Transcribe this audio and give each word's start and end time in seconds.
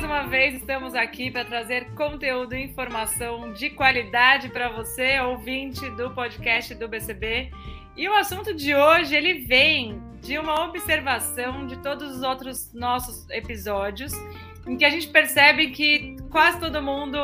Mais 0.00 0.10
uma 0.10 0.30
vez 0.30 0.54
estamos 0.54 0.94
aqui 0.94 1.30
para 1.30 1.44
trazer 1.44 1.90
conteúdo 1.90 2.54
e 2.54 2.64
informação 2.64 3.52
de 3.52 3.68
qualidade 3.68 4.48
para 4.48 4.70
você, 4.70 5.20
ouvinte 5.20 5.90
do 5.90 6.10
podcast 6.12 6.74
do 6.74 6.88
BCB. 6.88 7.50
E 7.98 8.08
o 8.08 8.14
assunto 8.14 8.54
de 8.54 8.74
hoje 8.74 9.14
ele 9.14 9.40
vem 9.40 10.00
de 10.22 10.38
uma 10.38 10.64
observação 10.64 11.66
de 11.66 11.76
todos 11.82 12.16
os 12.16 12.22
outros 12.22 12.72
nossos 12.72 13.28
episódios, 13.28 14.10
em 14.66 14.74
que 14.78 14.86
a 14.86 14.90
gente 14.90 15.06
percebe 15.08 15.70
que 15.70 16.16
quase 16.30 16.58
todo 16.58 16.80
mundo 16.80 17.20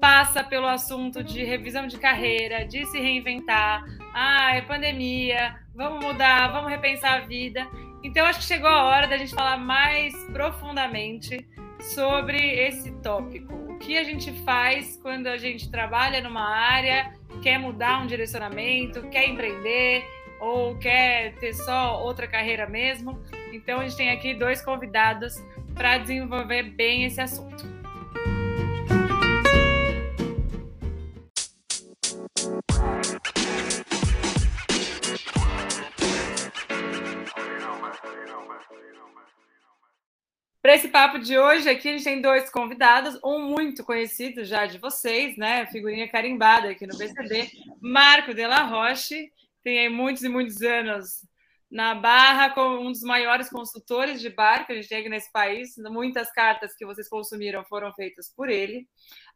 passa 0.00 0.42
pelo 0.42 0.66
assunto 0.66 1.22
de 1.22 1.44
revisão 1.44 1.86
de 1.86 1.96
carreira, 1.96 2.64
de 2.64 2.86
se 2.86 2.98
reinventar. 2.98 3.84
Ah, 4.12 4.56
é 4.56 4.62
pandemia, 4.62 5.60
vamos 5.76 6.04
mudar, 6.04 6.48
vamos 6.48 6.70
repensar 6.70 7.18
a 7.18 7.20
vida. 7.20 7.68
Então, 8.02 8.26
acho 8.26 8.40
que 8.40 8.46
chegou 8.46 8.68
a 8.68 8.82
hora 8.82 9.06
da 9.06 9.16
gente 9.16 9.32
falar 9.32 9.58
mais 9.58 10.12
profundamente 10.32 11.46
sobre 11.82 12.38
esse 12.38 12.90
tópico. 13.02 13.54
O 13.54 13.78
que 13.78 13.96
a 13.96 14.04
gente 14.04 14.32
faz 14.44 14.98
quando 15.02 15.26
a 15.26 15.36
gente 15.36 15.70
trabalha 15.70 16.20
numa 16.20 16.48
área, 16.48 17.12
quer 17.42 17.58
mudar 17.58 18.02
um 18.02 18.06
direcionamento, 18.06 19.02
quer 19.08 19.28
empreender 19.28 20.04
ou 20.40 20.76
quer 20.78 21.34
ter 21.36 21.52
só 21.54 22.02
outra 22.02 22.26
carreira 22.26 22.66
mesmo. 22.66 23.20
Então, 23.52 23.80
a 23.80 23.82
gente 23.84 23.96
tem 23.96 24.10
aqui 24.10 24.34
dois 24.34 24.62
convidados 24.62 25.34
para 25.74 25.98
desenvolver 25.98 26.62
bem 26.62 27.04
esse 27.04 27.20
assunto. 27.20 27.80
Para 40.62 40.74
esse 40.74 40.88
papo 40.88 41.18
de 41.18 41.38
hoje 41.38 41.70
aqui, 41.70 41.88
a 41.88 41.92
gente 41.92 42.04
tem 42.04 42.20
dois 42.20 42.50
convidados, 42.50 43.18
um 43.24 43.38
muito 43.38 43.82
conhecido 43.82 44.44
já 44.44 44.66
de 44.66 44.76
vocês, 44.76 45.34
né? 45.38 45.64
Figurinha 45.66 46.06
carimbada 46.06 46.68
aqui 46.68 46.86
no 46.86 46.98
BCB, 46.98 47.50
Marco 47.80 48.34
Della 48.34 48.64
Roche, 48.64 49.32
tem 49.64 49.78
aí 49.78 49.88
muitos 49.88 50.22
e 50.22 50.28
muitos 50.28 50.60
anos 50.60 51.24
na 51.70 51.94
Barra, 51.94 52.50
como 52.50 52.78
um 52.78 52.92
dos 52.92 53.00
maiores 53.00 53.48
consultores 53.48 54.20
de 54.20 54.28
bar 54.28 54.66
que 54.66 54.72
a 54.72 54.74
gente 54.74 54.88
tem 54.88 54.98
aqui 54.98 55.08
nesse 55.08 55.32
país. 55.32 55.76
Muitas 55.78 56.30
cartas 56.30 56.74
que 56.76 56.84
vocês 56.84 57.08
consumiram 57.08 57.64
foram 57.64 57.90
feitas 57.94 58.30
por 58.36 58.50
ele. 58.50 58.86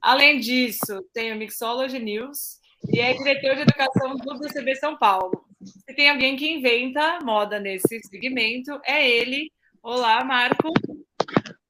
Além 0.02 0.41
disso, 0.41 1.02
tem 1.14 1.33
o 1.33 1.36
Mixology 1.36 2.00
News 2.00 2.58
e 2.92 3.00
é 3.00 3.14
diretor 3.14 3.55
de 3.55 3.62
educação 3.62 4.14
do 4.17 4.39
BCB 4.39 4.77
São 4.77 4.98
Paulo. 4.98 5.47
Se 5.62 5.95
tem 5.95 6.11
alguém 6.11 6.36
que 6.36 6.50
inventa 6.50 7.19
moda 7.22 7.58
nesse 7.58 7.98
segmento, 8.02 8.78
é 8.84 9.08
ele. 9.08 9.50
Olá, 9.83 10.22
Marco. 10.22 10.72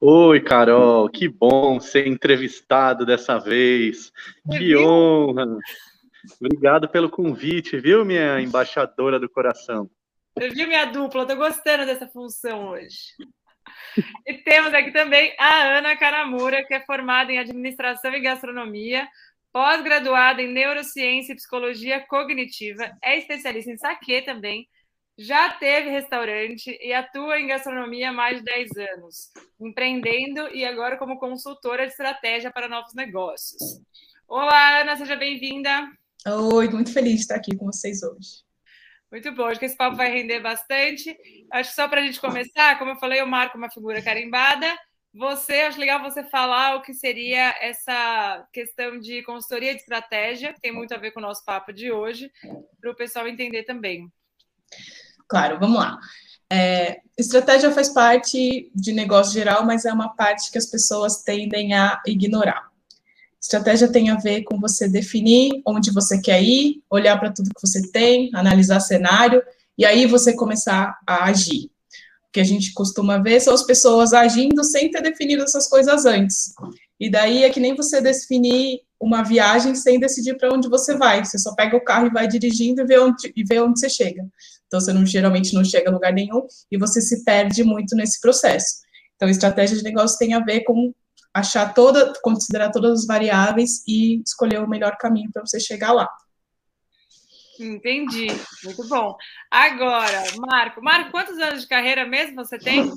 Oi, 0.06 0.38
Carol, 0.38 1.08
que 1.08 1.26
bom 1.26 1.80
ser 1.80 2.06
entrevistado 2.06 3.06
dessa 3.06 3.38
vez. 3.38 4.12
Que 4.52 4.76
honra. 4.76 5.46
Obrigado 6.38 6.86
pelo 6.90 7.08
convite, 7.08 7.78
viu, 7.78 8.04
minha 8.04 8.38
embaixadora 8.38 9.18
do 9.18 9.30
coração? 9.30 9.88
Você 10.36 10.50
viu 10.50 10.68
minha 10.68 10.84
dupla? 10.84 11.22
Estou 11.22 11.38
gostando 11.38 11.86
dessa 11.86 12.06
função 12.06 12.68
hoje. 12.68 13.14
E 14.26 14.34
temos 14.34 14.74
aqui 14.74 14.92
também 14.92 15.34
a 15.38 15.78
Ana 15.78 15.96
Caramura, 15.96 16.62
que 16.66 16.74
é 16.74 16.84
formada 16.84 17.32
em 17.32 17.38
Administração 17.38 18.12
e 18.12 18.20
Gastronomia, 18.20 19.08
pós-graduada 19.50 20.42
em 20.42 20.52
Neurociência 20.52 21.32
e 21.32 21.36
Psicologia 21.36 21.98
Cognitiva, 22.00 22.94
é 23.02 23.16
especialista 23.16 23.70
em 23.70 23.78
saque 23.78 24.20
também, 24.20 24.68
já 25.16 25.50
teve 25.50 25.90
restaurante 25.90 26.76
e 26.82 26.92
atua 26.92 27.38
em 27.38 27.46
gastronomia 27.46 28.10
há 28.10 28.12
mais 28.12 28.38
de 28.38 28.44
10 28.44 28.70
anos, 28.94 29.30
empreendendo 29.60 30.48
e 30.48 30.64
agora 30.64 30.96
como 30.96 31.18
consultora 31.18 31.86
de 31.86 31.92
estratégia 31.92 32.50
para 32.50 32.68
novos 32.68 32.94
negócios. 32.94 33.80
Olá, 34.26 34.80
Ana, 34.80 34.96
seja 34.96 35.14
bem-vinda. 35.14 35.88
Oi, 36.26 36.68
muito 36.68 36.92
feliz 36.92 37.14
de 37.14 37.20
estar 37.20 37.36
aqui 37.36 37.56
com 37.56 37.66
vocês 37.66 38.02
hoje. 38.02 38.42
Muito 39.10 39.30
bom, 39.32 39.44
acho 39.44 39.60
que 39.60 39.66
esse 39.66 39.76
papo 39.76 39.96
vai 39.96 40.10
render 40.10 40.40
bastante. 40.40 41.16
Acho 41.52 41.70
que 41.70 41.76
só 41.76 41.86
para 41.86 42.00
a 42.00 42.04
gente 42.04 42.20
começar, 42.20 42.76
como 42.78 42.90
eu 42.90 42.96
falei, 42.96 43.20
eu 43.20 43.26
marco 43.26 43.56
uma 43.56 43.70
figura 43.70 44.02
carimbada. 44.02 44.66
Você, 45.14 45.60
acho 45.60 45.78
legal 45.78 46.02
você 46.02 46.24
falar 46.24 46.74
o 46.74 46.82
que 46.82 46.92
seria 46.92 47.54
essa 47.60 48.44
questão 48.52 48.98
de 48.98 49.22
consultoria 49.22 49.72
de 49.72 49.78
estratégia, 49.78 50.52
que 50.52 50.60
tem 50.60 50.72
muito 50.72 50.92
a 50.92 50.98
ver 50.98 51.12
com 51.12 51.20
o 51.20 51.22
nosso 51.22 51.44
papo 51.44 51.72
de 51.72 51.92
hoje, 51.92 52.28
para 52.80 52.90
o 52.90 52.96
pessoal 52.96 53.28
entender 53.28 53.62
também. 53.62 54.10
Claro, 55.28 55.58
vamos 55.58 55.78
lá. 55.78 55.98
É, 56.50 57.00
estratégia 57.18 57.70
faz 57.70 57.88
parte 57.88 58.70
de 58.74 58.92
negócio 58.92 59.32
geral, 59.32 59.64
mas 59.64 59.84
é 59.84 59.92
uma 59.92 60.14
parte 60.14 60.50
que 60.50 60.58
as 60.58 60.66
pessoas 60.66 61.22
tendem 61.22 61.74
a 61.74 62.00
ignorar. 62.06 62.68
Estratégia 63.40 63.88
tem 63.88 64.08
a 64.08 64.16
ver 64.16 64.42
com 64.42 64.58
você 64.58 64.88
definir 64.88 65.60
onde 65.66 65.90
você 65.90 66.20
quer 66.20 66.42
ir, 66.42 66.82
olhar 66.88 67.18
para 67.18 67.30
tudo 67.30 67.50
que 67.54 67.66
você 67.66 67.90
tem, 67.90 68.30
analisar 68.32 68.80
cenário, 68.80 69.42
e 69.76 69.84
aí 69.84 70.06
você 70.06 70.34
começar 70.34 70.98
a 71.06 71.24
agir. 71.24 71.70
O 72.28 72.32
que 72.32 72.40
a 72.40 72.44
gente 72.44 72.72
costuma 72.72 73.18
ver 73.18 73.40
são 73.40 73.52
as 73.52 73.62
pessoas 73.62 74.12
agindo 74.12 74.64
sem 74.64 74.90
ter 74.90 75.02
definido 75.02 75.42
essas 75.42 75.68
coisas 75.68 76.06
antes. 76.06 76.54
E 76.98 77.10
daí 77.10 77.44
é 77.44 77.50
que 77.50 77.60
nem 77.60 77.74
você 77.74 78.00
definir 78.00 78.80
uma 79.04 79.22
viagem 79.22 79.74
sem 79.74 80.00
decidir 80.00 80.34
para 80.38 80.52
onde 80.52 80.66
você 80.66 80.96
vai. 80.96 81.22
Você 81.22 81.38
só 81.38 81.54
pega 81.54 81.76
o 81.76 81.84
carro 81.84 82.06
e 82.06 82.10
vai 82.10 82.26
dirigindo 82.26 82.80
e 82.80 82.86
vê 82.86 82.98
onde, 82.98 83.30
e 83.36 83.44
vê 83.44 83.60
onde 83.60 83.78
você 83.78 83.90
chega. 83.90 84.26
Então, 84.66 84.80
você 84.80 84.94
não, 84.94 85.04
geralmente 85.04 85.54
não 85.54 85.62
chega 85.62 85.90
a 85.90 85.92
lugar 85.92 86.12
nenhum 86.12 86.46
e 86.72 86.78
você 86.78 87.02
se 87.02 87.22
perde 87.22 87.62
muito 87.62 87.94
nesse 87.94 88.18
processo. 88.18 88.76
Então, 89.14 89.28
estratégia 89.28 89.76
de 89.76 89.84
negócio 89.84 90.18
tem 90.18 90.32
a 90.32 90.40
ver 90.40 90.62
com 90.62 90.94
achar 91.34 91.74
toda, 91.74 92.14
considerar 92.22 92.70
todas 92.70 93.00
as 93.00 93.06
variáveis 93.06 93.84
e 93.86 94.22
escolher 94.22 94.60
o 94.60 94.68
melhor 94.68 94.96
caminho 94.96 95.30
para 95.30 95.44
você 95.44 95.60
chegar 95.60 95.92
lá. 95.92 96.08
Entendi, 97.60 98.28
muito 98.64 98.88
bom. 98.88 99.14
Agora, 99.50 100.24
Marco, 100.38 100.82
Marco, 100.82 101.10
quantos 101.10 101.38
anos 101.38 101.62
de 101.62 101.68
carreira 101.68 102.06
mesmo 102.06 102.36
você 102.36 102.58
tem? 102.58 102.90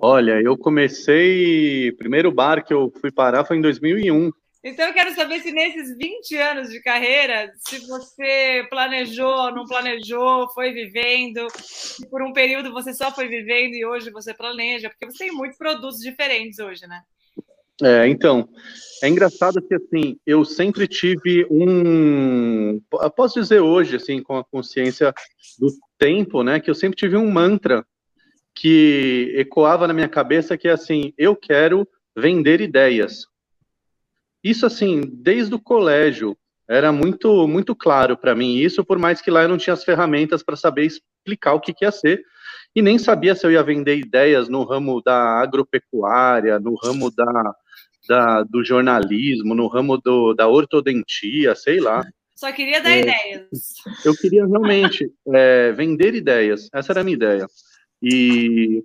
Olha, 0.00 0.40
eu 0.42 0.56
comecei, 0.56 1.92
primeiro 1.92 2.32
bar 2.32 2.64
que 2.64 2.72
eu 2.72 2.92
fui 3.00 3.12
parar 3.12 3.44
foi 3.44 3.58
em 3.58 3.62
2001. 3.62 4.32
Então, 4.68 4.84
eu 4.88 4.92
quero 4.92 5.14
saber 5.14 5.38
se 5.42 5.52
nesses 5.52 5.96
20 5.96 6.36
anos 6.38 6.70
de 6.70 6.82
carreira, 6.82 7.52
se 7.56 7.78
você 7.86 8.66
planejou, 8.68 9.54
não 9.54 9.64
planejou, 9.64 10.48
foi 10.48 10.72
vivendo, 10.72 11.46
se 11.54 12.04
por 12.10 12.20
um 12.20 12.32
período 12.32 12.72
você 12.72 12.92
só 12.92 13.14
foi 13.14 13.28
vivendo 13.28 13.74
e 13.74 13.86
hoje 13.86 14.10
você 14.10 14.34
planeja, 14.34 14.90
porque 14.90 15.06
você 15.06 15.26
tem 15.26 15.32
muitos 15.32 15.56
produtos 15.56 16.00
diferentes 16.00 16.58
hoje, 16.58 16.84
né? 16.88 17.00
É, 17.80 18.08
então, 18.08 18.48
é 19.04 19.08
engraçado 19.08 19.62
que, 19.62 19.76
assim, 19.76 20.18
eu 20.26 20.44
sempre 20.44 20.88
tive 20.88 21.46
um, 21.48 22.80
posso 23.14 23.40
dizer 23.40 23.60
hoje, 23.60 23.94
assim, 23.94 24.20
com 24.20 24.36
a 24.36 24.44
consciência 24.44 25.14
do 25.60 25.68
tempo, 25.96 26.42
né, 26.42 26.58
que 26.58 26.68
eu 26.68 26.74
sempre 26.74 26.96
tive 26.96 27.16
um 27.16 27.30
mantra 27.30 27.86
que 28.52 29.32
ecoava 29.36 29.86
na 29.86 29.94
minha 29.94 30.08
cabeça, 30.08 30.58
que 30.58 30.66
é 30.66 30.72
assim, 30.72 31.12
eu 31.16 31.36
quero 31.36 31.86
vender 32.16 32.60
ideias. 32.60 33.28
Isso, 34.46 34.64
assim, 34.64 35.00
desde 35.12 35.52
o 35.56 35.58
colégio, 35.58 36.38
era 36.68 36.92
muito 36.92 37.48
muito 37.48 37.74
claro 37.74 38.16
para 38.16 38.32
mim 38.32 38.58
isso, 38.58 38.84
por 38.84 38.96
mais 38.96 39.20
que 39.20 39.28
lá 39.28 39.42
eu 39.42 39.48
não 39.48 39.58
tinha 39.58 39.74
as 39.74 39.82
ferramentas 39.82 40.40
para 40.40 40.54
saber 40.54 40.86
explicar 40.86 41.54
o 41.54 41.60
que, 41.60 41.74
que 41.74 41.84
ia 41.84 41.90
ser, 41.90 42.22
e 42.72 42.80
nem 42.80 42.96
sabia 42.96 43.34
se 43.34 43.44
eu 43.44 43.50
ia 43.50 43.62
vender 43.64 43.96
ideias 43.96 44.48
no 44.48 44.62
ramo 44.62 45.02
da 45.02 45.40
agropecuária, 45.40 46.60
no 46.60 46.76
ramo 46.76 47.10
da, 47.10 47.54
da 48.08 48.42
do 48.44 48.64
jornalismo, 48.64 49.52
no 49.52 49.66
ramo 49.66 49.98
do, 49.98 50.32
da 50.32 50.46
ortodontia, 50.46 51.56
sei 51.56 51.80
lá. 51.80 52.04
Só 52.36 52.52
queria 52.52 52.80
dar 52.80 52.90
é, 52.90 53.00
ideias. 53.00 53.74
Eu 54.04 54.14
queria 54.14 54.46
realmente 54.46 55.12
é, 55.34 55.72
vender 55.72 56.14
ideias, 56.14 56.68
essa 56.72 56.92
era 56.92 57.00
a 57.00 57.04
minha 57.04 57.16
ideia. 57.16 57.48
E 58.00 58.80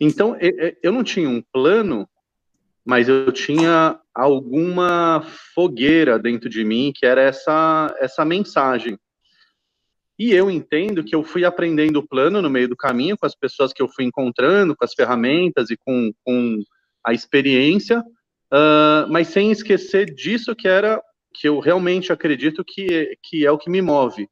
então 0.00 0.34
eu 0.82 0.90
não 0.90 1.04
tinha 1.04 1.28
um 1.28 1.42
plano 1.52 2.08
mas 2.84 3.08
eu 3.08 3.30
tinha 3.32 3.98
alguma 4.14 5.24
fogueira 5.54 6.18
dentro 6.18 6.48
de 6.48 6.64
mim 6.64 6.92
que 6.94 7.06
era 7.06 7.20
essa 7.22 7.94
essa 7.98 8.24
mensagem. 8.24 8.98
E 10.18 10.32
eu 10.32 10.50
entendo 10.50 11.02
que 11.02 11.14
eu 11.14 11.24
fui 11.24 11.44
aprendendo 11.44 11.98
o 11.98 12.06
plano 12.06 12.40
no 12.40 12.50
meio 12.50 12.68
do 12.68 12.76
caminho 12.76 13.16
com 13.18 13.26
as 13.26 13.34
pessoas 13.34 13.72
que 13.72 13.82
eu 13.82 13.88
fui 13.88 14.04
encontrando, 14.04 14.76
com 14.76 14.84
as 14.84 14.94
ferramentas 14.94 15.70
e 15.70 15.76
com, 15.76 16.12
com 16.24 16.62
a 17.04 17.12
experiência, 17.12 18.00
uh, 18.00 19.10
mas 19.10 19.28
sem 19.28 19.50
esquecer 19.50 20.14
disso 20.14 20.54
que 20.54 20.68
era 20.68 21.02
que 21.34 21.48
eu 21.48 21.58
realmente 21.58 22.12
acredito 22.12 22.62
que, 22.64 23.16
que 23.22 23.46
é 23.46 23.50
o 23.50 23.58
que 23.58 23.70
me 23.70 23.80
move. 23.80 24.28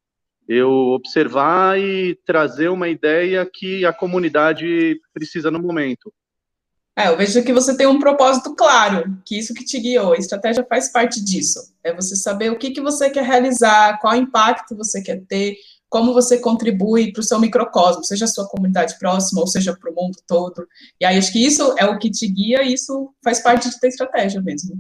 Eu 0.47 0.71
observar 0.71 1.81
e 1.81 2.19
trazer 2.27 2.69
uma 2.69 2.89
ideia 2.89 3.49
que 3.53 3.85
a 3.85 3.93
comunidade 3.93 5.01
precisa 5.13 5.51
no 5.51 5.59
momento. 5.59 6.13
É, 7.01 7.09
eu 7.09 7.17
vejo 7.17 7.43
que 7.43 7.53
você 7.53 7.75
tem 7.75 7.87
um 7.87 7.99
propósito 7.99 8.55
claro, 8.55 9.17
que 9.25 9.39
isso 9.39 9.55
que 9.55 9.65
te 9.65 9.81
guiou, 9.81 10.13
a 10.13 10.19
estratégia 10.19 10.67
faz 10.69 10.93
parte 10.93 11.25
disso. 11.25 11.59
É 11.83 11.95
você 11.95 12.15
saber 12.15 12.53
o 12.53 12.59
que, 12.59 12.73
que 12.73 12.81
você 12.81 13.09
quer 13.09 13.25
realizar, 13.25 13.99
qual 14.01 14.15
impacto 14.15 14.77
você 14.77 15.03
quer 15.03 15.23
ter, 15.27 15.57
como 15.89 16.13
você 16.13 16.39
contribui 16.39 17.11
para 17.11 17.21
o 17.21 17.25
seu 17.25 17.41
microcosmo, 17.41 18.05
seja 18.05 18.27
a 18.27 18.29
sua 18.29 18.47
comunidade 18.47 18.99
próxima 18.99 19.41
ou 19.41 19.47
seja 19.47 19.75
para 19.75 19.91
o 19.91 19.95
mundo 19.95 20.19
todo. 20.29 20.69
E 21.01 21.07
aí 21.07 21.17
acho 21.17 21.33
que 21.33 21.43
isso 21.43 21.75
é 21.79 21.87
o 21.87 21.99
que 21.99 22.11
te 22.11 22.29
guia 22.29 22.63
e 22.63 22.75
isso 22.75 23.15
faz 23.25 23.43
parte 23.43 23.81
ter 23.81 23.89
estratégia 23.89 24.43
mesmo. 24.43 24.77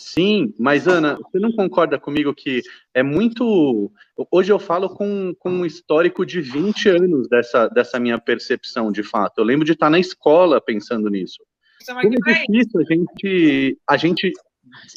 Sim, 0.00 0.54
mas 0.58 0.88
Ana, 0.88 1.18
você 1.18 1.38
não 1.38 1.52
concorda 1.52 2.00
comigo 2.00 2.34
que 2.34 2.62
é 2.94 3.02
muito. 3.02 3.92
Hoje 4.30 4.50
eu 4.50 4.58
falo 4.58 4.88
com, 4.88 5.34
com 5.38 5.50
um 5.50 5.66
histórico 5.66 6.24
de 6.24 6.40
20 6.40 6.88
anos 6.88 7.28
dessa, 7.28 7.68
dessa 7.68 8.00
minha 8.00 8.18
percepção, 8.18 8.90
de 8.90 9.02
fato. 9.02 9.38
Eu 9.38 9.44
lembro 9.44 9.66
de 9.66 9.72
estar 9.72 9.90
na 9.90 9.98
escola 9.98 10.58
pensando 10.58 11.10
nisso. 11.10 11.44
Como 11.86 12.00
é 12.00 12.08
difícil 12.08 12.80
a 12.80 12.84
gente, 12.84 13.78
a 13.88 13.96
gente 13.96 14.32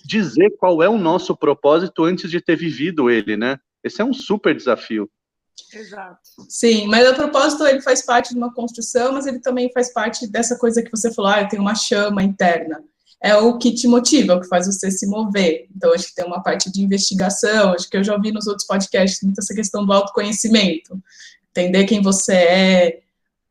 dizer 0.06 0.52
qual 0.58 0.84
é 0.84 0.90
o 0.90 0.98
nosso 0.98 1.36
propósito 1.36 2.04
antes 2.04 2.30
de 2.30 2.42
ter 2.42 2.56
vivido 2.56 3.10
ele, 3.10 3.38
né? 3.38 3.58
Esse 3.84 4.02
é 4.02 4.06
um 4.06 4.14
super 4.14 4.56
desafio. 4.56 5.10
Exato. 5.74 6.20
Sim, 6.50 6.88
mas 6.88 7.10
o 7.10 7.16
propósito 7.16 7.66
ele 7.66 7.82
faz 7.82 8.04
parte 8.04 8.30
de 8.30 8.38
uma 8.38 8.54
construção, 8.54 9.14
mas 9.14 9.26
ele 9.26 9.40
também 9.40 9.72
faz 9.72 9.92
parte 9.92 10.28
dessa 10.28 10.58
coisa 10.58 10.82
que 10.82 10.92
você 10.92 11.14
falou, 11.14 11.32
ah, 11.32 11.42
eu 11.42 11.48
tenho 11.48 11.62
uma 11.62 11.76
chama 11.76 12.24
interna. 12.24 12.84
É 13.22 13.36
o 13.38 13.58
que 13.58 13.74
te 13.74 13.88
motiva, 13.88 14.36
o 14.36 14.42
que 14.42 14.48
faz 14.48 14.68
você 14.68 14.92
se 14.92 15.08
mover. 15.08 15.68
Então, 15.76 15.94
acho 15.94 16.08
que 16.08 16.16
tem 16.16 16.26
uma 16.26 16.44
parte 16.44 16.72
de 16.72 16.82
investigação, 16.82 17.74
acho 17.74 17.90
que 17.90 17.96
eu 17.96 18.04
já 18.04 18.14
ouvi 18.16 18.32
nos 18.32 18.48
outros 18.48 18.68
podcasts 18.68 19.22
muito 19.24 19.40
essa 19.40 19.56
questão 19.56 19.86
do 19.86 19.94
autoconhecimento. 19.94 21.02
Entender 21.50 21.86
quem 21.86 22.02
você 22.02 22.34
é, 22.34 23.03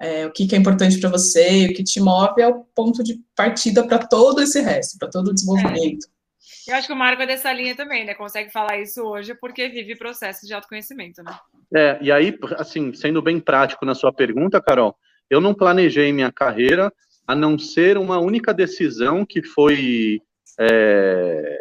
é 0.02 0.26
o 0.26 0.32
que, 0.32 0.48
que 0.48 0.56
é 0.56 0.58
importante 0.58 0.98
para 0.98 1.08
você, 1.08 1.66
o 1.66 1.74
que 1.74 1.84
te 1.84 2.00
move 2.00 2.42
é 2.42 2.48
o 2.48 2.64
ponto 2.74 3.04
de 3.04 3.20
partida 3.36 3.86
para 3.86 3.98
todo 3.98 4.42
esse 4.42 4.60
resto, 4.60 4.98
para 4.98 5.08
todo 5.08 5.28
o 5.28 5.34
desenvolvimento. 5.34 6.06
É. 6.08 6.72
Eu 6.72 6.76
acho 6.76 6.86
que 6.88 6.92
o 6.92 6.96
Marco 6.96 7.22
é 7.22 7.26
dessa 7.26 7.52
linha 7.52 7.76
também, 7.76 8.04
né? 8.04 8.14
Consegue 8.14 8.50
falar 8.50 8.80
isso 8.80 9.02
hoje 9.02 9.34
porque 9.34 9.68
vive 9.68 9.96
processo 9.96 10.46
de 10.46 10.52
autoconhecimento, 10.52 11.22
né? 11.22 11.36
É, 11.74 11.98
e 12.00 12.10
aí, 12.10 12.36
assim, 12.56 12.92
sendo 12.92 13.22
bem 13.22 13.38
prático 13.38 13.84
na 13.84 13.94
sua 13.94 14.12
pergunta, 14.12 14.60
Carol, 14.60 14.96
eu 15.30 15.40
não 15.40 15.54
planejei 15.54 16.12
minha 16.12 16.32
carreira 16.32 16.92
a 17.26 17.34
não 17.34 17.58
ser 17.58 17.96
uma 17.96 18.18
única 18.18 18.52
decisão 18.52 19.24
que 19.24 19.42
foi 19.42 20.20
é, 20.58 21.58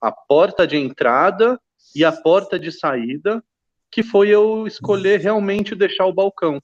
a 0.00 0.10
porta 0.10 0.66
de 0.66 0.76
entrada 0.76 1.60
e 1.94 2.04
a 2.04 2.12
porta 2.12 2.58
de 2.58 2.72
saída, 2.72 3.42
que 3.90 4.02
foi 4.02 4.30
eu 4.30 4.66
escolher 4.66 5.20
realmente 5.20 5.74
deixar 5.74 6.06
o 6.06 6.12
balcão. 6.12 6.60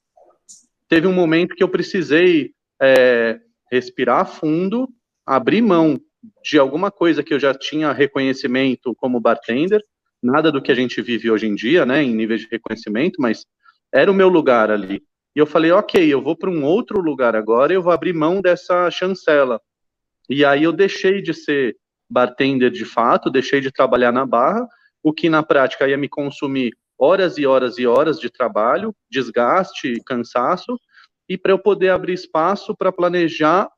Teve 0.89 1.05
um 1.05 1.13
momento 1.13 1.55
que 1.55 1.63
eu 1.63 1.69
precisei 1.69 2.51
é, 2.81 3.39
respirar 3.71 4.25
fundo, 4.25 4.89
abrir 5.23 5.61
mão 5.61 6.01
de 6.43 6.57
alguma 6.57 6.89
coisa 6.89 7.23
que 7.23 7.31
eu 7.31 7.39
já 7.39 7.53
tinha 7.53 7.93
reconhecimento 7.93 8.95
como 8.95 9.19
bartender, 9.19 9.81
nada 10.21 10.51
do 10.51 10.61
que 10.61 10.71
a 10.71 10.75
gente 10.75 10.99
vive 11.01 11.29
hoje 11.29 11.45
em 11.45 11.53
dia, 11.53 11.85
né, 11.85 12.01
em 12.03 12.13
nível 12.13 12.35
de 12.35 12.47
reconhecimento, 12.51 13.21
mas 13.21 13.45
era 13.93 14.11
o 14.11 14.15
meu 14.15 14.27
lugar 14.27 14.71
ali. 14.71 15.01
E 15.35 15.39
eu 15.39 15.45
falei, 15.45 15.71
ok, 15.71 16.11
eu 16.11 16.21
vou 16.21 16.35
para 16.35 16.49
um 16.49 16.63
outro 16.63 16.99
lugar 16.99 17.35
agora, 17.35 17.71
eu 17.71 17.83
vou 17.83 17.93
abrir 17.93 18.13
mão 18.13 18.41
dessa 18.41 18.89
chancela. 18.89 19.61
E 20.27 20.43
aí 20.43 20.63
eu 20.63 20.73
deixei 20.73 21.21
de 21.21 21.35
ser 21.35 21.77
bartender 22.09 22.71
de 22.71 22.83
fato, 22.83 23.29
deixei 23.29 23.61
de 23.61 23.71
trabalhar 23.71 24.11
na 24.11 24.25
barra, 24.25 24.67
o 25.03 25.13
que 25.13 25.29
na 25.29 25.43
prática 25.43 25.87
ia 25.87 25.97
me 25.97 26.09
consumir 26.09 26.73
horas 26.99 27.37
e 27.37 27.45
horas 27.45 27.77
e 27.77 27.87
horas 27.87 28.19
de 28.19 28.29
trabalho, 28.29 28.93
desgaste, 29.09 30.01
cansaço, 30.05 30.77
e 31.27 31.37
para 31.37 31.53
eu 31.53 31.59
poder 31.59 31.89
abrir 31.89 32.13
espaço 32.13 32.75
para 32.75 32.91
planejar 32.91 33.69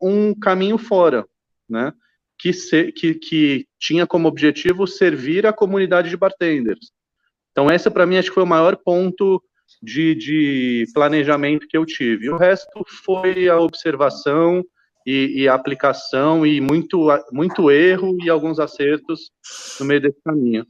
um 0.00 0.34
caminho 0.34 0.78
fora, 0.78 1.26
né? 1.68 1.92
Que, 2.38 2.52
se, 2.52 2.90
que, 2.90 3.14
que 3.14 3.66
tinha 3.78 4.06
como 4.06 4.26
objetivo 4.26 4.86
servir 4.86 5.46
a 5.46 5.52
comunidade 5.52 6.08
de 6.08 6.16
bartenders. 6.16 6.90
Então, 7.52 7.70
essa 7.70 7.90
para 7.90 8.06
mim 8.06 8.16
acho 8.16 8.28
que 8.28 8.34
foi 8.34 8.42
o 8.42 8.46
maior 8.46 8.76
ponto 8.76 9.40
de, 9.80 10.14
de 10.14 10.84
planejamento 10.92 11.68
que 11.68 11.76
eu 11.76 11.84
tive. 11.84 12.30
O 12.30 12.36
resto 12.36 12.84
foi 13.04 13.48
a 13.48 13.60
observação 13.60 14.64
e, 15.06 15.42
e, 15.42 15.48
a 15.48 15.54
aplicação 15.54 16.46
e 16.46 16.60
muito, 16.60 17.08
muito 17.30 17.70
erro 17.70 18.16
e 18.22 18.30
alguns 18.30 18.58
acertos 18.58 19.30
no 19.78 19.86
meio 19.86 20.00
desse 20.00 20.20
caminho. 20.24 20.66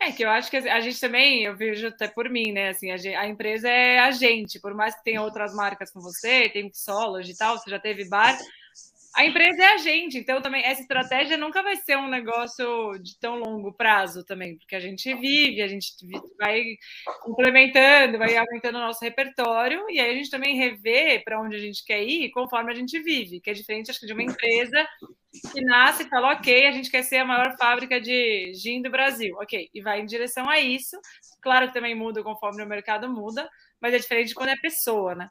É 0.00 0.12
que 0.12 0.24
eu 0.24 0.30
acho 0.30 0.50
que 0.50 0.56
a 0.56 0.80
gente 0.80 1.00
também, 1.00 1.44
eu 1.44 1.56
vejo 1.56 1.88
até 1.88 2.06
por 2.06 2.28
mim, 2.28 2.52
né? 2.52 2.68
Assim, 2.68 2.90
a, 2.90 2.96
gente, 2.96 3.16
a 3.16 3.26
empresa 3.26 3.68
é 3.68 3.98
a 3.98 4.10
gente, 4.10 4.60
por 4.60 4.74
mais 4.74 4.94
que 4.94 5.02
tenha 5.02 5.22
outras 5.22 5.54
marcas 5.54 5.90
com 5.90 6.00
você, 6.00 6.48
tem 6.50 6.70
solos 6.72 7.28
e 7.28 7.36
tal, 7.36 7.58
você 7.58 7.70
já 7.70 7.78
teve 7.78 8.08
bar, 8.08 8.36
a 9.18 9.26
empresa 9.26 9.60
é 9.60 9.74
a 9.74 9.76
gente, 9.78 10.16
então 10.16 10.40
também 10.40 10.64
essa 10.64 10.80
estratégia 10.80 11.36
nunca 11.36 11.60
vai 11.60 11.74
ser 11.74 11.96
um 11.96 12.06
negócio 12.06 12.92
de 13.02 13.18
tão 13.18 13.34
longo 13.36 13.72
prazo 13.72 14.24
também, 14.24 14.56
porque 14.56 14.76
a 14.76 14.80
gente 14.80 15.12
vive, 15.12 15.60
a 15.60 15.66
gente 15.66 15.92
vai 16.38 16.62
complementando, 17.22 18.16
vai 18.16 18.36
aumentando 18.36 18.78
o 18.78 18.80
nosso 18.80 19.04
repertório 19.04 19.84
e 19.90 19.98
aí 19.98 20.12
a 20.12 20.14
gente 20.14 20.30
também 20.30 20.56
revê 20.56 21.20
para 21.24 21.40
onde 21.40 21.56
a 21.56 21.58
gente 21.58 21.84
quer 21.84 22.00
ir 22.00 22.30
conforme 22.30 22.70
a 22.70 22.76
gente 22.76 23.02
vive, 23.02 23.40
que 23.40 23.50
é 23.50 23.54
diferente 23.54 23.90
acho 23.90 23.98
que 23.98 24.06
de 24.06 24.12
uma 24.12 24.22
empresa 24.22 24.86
que 25.52 25.60
nasce 25.62 26.04
e 26.04 26.08
fala, 26.08 26.34
ok, 26.34 26.66
a 26.66 26.70
gente 26.70 26.88
quer 26.88 27.02
ser 27.02 27.16
a 27.16 27.24
maior 27.24 27.56
fábrica 27.58 28.00
de 28.00 28.52
gin 28.54 28.82
do 28.82 28.88
Brasil, 28.88 29.34
ok, 29.40 29.68
e 29.74 29.82
vai 29.82 30.00
em 30.00 30.06
direção 30.06 30.48
a 30.48 30.60
isso. 30.60 30.96
Claro 31.42 31.66
que 31.66 31.74
também 31.74 31.92
muda 31.92 32.22
conforme 32.22 32.62
o 32.62 32.68
mercado 32.68 33.08
muda, 33.08 33.50
mas 33.80 33.92
é 33.92 33.98
diferente 33.98 34.32
quando 34.32 34.50
é 34.50 34.56
pessoa, 34.56 35.16
né? 35.16 35.28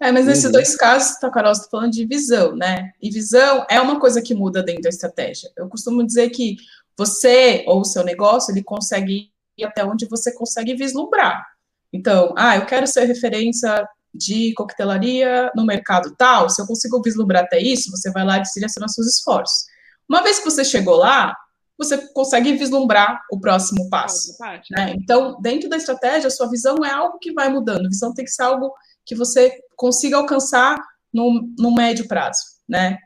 É, 0.00 0.10
mas 0.10 0.24
nesses 0.24 0.46
uhum. 0.46 0.52
dois 0.52 0.74
casos, 0.76 1.18
tá, 1.18 1.30
Carol, 1.30 1.54
você 1.54 1.60
está 1.60 1.70
falando 1.70 1.92
de 1.92 2.06
visão, 2.06 2.56
né? 2.56 2.92
E 3.02 3.10
visão 3.10 3.66
é 3.68 3.78
uma 3.80 4.00
coisa 4.00 4.22
que 4.22 4.34
muda 4.34 4.62
dentro 4.62 4.82
da 4.82 4.88
estratégia. 4.88 5.50
Eu 5.54 5.68
costumo 5.68 6.04
dizer 6.04 6.30
que 6.30 6.56
você 6.96 7.64
ou 7.66 7.80
o 7.80 7.84
seu 7.84 8.02
negócio, 8.02 8.50
ele 8.50 8.62
consegue 8.62 9.30
ir 9.58 9.64
até 9.64 9.84
onde 9.84 10.06
você 10.06 10.32
consegue 10.34 10.74
vislumbrar. 10.74 11.44
Então, 11.92 12.32
ah, 12.36 12.56
eu 12.56 12.64
quero 12.64 12.86
ser 12.86 13.04
referência 13.04 13.86
de 14.12 14.54
coquetelaria 14.54 15.50
no 15.54 15.66
mercado 15.66 16.14
tal. 16.16 16.48
Se 16.48 16.60
eu 16.62 16.66
consigo 16.66 17.02
vislumbrar 17.02 17.44
até 17.44 17.60
isso, 17.60 17.90
você 17.90 18.10
vai 18.10 18.24
lá 18.24 18.38
e 18.38 18.42
direciona 18.42 18.88
seus 18.88 19.06
esforços. 19.06 19.66
Uma 20.08 20.22
vez 20.22 20.38
que 20.38 20.44
você 20.44 20.64
chegou 20.64 20.96
lá, 20.96 21.36
você 21.78 21.96
consegue 22.12 22.56
vislumbrar 22.56 23.20
o 23.30 23.38
próximo 23.38 23.88
passo. 23.88 24.36
Né? 24.70 24.94
Então, 24.96 25.40
dentro 25.40 25.68
da 25.68 25.76
estratégia, 25.76 26.28
a 26.28 26.30
sua 26.30 26.48
visão 26.50 26.76
é 26.84 26.90
algo 26.90 27.18
que 27.18 27.32
vai 27.32 27.48
mudando. 27.48 27.86
A 27.86 27.88
visão 27.88 28.12
tem 28.12 28.24
que 28.24 28.30
ser 28.30 28.42
algo 28.42 28.74
que 29.04 29.14
você 29.14 29.50
consiga 29.80 30.18
alcançar 30.18 30.78
no, 31.10 31.50
no 31.58 31.74
médio 31.74 32.06
prazo, 32.06 32.42
né? 32.68 32.98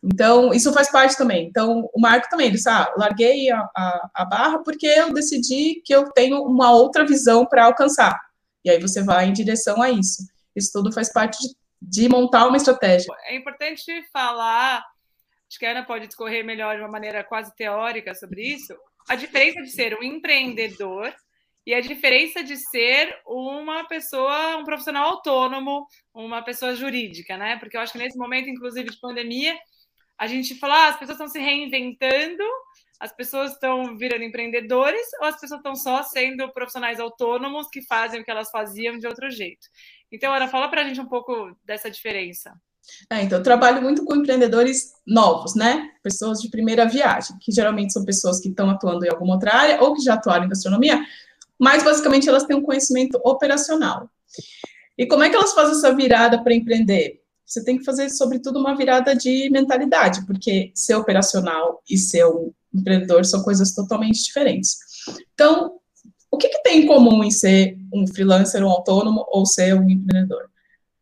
Então, 0.00 0.54
isso 0.54 0.72
faz 0.72 0.88
parte 0.88 1.16
também. 1.16 1.48
Então, 1.48 1.90
o 1.92 2.00
Marco 2.00 2.28
também, 2.30 2.46
ele 2.46 2.54
disse, 2.56 2.68
ah, 2.68 2.90
larguei 2.96 3.50
a, 3.50 3.58
a, 3.58 4.10
a 4.14 4.24
barra 4.24 4.62
porque 4.62 4.86
eu 4.86 5.12
decidi 5.12 5.82
que 5.84 5.92
eu 5.92 6.10
tenho 6.12 6.40
uma 6.44 6.70
outra 6.70 7.04
visão 7.04 7.44
para 7.44 7.64
alcançar. 7.64 8.16
E 8.64 8.70
aí 8.70 8.80
você 8.80 9.02
vai 9.02 9.26
em 9.26 9.32
direção 9.32 9.82
a 9.82 9.90
isso. 9.90 10.22
Isso 10.54 10.70
tudo 10.72 10.92
faz 10.92 11.12
parte 11.12 11.36
de, 11.42 11.54
de 11.82 12.08
montar 12.08 12.46
uma 12.46 12.56
estratégia. 12.56 13.12
É 13.26 13.34
importante 13.36 13.84
falar, 14.12 14.84
acho 15.50 15.58
que 15.58 15.66
a 15.66 15.72
Ana 15.72 15.84
pode 15.84 16.06
discorrer 16.06 16.44
melhor 16.44 16.76
de 16.76 16.82
uma 16.82 16.90
maneira 16.90 17.24
quase 17.24 17.54
teórica 17.56 18.14
sobre 18.14 18.40
isso, 18.40 18.72
a 19.08 19.16
diferença 19.16 19.60
de 19.60 19.70
ser 19.70 19.98
um 19.98 20.02
empreendedor 20.02 21.12
e 21.66 21.74
a 21.74 21.80
diferença 21.80 22.42
de 22.42 22.56
ser 22.56 23.16
uma 23.26 23.84
pessoa, 23.88 24.56
um 24.58 24.64
profissional 24.64 25.10
autônomo, 25.10 25.86
uma 26.12 26.42
pessoa 26.42 26.74
jurídica, 26.74 27.36
né? 27.38 27.56
Porque 27.58 27.76
eu 27.76 27.80
acho 27.80 27.92
que 27.92 27.98
nesse 27.98 28.18
momento, 28.18 28.50
inclusive 28.50 28.90
de 28.90 29.00
pandemia, 29.00 29.56
a 30.18 30.26
gente 30.26 30.54
fala, 30.56 30.74
ah, 30.74 30.88
as 30.88 30.98
pessoas 30.98 31.16
estão 31.18 31.28
se 31.28 31.38
reinventando, 31.38 32.44
as 33.00 33.12
pessoas 33.12 33.52
estão 33.52 33.96
virando 33.96 34.24
empreendedores 34.24 35.06
ou 35.20 35.26
as 35.26 35.40
pessoas 35.40 35.58
estão 35.58 35.74
só 35.74 36.02
sendo 36.02 36.52
profissionais 36.52 37.00
autônomos 37.00 37.66
que 37.68 37.82
fazem 37.82 38.20
o 38.20 38.24
que 38.24 38.30
elas 38.30 38.50
faziam 38.50 38.98
de 38.98 39.06
outro 39.06 39.30
jeito. 39.30 39.66
Então, 40.12 40.32
Ana, 40.32 40.48
fala 40.48 40.68
para 40.68 40.82
a 40.82 40.84
gente 40.84 41.00
um 41.00 41.08
pouco 41.08 41.56
dessa 41.64 41.90
diferença. 41.90 42.52
É, 43.10 43.22
então, 43.22 43.38
eu 43.38 43.42
trabalho 43.42 43.80
muito 43.80 44.04
com 44.04 44.14
empreendedores 44.14 44.92
novos, 45.06 45.54
né? 45.54 45.90
Pessoas 46.02 46.40
de 46.40 46.50
primeira 46.50 46.86
viagem, 46.86 47.36
que 47.40 47.50
geralmente 47.50 47.92
são 47.92 48.04
pessoas 48.04 48.40
que 48.40 48.48
estão 48.48 48.68
atuando 48.70 49.04
em 49.04 49.10
alguma 49.10 49.34
outra 49.34 49.54
área 49.54 49.82
ou 49.82 49.94
que 49.94 50.02
já 50.02 50.14
atuaram 50.14 50.44
em 50.44 50.48
gastronomia, 50.48 51.02
mas 51.58 51.82
basicamente 51.82 52.28
elas 52.28 52.44
têm 52.44 52.56
um 52.56 52.62
conhecimento 52.62 53.20
operacional. 53.24 54.08
E 54.96 55.06
como 55.06 55.22
é 55.22 55.30
que 55.30 55.36
elas 55.36 55.52
fazem 55.52 55.76
essa 55.76 55.94
virada 55.94 56.42
para 56.42 56.54
empreender? 56.54 57.20
Você 57.44 57.62
tem 57.62 57.78
que 57.78 57.84
fazer, 57.84 58.08
sobretudo, 58.10 58.58
uma 58.58 58.76
virada 58.76 59.14
de 59.14 59.50
mentalidade, 59.50 60.24
porque 60.26 60.72
ser 60.74 60.94
operacional 60.94 61.82
e 61.88 61.98
ser 61.98 62.24
um 62.26 62.52
empreendedor 62.72 63.24
são 63.24 63.42
coisas 63.42 63.74
totalmente 63.74 64.22
diferentes. 64.22 64.78
Então, 65.34 65.78
o 66.30 66.36
que, 66.36 66.48
que 66.48 66.62
tem 66.62 66.82
em 66.82 66.86
comum 66.86 67.22
em 67.22 67.30
ser 67.30 67.78
um 67.92 68.06
freelancer, 68.06 68.64
um 68.64 68.70
autônomo 68.70 69.24
ou 69.28 69.46
ser 69.46 69.74
um 69.74 69.88
empreendedor? 69.88 70.50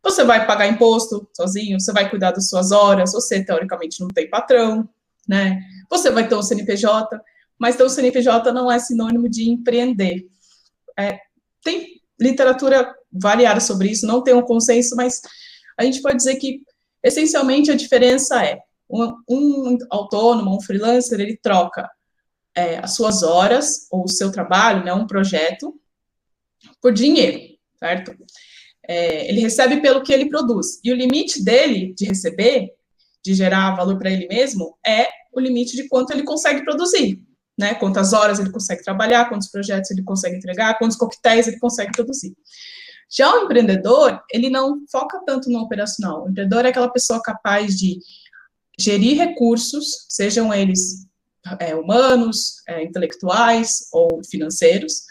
Você 0.03 0.23
vai 0.23 0.45
pagar 0.45 0.67
imposto 0.67 1.27
sozinho, 1.33 1.79
você 1.79 1.93
vai 1.93 2.09
cuidar 2.09 2.31
das 2.31 2.49
suas 2.49 2.71
horas, 2.71 3.13
você 3.13 3.43
teoricamente 3.43 4.01
não 4.01 4.09
tem 4.09 4.29
patrão, 4.29 4.87
né? 5.27 5.59
Você 5.89 6.11
vai 6.11 6.27
ter 6.27 6.35
um 6.35 6.43
CNPJ, 6.43 7.19
mas 7.57 7.77
ter 7.77 7.85
um 7.85 7.89
CNPJ 7.89 8.51
não 8.51 8.69
é 8.69 8.77
sinônimo 8.79 9.29
de 9.29 9.49
empreender. 9.49 10.27
É, 10.97 11.19
tem 11.63 12.01
literatura 12.19 12.93
variada 13.11 13.59
sobre 13.59 13.89
isso, 13.89 14.07
não 14.07 14.23
tem 14.23 14.33
um 14.33 14.41
consenso, 14.41 14.95
mas 14.95 15.21
a 15.77 15.83
gente 15.83 16.01
pode 16.01 16.17
dizer 16.17 16.35
que 16.35 16.61
Essencialmente, 17.03 17.69
a 17.69 17.75
diferença 17.75 18.43
é 18.43 18.59
um, 18.89 19.13
um 19.29 19.77
autônomo, 19.89 20.55
um 20.55 20.61
freelancer, 20.61 21.19
ele 21.19 21.35
troca 21.35 21.89
é, 22.55 22.77
as 22.77 22.95
suas 22.95 23.23
horas 23.23 23.87
ou 23.91 24.05
o 24.05 24.09
seu 24.09 24.31
trabalho, 24.31 24.85
né, 24.85 24.93
um 24.93 25.05
projeto, 25.05 25.77
por 26.81 26.93
dinheiro, 26.93 27.41
certo? 27.77 28.15
É, 28.87 29.27
ele 29.29 29.41
recebe 29.41 29.81
pelo 29.81 30.01
que 30.01 30.13
ele 30.13 30.29
produz. 30.29 30.79
E 30.81 30.91
o 30.93 30.95
limite 30.95 31.43
dele 31.43 31.93
de 31.93 32.05
receber, 32.05 32.71
de 33.23 33.33
gerar 33.33 33.75
valor 33.75 33.97
para 33.97 34.11
ele 34.11 34.27
mesmo, 34.27 34.77
é 34.85 35.09
o 35.33 35.39
limite 35.39 35.75
de 35.75 35.89
quanto 35.89 36.11
ele 36.11 36.23
consegue 36.23 36.63
produzir. 36.63 37.21
Né? 37.57 37.75
Quantas 37.75 38.13
horas 38.13 38.39
ele 38.39 38.51
consegue 38.51 38.83
trabalhar, 38.83 39.29
quantos 39.29 39.49
projetos 39.49 39.91
ele 39.91 40.03
consegue 40.03 40.37
entregar, 40.37 40.77
quantos 40.77 40.97
coquetéis 40.97 41.47
ele 41.47 41.59
consegue 41.59 41.91
produzir. 41.91 42.35
Já 43.09 43.31
o 43.31 43.43
empreendedor, 43.43 44.23
ele 44.31 44.49
não 44.49 44.83
foca 44.91 45.21
tanto 45.25 45.49
no 45.49 45.59
operacional. 45.59 46.23
O 46.23 46.29
empreendedor 46.29 46.65
é 46.65 46.69
aquela 46.69 46.89
pessoa 46.89 47.21
capaz 47.21 47.77
de 47.77 47.99
gerir 48.79 49.17
recursos, 49.17 50.07
sejam 50.09 50.51
eles 50.51 51.05
é, 51.59 51.75
humanos, 51.75 52.63
é, 52.67 52.83
intelectuais 52.83 53.87
ou 53.91 54.21
financeiros, 54.23 55.03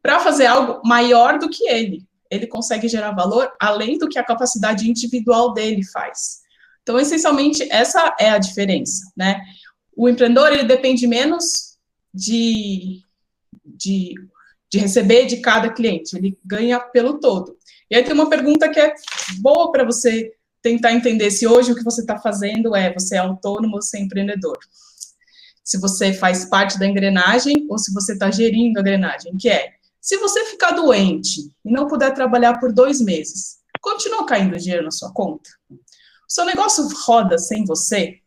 para 0.00 0.20
fazer 0.20 0.46
algo 0.46 0.80
maior 0.86 1.38
do 1.38 1.48
que 1.48 1.68
ele. 1.68 2.06
Ele 2.30 2.46
consegue 2.46 2.88
gerar 2.88 3.12
valor 3.12 3.50
além 3.60 3.98
do 3.98 4.08
que 4.08 4.18
a 4.18 4.24
capacidade 4.24 4.88
individual 4.88 5.52
dele 5.52 5.84
faz. 5.84 6.40
Então, 6.82 6.98
essencialmente, 6.98 7.66
essa 7.70 8.14
é 8.20 8.30
a 8.30 8.38
diferença, 8.38 9.10
né? 9.16 9.40
O 9.96 10.08
empreendedor, 10.08 10.52
ele 10.52 10.64
depende 10.64 11.06
menos 11.06 11.67
de, 12.12 13.02
de, 13.64 14.14
de 14.70 14.78
receber 14.78 15.26
de 15.26 15.38
cada 15.38 15.72
cliente, 15.72 16.16
ele 16.16 16.38
ganha 16.44 16.80
pelo 16.80 17.18
todo. 17.20 17.56
E 17.90 17.96
aí 17.96 18.04
tem 18.04 18.14
uma 18.14 18.28
pergunta 18.28 18.68
que 18.68 18.80
é 18.80 18.94
boa 19.40 19.72
para 19.72 19.84
você 19.84 20.32
tentar 20.62 20.92
entender 20.92 21.30
se 21.30 21.46
hoje 21.46 21.72
o 21.72 21.74
que 21.74 21.84
você 21.84 22.00
está 22.00 22.18
fazendo 22.18 22.74
é 22.74 22.92
você 22.92 23.16
é 23.16 23.18
autônomo 23.18 23.76
ou 23.76 23.82
você 23.82 23.98
é 23.98 24.00
empreendedor 24.00 24.58
se 25.68 25.76
você 25.76 26.14
faz 26.14 26.46
parte 26.46 26.78
da 26.78 26.86
engrenagem 26.86 27.66
ou 27.68 27.76
se 27.76 27.92
você 27.92 28.14
está 28.14 28.30
gerindo 28.30 28.78
a 28.78 28.80
engrenagem, 28.80 29.36
que 29.36 29.50
é, 29.50 29.74
se 30.00 30.16
você 30.16 30.46
ficar 30.46 30.70
doente 30.70 31.52
e 31.62 31.70
não 31.70 31.86
puder 31.86 32.14
trabalhar 32.14 32.58
por 32.58 32.72
dois 32.72 33.02
meses, 33.02 33.58
continua 33.78 34.24
caindo 34.24 34.56
dinheiro 34.56 34.82
na 34.82 34.90
sua 34.90 35.12
conta? 35.12 35.50
O 35.70 35.76
seu 36.26 36.46
negócio 36.46 36.88
roda 37.04 37.36
sem 37.36 37.66
você? 37.66 38.18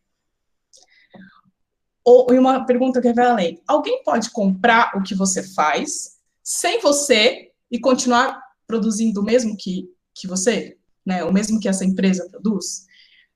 Ou 2.04 2.32
e 2.32 2.38
uma 2.38 2.64
pergunta 2.64 3.00
que 3.00 3.12
vai 3.12 3.26
além: 3.26 3.62
alguém 3.66 4.02
pode 4.02 4.30
comprar 4.30 4.92
o 4.96 5.02
que 5.02 5.14
você 5.14 5.42
faz 5.42 6.18
sem 6.42 6.80
você 6.80 7.50
e 7.70 7.78
continuar 7.78 8.40
produzindo 8.66 9.20
o 9.20 9.24
mesmo 9.24 9.56
que, 9.56 9.88
que 10.14 10.26
você, 10.26 10.76
né? 11.06 11.24
O 11.24 11.32
mesmo 11.32 11.60
que 11.60 11.68
essa 11.68 11.84
empresa 11.84 12.28
produz? 12.28 12.86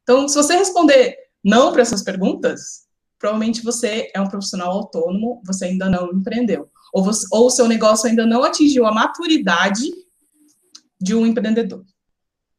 Então, 0.02 0.28
se 0.28 0.34
você 0.34 0.56
responder 0.56 1.16
não 1.42 1.72
para 1.72 1.82
essas 1.82 2.02
perguntas, 2.02 2.86
provavelmente 3.18 3.62
você 3.62 4.10
é 4.14 4.20
um 4.20 4.28
profissional 4.28 4.70
autônomo, 4.70 5.42
você 5.44 5.66
ainda 5.66 5.88
não 5.88 6.12
empreendeu. 6.12 6.68
Ou, 6.92 7.04
você, 7.04 7.26
ou 7.32 7.46
o 7.46 7.50
seu 7.50 7.68
negócio 7.68 8.08
ainda 8.08 8.26
não 8.26 8.42
atingiu 8.42 8.86
a 8.86 8.92
maturidade 8.92 9.90
de 11.00 11.14
um 11.14 11.26
empreendedor. 11.26 11.84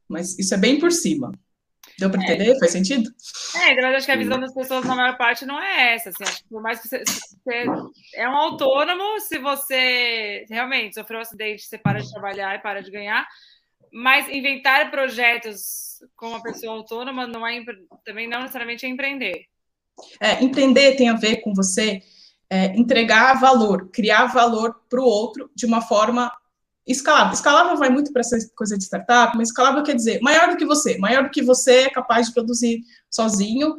Mas 0.08 0.38
isso 0.38 0.54
é 0.54 0.58
bem 0.58 0.80
por 0.80 0.92
cima. 0.92 1.32
Deu 2.00 2.10
para 2.10 2.22
é. 2.22 2.26
entender? 2.26 2.60
Faz 2.60 2.72
sentido? 2.72 3.10
É, 3.56 3.74
então, 3.74 3.90
acho 3.90 4.06
que 4.06 4.12
a 4.12 4.18
visão 4.18 4.40
das 4.40 4.54
pessoas, 4.54 4.86
na 4.86 4.96
maior 4.96 5.18
parte, 5.18 5.46
não 5.46 5.62
é 5.62 5.96
essa. 5.96 6.10
Assim, 6.10 6.24
acho 6.24 6.44
que 6.44 6.50
por 6.50 6.62
mais 6.62 6.80
que 6.80 6.88
você, 6.88 7.04
você, 7.04 7.66
é 8.16 8.30
um 8.30 8.36
autônomo, 8.36 9.20
se 9.20 9.40
você 9.40 10.46
realmente 10.50 10.96
sofreu 10.96 11.20
um 11.20 11.22
acidente, 11.22 11.64
você 11.64 11.78
para 11.78 12.00
de 12.00 12.12
trabalhar 12.12 12.56
e 12.56 12.60
para 12.60 12.82
de 12.82 12.92
ganhar. 12.92 13.28
Mas 13.92 14.30
inventar 14.30 14.92
projetos 14.92 16.00
com 16.16 16.30
uma 16.30 16.44
pessoa 16.44 16.74
autônoma 16.74 17.26
não 17.26 17.48
é 17.48 17.64
também 18.06 18.28
não 18.28 18.42
necessariamente 18.42 18.86
é 18.86 18.90
empreender. 18.90 19.46
É, 20.20 20.44
empreender 20.44 20.96
tem 20.96 21.10
a 21.10 21.16
ver 21.16 21.38
com 21.38 21.54
você 21.54 22.04
é, 22.50 22.66
entregar 22.78 23.40
valor, 23.40 23.90
criar 23.92 24.28
valor 24.28 24.82
para 24.88 25.02
o 25.02 25.06
outro 25.06 25.50
de 25.56 25.66
uma 25.66 25.82
forma 25.82 26.32
escalável. 26.88 27.34
Escalável 27.34 27.78
vai 27.78 27.90
muito 27.90 28.12
para 28.12 28.22
essa 28.22 28.38
coisa 28.56 28.78
de 28.78 28.84
startup, 28.84 29.36
mas 29.38 29.50
escalável 29.50 29.84
quer 29.84 29.96
dizer 29.96 30.20
maior 30.22 30.50
do 30.50 30.58
que 30.58 30.66
você, 30.66 30.98
maior 30.98 31.24
do 31.24 31.30
que 31.30 31.42
você 31.42 31.84
é 31.84 31.90
capaz 31.90 32.28
de 32.28 32.34
produzir 32.34 32.82
sozinho 33.10 33.76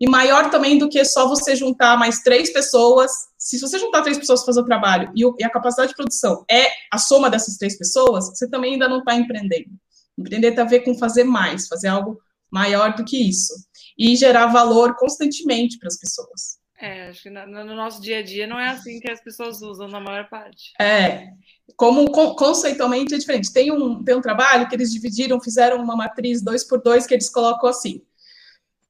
e 0.00 0.08
maior 0.08 0.50
também 0.50 0.78
do 0.78 0.88
que 0.88 1.04
só 1.04 1.28
você 1.28 1.56
juntar 1.56 1.98
mais 1.98 2.20
três 2.20 2.52
pessoas. 2.52 3.10
Se 3.38 3.58
você 3.58 3.78
juntar 3.78 4.02
três 4.02 4.18
pessoas 4.18 4.40
para 4.40 4.46
fazer 4.46 4.60
o 4.60 4.66
trabalho 4.66 5.12
e, 5.14 5.24
o, 5.24 5.34
e, 5.38 5.44
a 5.44 5.50
capacidade 5.50 5.90
de 5.90 5.96
produção 5.96 6.44
é 6.50 6.66
a 6.92 6.98
soma 6.98 7.28
dessas 7.28 7.56
três 7.56 7.76
pessoas, 7.76 8.28
você 8.28 8.48
também 8.48 8.74
ainda 8.74 8.88
não 8.88 8.98
está 8.98 9.14
empreendendo. 9.14 9.70
Empreender 10.18 10.52
tem 10.52 10.64
a 10.64 10.66
ver 10.66 10.80
com 10.80 10.94
fazer 10.96 11.24
mais, 11.24 11.66
fazer 11.66 11.88
algo 11.88 12.18
maior 12.50 12.94
do 12.94 13.04
que 13.04 13.16
isso 13.16 13.54
e 13.98 14.16
gerar 14.16 14.46
valor 14.46 14.96
constantemente 14.96 15.78
para 15.78 15.88
as 15.88 15.98
pessoas. 15.98 16.59
É, 16.80 17.08
acho 17.08 17.24
que 17.24 17.30
no, 17.30 17.46
no, 17.46 17.76
nosso 17.76 18.00
dia 18.00 18.20
a 18.20 18.22
dia 18.22 18.46
não 18.46 18.58
é 18.58 18.70
assim 18.70 18.98
que 19.00 19.10
as 19.10 19.22
pessoas 19.22 19.60
usam 19.60 19.86
na 19.86 20.00
maior 20.00 20.28
parte. 20.30 20.72
É, 20.80 21.28
como 21.76 22.10
conceitualmente 22.10 23.14
é 23.14 23.18
diferente. 23.18 23.52
Tem 23.52 23.70
um, 23.70 24.02
tem 24.02 24.16
um 24.16 24.22
trabalho 24.22 24.66
que 24.66 24.74
eles 24.74 24.90
dividiram, 24.90 25.40
fizeram 25.40 25.82
uma 25.82 25.94
matriz 25.94 26.40
dois 26.42 26.64
por 26.64 26.80
dois 26.82 27.06
que 27.06 27.12
eles 27.12 27.28
colocam 27.28 27.68
assim. 27.68 28.02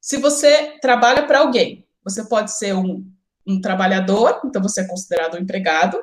Se 0.01 0.19
você 0.19 0.79
trabalha 0.81 1.27
para 1.27 1.41
alguém, 1.41 1.85
você 2.05 2.25
pode 2.25 2.53
ser 2.53 2.75
um, 2.75 3.05
um 3.47 3.61
trabalhador, 3.61 4.41
então 4.45 4.63
você 4.63 4.83
é 4.83 4.87
considerado 4.87 5.35
um 5.35 5.39
empregado, 5.39 6.01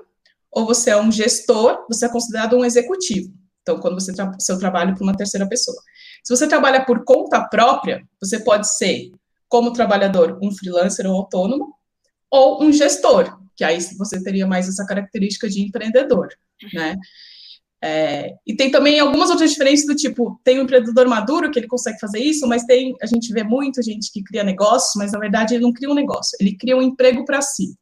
ou 0.52 0.66
você 0.66 0.90
é 0.90 0.98
um 0.98 1.12
gestor, 1.12 1.86
você 1.90 2.06
é 2.06 2.10
considerado 2.10 2.58
um 2.58 2.66
executivo. 2.66 3.34
Então, 3.62 3.80
quando 3.80 3.96
você 3.96 4.14
tra 4.14 4.32
seu 4.40 4.60
trabalho 4.60 4.94
para 4.94 5.04
uma 5.04 5.16
terceira 5.16 5.48
pessoa. 5.48 5.78
Se 6.24 6.36
você 6.36 6.48
trabalha 6.48 6.86
por 6.86 7.04
conta 7.06 7.48
própria, 7.48 8.02
você 8.22 8.40
pode 8.40 8.68
ser, 8.76 9.12
como 9.48 9.74
trabalhador, 9.74 10.38
um 10.42 10.52
freelancer 10.52 11.06
ou 11.06 11.16
autônomo, 11.16 11.77
ou 12.32 12.64
um 12.64 12.72
gestor, 12.72 13.40
que 13.56 13.64
aí 13.64 13.80
você 13.98 14.24
teria 14.24 14.46
mais 14.46 14.68
essa 14.68 14.86
característica 14.86 15.50
de 15.50 15.62
empreendedor, 15.62 16.30
né? 16.74 16.96
É, 17.80 18.34
e 18.46 18.56
tem 18.56 18.72
também 18.72 19.00
algumas 19.00 19.30
outras 19.30 19.52
diferenças 19.52 19.86
do 19.86 19.96
tipo, 19.96 20.40
tem 20.44 20.58
o 20.58 20.62
um 20.62 20.64
empreendedor 20.64 21.08
maduro 21.08 21.52
que 21.52 21.60
ele 21.60 21.68
consegue 21.68 22.00
fazer 22.00 22.20
isso, 22.20 22.48
mas 22.48 22.64
tem, 22.64 22.96
a 23.02 23.06
gente 23.06 23.32
vê 23.32 23.44
muito 23.44 23.84
gente 23.84 24.12
que 24.12 24.24
cria 24.24 24.44
negócios, 24.44 24.96
mas 24.96 25.12
na 25.12 25.20
verdade 25.20 25.54
ele 25.54 25.64
não 25.64 25.72
cria 25.72 25.90
um 25.90 25.94
negócio, 25.94 26.36
ele 26.42 26.58
cria 26.58 26.76
um 26.76 26.82
emprego 26.82 27.24
para 27.24 27.40
si, 27.40 27.76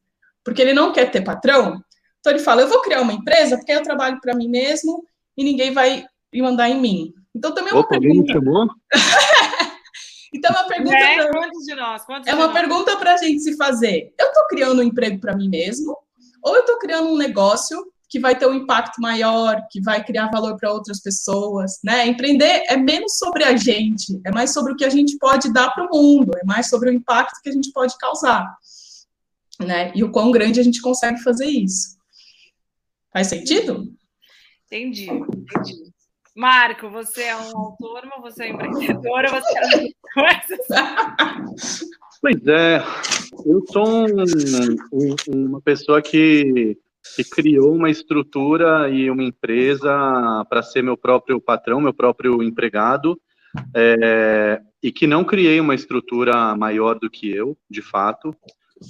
porque 0.44 0.60
ele 0.60 0.74
não 0.74 0.92
quer 0.92 1.10
ter 1.10 1.22
patrão, 1.22 1.82
então 2.26 2.34
ele 2.34 2.42
fala, 2.42 2.62
eu 2.62 2.68
vou 2.68 2.82
criar 2.82 3.02
uma 3.02 3.12
empresa 3.12 3.56
porque 3.56 3.70
eu 3.70 3.82
trabalho 3.82 4.20
para 4.20 4.34
mim 4.34 4.48
mesmo 4.48 5.04
e 5.36 5.44
ninguém 5.44 5.72
vai 5.72 6.04
mandar 6.34 6.68
em 6.68 6.80
mim. 6.80 7.12
Então 7.32 7.54
também 7.54 7.70
é 7.70 7.74
uma 7.74 7.82
Opa, 7.82 8.00
pergunta. 8.00 8.32
chamou? 8.32 8.66
então 10.36 10.54
é 10.54 10.58
uma 10.58 10.68
pergunta. 10.68 10.96
É, 10.96 11.16
pra... 11.16 11.40
quantos 11.40 11.64
de 11.64 11.74
nós? 11.74 12.04
Quantos 12.04 12.28
é 12.28 12.34
uma 12.34 12.46
nós? 12.46 12.52
pergunta 12.52 12.96
para 12.96 13.14
a 13.14 13.16
gente 13.16 13.40
se 13.40 13.56
fazer. 13.56 14.14
Eu 14.18 14.26
estou 14.26 14.46
criando 14.48 14.80
um 14.80 14.84
emprego 14.84 15.20
para 15.20 15.36
mim 15.36 15.48
mesmo, 15.48 15.96
ou 16.42 16.54
eu 16.54 16.60
estou 16.60 16.78
criando 16.78 17.08
um 17.08 17.16
negócio 17.16 17.78
que 18.08 18.20
vai 18.20 18.38
ter 18.38 18.46
um 18.46 18.54
impacto 18.54 19.00
maior, 19.00 19.60
que 19.70 19.80
vai 19.80 20.02
criar 20.04 20.30
valor 20.30 20.56
para 20.56 20.72
outras 20.72 21.00
pessoas, 21.00 21.78
né? 21.82 22.06
Empreender 22.06 22.64
é 22.68 22.76
menos 22.76 23.18
sobre 23.18 23.42
a 23.42 23.56
gente, 23.56 24.20
é 24.24 24.30
mais 24.30 24.52
sobre 24.52 24.72
o 24.72 24.76
que 24.76 24.84
a 24.84 24.90
gente 24.90 25.18
pode 25.18 25.52
dar 25.52 25.70
para 25.70 25.86
o 25.86 25.88
mundo, 25.92 26.30
é 26.36 26.44
mais 26.44 26.68
sobre 26.68 26.88
o 26.88 26.92
impacto 26.92 27.40
que 27.42 27.48
a 27.48 27.52
gente 27.52 27.72
pode 27.72 27.96
causar, 27.98 28.46
né? 29.60 29.92
E 29.94 30.04
o 30.04 30.10
quão 30.10 30.30
grande 30.30 30.60
a 30.60 30.62
gente 30.62 30.80
consegue 30.80 31.20
fazer 31.22 31.46
isso. 31.46 31.96
Faz 33.12 33.26
sentido? 33.26 33.92
Entendi, 34.66 35.10
entendi. 35.10 35.95
Marco, 36.36 36.90
você 36.90 37.22
é 37.22 37.36
um 37.36 37.56
autônomo, 37.56 38.20
você 38.20 38.44
é 38.44 38.50
empreendedor 38.50 39.24
ou 39.24 39.30
você 39.30 39.58
é 39.58 39.88
coisas? 40.12 41.84
Pois 42.20 42.46
é, 42.46 42.82
eu 43.46 43.62
sou 43.72 43.86
um, 43.88 44.24
um, 44.92 45.46
uma 45.46 45.60
pessoa 45.62 46.02
que, 46.02 46.76
que 47.14 47.24
criou 47.24 47.74
uma 47.74 47.88
estrutura 47.88 48.90
e 48.90 49.10
uma 49.10 49.22
empresa 49.22 50.44
para 50.48 50.62
ser 50.62 50.82
meu 50.82 50.96
próprio 50.96 51.40
patrão, 51.40 51.80
meu 51.80 51.94
próprio 51.94 52.42
empregado, 52.42 53.18
é, 53.74 54.60
e 54.82 54.92
que 54.92 55.06
não 55.06 55.24
criei 55.24 55.58
uma 55.58 55.74
estrutura 55.74 56.54
maior 56.54 56.98
do 56.98 57.08
que 57.08 57.30
eu, 57.30 57.56
de 57.70 57.80
fato. 57.80 58.30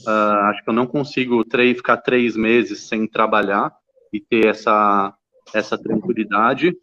Uh, 0.05 0.51
acho 0.51 0.65
que 0.65 0.71
eu 0.71 0.75
não 0.75 0.87
consigo 0.87 1.45
três, 1.45 1.77
ficar 1.77 1.99
três 1.99 2.37
meses 2.37 2.89
sem 2.89 3.07
trabalhar 3.07 3.73
e 4.13 4.19
ter 4.19 4.47
essa, 4.47 5.15
essa 5.55 5.79
tranquilidade. 5.79 6.77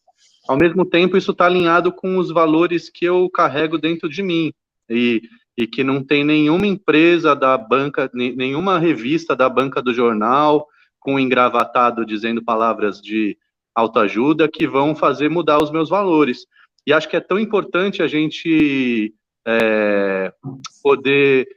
Ao 0.47 0.57
mesmo 0.57 0.85
tempo, 0.85 1.15
isso 1.15 1.31
está 1.31 1.45
alinhado 1.45 1.91
com 1.91 2.17
os 2.17 2.29
valores 2.29 2.89
que 2.89 3.05
eu 3.05 3.29
carrego 3.29 3.77
dentro 3.77 4.09
de 4.09 4.21
mim 4.21 4.51
e, 4.89 5.21
e 5.57 5.65
que 5.65 5.83
não 5.83 6.03
tem 6.03 6.23
nenhuma 6.23 6.67
empresa 6.67 7.35
da 7.35 7.57
banca, 7.57 8.09
nenhuma 8.13 8.77
revista 8.77 9.35
da 9.35 9.47
banca 9.47 9.81
do 9.81 9.93
jornal 9.93 10.67
com 10.99 11.19
engravatado 11.19 12.05
dizendo 12.05 12.43
palavras 12.43 13.01
de 13.01 13.37
autoajuda 13.75 14.47
que 14.47 14.67
vão 14.67 14.95
fazer 14.95 15.29
mudar 15.29 15.61
os 15.61 15.71
meus 15.71 15.89
valores. 15.89 16.45
E 16.85 16.93
acho 16.93 17.09
que 17.09 17.15
é 17.15 17.21
tão 17.21 17.39
importante 17.39 18.01
a 18.01 18.07
gente 18.07 19.13
é, 19.45 20.33
poder 20.81 21.47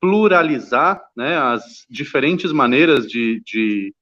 pluralizar 0.00 1.02
né, 1.14 1.36
as 1.36 1.84
diferentes 1.88 2.52
maneiras 2.52 3.06
de, 3.06 3.42
de, 3.44 3.94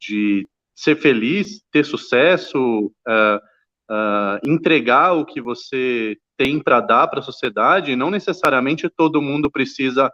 de 0.00 0.46
ser 0.78 0.94
feliz, 0.94 1.60
ter 1.72 1.84
sucesso, 1.84 2.86
uh, 2.86 3.38
uh, 3.90 4.38
entregar 4.48 5.12
o 5.14 5.24
que 5.24 5.40
você 5.40 6.16
tem 6.36 6.60
para 6.60 6.80
dar 6.80 7.08
para 7.08 7.18
a 7.18 7.22
sociedade, 7.22 7.96
não 7.96 8.12
necessariamente 8.12 8.88
todo 8.88 9.20
mundo 9.20 9.50
precisa 9.50 10.08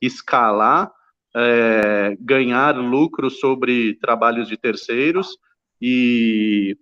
escalar, 0.00 0.90
é, 1.34 2.16
ganhar 2.18 2.78
lucro 2.78 3.28
sobre 3.28 3.98
trabalhos 3.98 4.48
de 4.48 4.56
terceiros 4.56 5.36
e, 5.82 6.78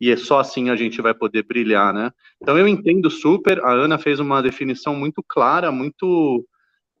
e 0.00 0.10
é 0.10 0.16
só 0.16 0.40
assim 0.40 0.68
a 0.68 0.74
gente 0.74 1.00
vai 1.00 1.14
poder 1.14 1.44
brilhar, 1.44 1.94
né? 1.94 2.10
Então 2.42 2.58
eu 2.58 2.66
entendo 2.66 3.08
super, 3.08 3.64
a 3.64 3.70
Ana 3.70 3.96
fez 3.96 4.18
uma 4.18 4.42
definição 4.42 4.96
muito 4.96 5.22
clara, 5.22 5.70
muito 5.70 6.44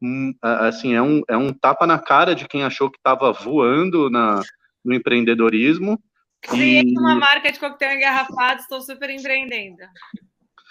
hum, 0.00 0.32
assim, 0.40 0.94
é 0.94 1.02
um, 1.02 1.22
é 1.28 1.36
um 1.36 1.52
tapa 1.52 1.88
na 1.88 1.98
cara 1.98 2.36
de 2.36 2.46
quem 2.46 2.62
achou 2.62 2.88
que 2.88 2.98
estava 2.98 3.32
voando 3.32 4.08
na, 4.08 4.40
no 4.84 4.94
empreendedorismo. 4.94 6.02
Criei 6.40 6.82
e... 6.82 6.98
uma 6.98 7.14
marca 7.14 7.52
de 7.52 7.58
coquetel 7.58 7.96
engarrafado, 7.96 8.60
estou 8.60 8.80
super 8.80 9.10
empreendendo. 9.10 9.82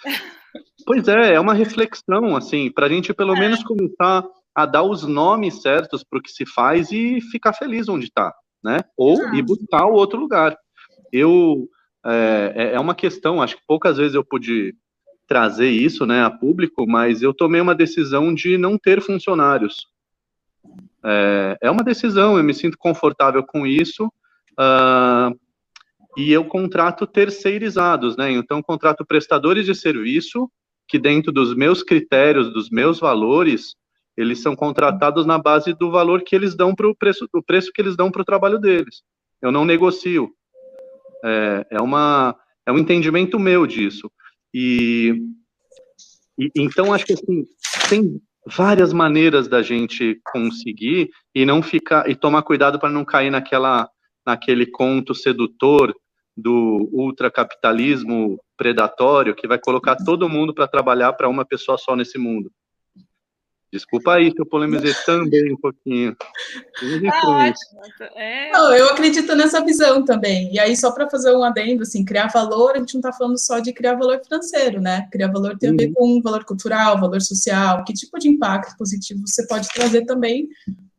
Pois 0.84 1.06
é, 1.06 1.34
é 1.34 1.40
uma 1.40 1.54
reflexão, 1.54 2.34
assim, 2.34 2.68
para 2.68 2.86
a 2.86 2.88
gente 2.88 3.14
pelo 3.14 3.36
é. 3.36 3.38
menos 3.38 3.62
começar 3.62 4.24
a 4.52 4.66
dar 4.66 4.82
os 4.82 5.04
nomes 5.04 5.62
certos 5.62 6.02
para 6.02 6.18
o 6.18 6.22
que 6.22 6.30
se 6.30 6.44
faz 6.44 6.90
e 6.90 7.20
ficar 7.30 7.52
feliz 7.52 7.88
onde 7.88 8.06
está, 8.06 8.34
né? 8.62 8.78
Ou 8.96 9.24
ah. 9.24 9.30
ir 9.36 9.42
buscar 9.42 9.86
o 9.86 9.92
outro 9.92 10.18
lugar. 10.18 10.56
Eu 11.12 11.68
é, 12.04 12.52
é, 12.54 12.74
é 12.74 12.80
uma 12.80 12.94
questão, 12.94 13.40
acho 13.40 13.56
que 13.56 13.62
poucas 13.66 13.96
vezes 13.96 14.14
eu 14.14 14.24
pude 14.24 14.74
trazer 15.26 15.70
isso, 15.70 16.04
né, 16.04 16.24
a 16.24 16.30
público, 16.30 16.86
mas 16.86 17.22
eu 17.22 17.32
tomei 17.32 17.60
uma 17.60 17.74
decisão 17.74 18.34
de 18.34 18.58
não 18.58 18.76
ter 18.76 19.00
funcionários. 19.00 19.86
É, 21.04 21.58
é 21.62 21.70
uma 21.70 21.82
decisão, 21.82 22.36
eu 22.36 22.44
me 22.44 22.54
sinto 22.54 22.78
confortável 22.78 23.44
com 23.44 23.66
isso. 23.66 24.06
Uh, 24.52 25.38
e 26.16 26.30
eu 26.30 26.44
contrato 26.44 27.06
terceirizados, 27.06 28.16
né? 28.16 28.30
Então, 28.30 28.62
contrato 28.62 29.04
prestadores 29.04 29.64
de 29.64 29.74
serviço 29.74 30.50
que, 30.86 30.98
dentro 30.98 31.32
dos 31.32 31.54
meus 31.54 31.82
critérios, 31.82 32.52
dos 32.52 32.68
meus 32.68 33.00
valores, 33.00 33.74
eles 34.16 34.40
são 34.40 34.54
contratados 34.54 35.24
na 35.24 35.38
base 35.38 35.72
do 35.72 35.90
valor 35.90 36.22
que 36.22 36.36
eles 36.36 36.54
dão 36.54 36.74
para 36.74 36.88
o 36.88 36.94
preço, 36.94 37.26
do 37.32 37.42
preço 37.42 37.72
que 37.72 37.80
eles 37.80 37.96
dão 37.96 38.10
para 38.10 38.20
o 38.20 38.26
trabalho 38.26 38.58
deles. 38.58 39.02
Eu 39.40 39.50
não 39.50 39.64
negocio. 39.64 40.30
É, 41.24 41.66
é, 41.70 41.80
uma, 41.80 42.36
é 42.66 42.72
um 42.72 42.78
entendimento 42.78 43.38
meu 43.38 43.66
disso. 43.66 44.10
E, 44.52 45.14
e 46.38 46.50
então 46.56 46.92
acho 46.92 47.06
que 47.06 47.14
assim 47.14 47.44
tem 47.88 48.20
várias 48.46 48.92
maneiras 48.92 49.48
da 49.48 49.62
gente 49.62 50.20
conseguir 50.32 51.10
e 51.34 51.44
não 51.44 51.62
ficar 51.62 52.08
e 52.08 52.14
tomar 52.14 52.42
cuidado 52.42 52.78
para 52.78 52.90
não 52.90 53.04
cair 53.04 53.30
naquela 53.30 53.88
naquele 54.24 54.66
conto 54.66 55.14
sedutor 55.14 55.94
do 56.36 56.88
ultracapitalismo 56.92 58.40
predatório 58.56 59.34
que 59.34 59.48
vai 59.48 59.58
colocar 59.58 59.96
todo 59.96 60.28
mundo 60.28 60.54
para 60.54 60.68
trabalhar 60.68 61.12
para 61.12 61.28
uma 61.28 61.44
pessoa 61.44 61.76
só 61.76 61.94
nesse 61.94 62.18
mundo. 62.18 62.50
Desculpa 63.72 64.12
aí 64.14 64.34
que 64.34 64.40
eu 64.42 64.44
polemizei 64.44 64.92
também 65.06 65.50
um 65.50 65.56
pouquinho. 65.56 66.14
Ah, 67.10 67.52
é... 68.14 68.50
Não, 68.52 68.74
eu 68.74 68.86
acredito 68.90 69.34
nessa 69.34 69.64
visão 69.64 70.04
também. 70.04 70.52
E 70.52 70.60
aí, 70.60 70.76
só 70.76 70.92
para 70.92 71.08
fazer 71.08 71.34
um 71.34 71.42
adendo, 71.42 71.82
assim, 71.82 72.04
criar 72.04 72.26
valor, 72.26 72.72
a 72.74 72.78
gente 72.78 72.92
não 72.92 73.00
está 73.00 73.12
falando 73.14 73.38
só 73.38 73.60
de 73.60 73.72
criar 73.72 73.94
valor 73.94 74.20
financeiro, 74.22 74.78
né? 74.78 75.08
Criar 75.10 75.32
valor 75.32 75.56
tem 75.56 75.70
a 75.70 75.72
ver 75.72 75.86
uhum. 75.86 75.94
com 75.94 76.22
valor 76.22 76.44
cultural, 76.44 77.00
valor 77.00 77.22
social, 77.22 77.82
que 77.82 77.94
tipo 77.94 78.18
de 78.18 78.28
impacto 78.28 78.76
positivo 78.76 79.22
você 79.26 79.46
pode 79.46 79.66
trazer 79.68 80.04
também 80.04 80.48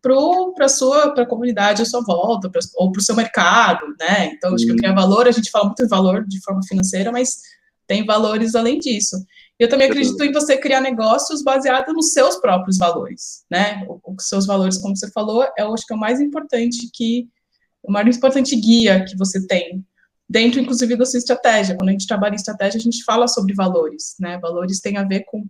para 0.02 0.66
a 0.66 0.70
sua 0.70 1.14
pra 1.14 1.28
comunidade 1.28 1.84
à 1.84 1.86
sua 1.86 2.02
volta, 2.02 2.50
pra, 2.50 2.60
ou 2.76 2.92
para 2.92 3.00
o 3.00 3.04
seu 3.04 3.16
mercado, 3.16 3.86
né? 4.00 4.32
Então, 4.34 4.56
acho 4.56 4.66
que 4.66 4.76
criar 4.76 4.94
valor, 4.94 5.28
a 5.28 5.32
gente 5.32 5.52
fala 5.52 5.66
muito 5.66 5.84
de 5.84 5.90
valor 5.90 6.26
de 6.28 6.42
forma 6.42 6.62
financeira, 6.68 7.12
mas 7.12 7.38
tem 7.86 8.04
valores 8.04 8.56
além 8.56 8.80
disso. 8.80 9.16
Eu 9.64 9.70
também 9.70 9.88
acredito 9.88 10.22
em 10.22 10.34
você 10.34 10.58
criar 10.58 10.82
negócios 10.82 11.42
baseados 11.42 11.94
nos 11.94 12.12
seus 12.12 12.36
próprios 12.36 12.78
valores, 12.78 13.46
né? 13.50 13.88
Os 14.06 14.28
seus 14.28 14.46
valores, 14.46 14.78
como 14.78 14.94
você 14.94 15.10
falou, 15.12 15.48
eu 15.58 15.74
acho 15.74 15.86
que 15.86 15.94
é 15.94 15.96
o 15.96 16.00
mais 16.00 16.20
importante 16.20 16.90
que 16.94 17.30
o 17.82 17.90
mais 17.90 18.18
importante 18.18 18.58
guia 18.58 19.06
que 19.06 19.16
você 19.16 19.48
tem 19.48 19.82
dentro, 20.30 20.60
inclusive, 20.60 20.98
da 20.98 21.06
sua 21.06 21.18
estratégia. 21.18 21.78
Quando 21.78 21.88
a 21.88 21.92
gente 21.94 22.06
trabalha 22.06 22.34
em 22.34 22.36
estratégia, 22.36 22.78
a 22.78 22.82
gente 22.82 23.06
fala 23.06 23.26
sobre 23.26 23.54
valores, 23.54 24.16
né? 24.20 24.38
Valores 24.38 24.82
têm 24.82 24.98
a 24.98 25.04
ver 25.06 25.22
com 25.22 25.46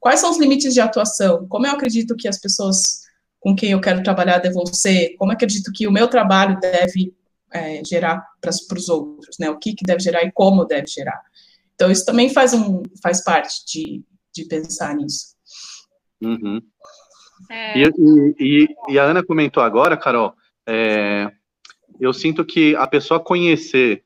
quais 0.00 0.18
são 0.18 0.30
os 0.30 0.38
limites 0.38 0.72
de 0.72 0.80
atuação, 0.80 1.46
como 1.46 1.66
eu 1.66 1.72
acredito 1.72 2.16
que 2.16 2.26
as 2.26 2.40
pessoas 2.40 3.02
com 3.38 3.54
quem 3.54 3.72
eu 3.72 3.82
quero 3.82 4.02
trabalhar 4.02 4.38
devem 4.38 4.64
ser, 4.72 5.14
como 5.18 5.30
eu 5.30 5.34
acredito 5.34 5.70
que 5.74 5.86
o 5.86 5.92
meu 5.92 6.08
trabalho 6.08 6.58
deve 6.58 7.14
é, 7.52 7.82
gerar 7.84 8.26
para 8.40 8.50
os 8.50 8.88
outros, 8.88 9.36
né? 9.38 9.50
O 9.50 9.58
que, 9.58 9.74
que 9.74 9.84
deve 9.84 10.00
gerar 10.00 10.22
e 10.22 10.32
como 10.32 10.64
deve 10.64 10.86
gerar. 10.86 11.20
Então, 11.78 11.92
isso 11.92 12.04
também 12.04 12.28
faz, 12.28 12.52
um, 12.52 12.82
faz 13.00 13.22
parte 13.22 13.64
de, 13.64 14.02
de 14.34 14.48
pensar 14.48 14.96
nisso. 14.96 15.36
Uhum. 16.20 16.60
É... 17.48 17.78
E, 17.78 17.92
e, 18.40 18.68
e, 18.88 18.98
a 18.98 19.04
Ana 19.04 19.24
comentou 19.24 19.62
agora, 19.62 19.96
Carol, 19.96 20.34
é, 20.68 21.30
eu 22.00 22.12
sinto 22.12 22.44
que 22.44 22.74
a 22.74 22.84
pessoa 22.84 23.20
conhecer 23.20 24.02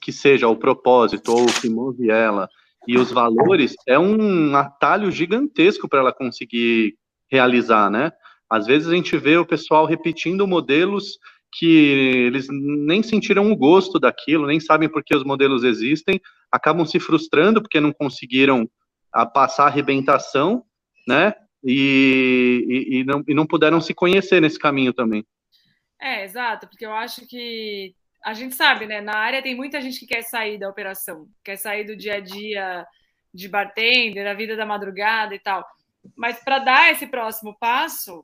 que 0.00 0.10
seja 0.10 0.48
o 0.48 0.56
propósito 0.56 1.32
ou 1.32 1.44
o 1.44 1.60
que 1.60 1.68
move 1.68 2.10
ela 2.10 2.48
e 2.88 2.98
os 2.98 3.12
valores 3.12 3.74
é 3.86 3.96
um 3.96 4.56
atalho 4.56 5.08
gigantesco 5.12 5.88
para 5.88 6.00
ela 6.00 6.12
conseguir 6.12 6.96
realizar, 7.30 7.88
né? 7.88 8.10
Às 8.50 8.66
vezes 8.66 8.88
a 8.88 8.94
gente 8.94 9.16
vê 9.16 9.36
o 9.36 9.46
pessoal 9.46 9.86
repetindo 9.86 10.46
modelos 10.46 11.18
que 11.52 12.26
eles 12.26 12.48
nem 12.50 13.02
sentiram 13.02 13.50
o 13.50 13.56
gosto 13.56 13.98
daquilo, 13.98 14.46
nem 14.46 14.60
sabem 14.60 14.88
por 14.88 15.02
que 15.02 15.14
os 15.16 15.24
modelos 15.24 15.64
existem, 15.64 16.20
acabam 16.50 16.84
se 16.84 17.00
frustrando 17.00 17.62
porque 17.62 17.80
não 17.80 17.92
conseguiram 17.92 18.68
a 19.12 19.24
passar 19.24 19.64
a 19.64 19.66
arrebentação, 19.66 20.64
né? 21.08 21.34
E, 21.64 22.64
e, 22.68 22.96
e, 22.98 23.04
não, 23.04 23.24
e 23.26 23.34
não 23.34 23.46
puderam 23.46 23.80
se 23.80 23.94
conhecer 23.94 24.40
nesse 24.40 24.58
caminho 24.58 24.92
também. 24.92 25.24
É, 26.00 26.24
exato, 26.24 26.68
porque 26.68 26.84
eu 26.84 26.92
acho 26.92 27.26
que 27.26 27.94
a 28.22 28.34
gente 28.34 28.54
sabe, 28.54 28.86
né? 28.86 29.00
Na 29.00 29.16
área 29.16 29.42
tem 29.42 29.54
muita 29.54 29.80
gente 29.80 29.98
que 30.00 30.06
quer 30.06 30.22
sair 30.22 30.58
da 30.58 30.68
operação, 30.68 31.26
quer 31.42 31.56
sair 31.56 31.84
do 31.84 31.96
dia 31.96 32.16
a 32.16 32.20
dia 32.20 32.86
de 33.32 33.48
bartender, 33.48 34.24
da 34.24 34.34
vida 34.34 34.56
da 34.56 34.66
madrugada 34.66 35.34
e 35.34 35.38
tal. 35.38 35.64
Mas 36.16 36.42
para 36.42 36.58
dar 36.58 36.92
esse 36.92 37.06
próximo 37.06 37.56
passo, 37.58 38.22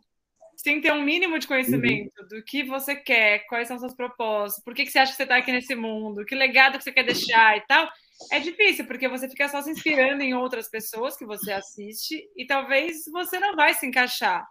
você 0.62 0.70
tem 0.70 0.80
que 0.80 0.86
ter 0.86 0.92
um 0.92 1.02
mínimo 1.02 1.38
de 1.40 1.46
conhecimento 1.48 2.12
uhum. 2.22 2.28
do 2.28 2.44
que 2.44 2.62
você 2.62 2.94
quer, 2.94 3.40
quais 3.48 3.66
são 3.66 3.78
seus 3.80 3.94
propósitos, 3.94 4.62
por 4.62 4.74
que, 4.74 4.84
que 4.84 4.92
você 4.92 5.00
acha 5.00 5.10
que 5.10 5.16
você 5.16 5.24
está 5.24 5.36
aqui 5.36 5.50
nesse 5.50 5.74
mundo, 5.74 6.24
que 6.24 6.36
legado 6.36 6.78
que 6.78 6.84
você 6.84 6.92
quer 6.92 7.02
deixar 7.02 7.56
e 7.56 7.62
tal. 7.62 7.88
É 8.30 8.38
difícil, 8.38 8.86
porque 8.86 9.08
você 9.08 9.28
fica 9.28 9.48
só 9.48 9.60
se 9.60 9.70
inspirando 9.70 10.22
em 10.22 10.34
outras 10.34 10.70
pessoas 10.70 11.16
que 11.16 11.26
você 11.26 11.52
assiste 11.52 12.22
e 12.36 12.46
talvez 12.46 13.02
você 13.12 13.40
não 13.40 13.56
vai 13.56 13.74
se 13.74 13.84
encaixar. 13.84 14.46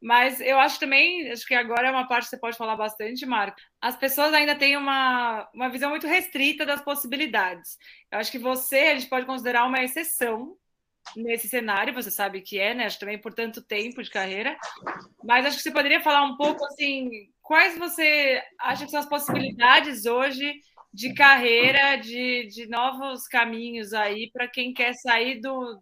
Mas 0.00 0.40
eu 0.40 0.58
acho 0.58 0.78
também, 0.78 1.30
acho 1.30 1.44
que 1.44 1.54
agora 1.54 1.88
é 1.88 1.90
uma 1.90 2.06
parte 2.06 2.24
que 2.24 2.30
você 2.30 2.38
pode 2.38 2.56
falar 2.56 2.76
bastante, 2.76 3.26
Marco. 3.26 3.60
As 3.80 3.96
pessoas 3.96 4.32
ainda 4.32 4.54
têm 4.54 4.76
uma, 4.76 5.48
uma 5.52 5.68
visão 5.68 5.90
muito 5.90 6.06
restrita 6.06 6.64
das 6.64 6.80
possibilidades. 6.80 7.76
Eu 8.10 8.20
acho 8.20 8.30
que 8.30 8.38
você, 8.38 8.78
a 8.78 8.94
gente 8.94 9.10
pode 9.10 9.26
considerar 9.26 9.66
uma 9.66 9.82
exceção 9.82 10.56
nesse 11.16 11.48
cenário, 11.48 11.94
você 11.94 12.10
sabe 12.10 12.40
que 12.40 12.58
é, 12.58 12.74
né? 12.74 12.86
Acho 12.86 12.98
também 12.98 13.18
por 13.18 13.32
tanto 13.32 13.62
tempo 13.62 14.02
de 14.02 14.10
carreira. 14.10 14.56
Mas 15.24 15.46
acho 15.46 15.56
que 15.56 15.62
você 15.62 15.70
poderia 15.70 16.00
falar 16.00 16.22
um 16.22 16.36
pouco 16.36 16.64
assim, 16.64 17.10
quais 17.42 17.78
você 17.78 18.42
acha 18.58 18.84
que 18.84 18.90
são 18.90 19.00
as 19.00 19.08
possibilidades 19.08 20.06
hoje 20.06 20.54
de 20.92 21.14
carreira, 21.14 21.96
de, 21.96 22.46
de 22.48 22.68
novos 22.68 23.26
caminhos 23.26 23.92
aí 23.92 24.30
para 24.32 24.48
quem 24.48 24.72
quer 24.72 24.92
sair 24.94 25.40
do, 25.40 25.80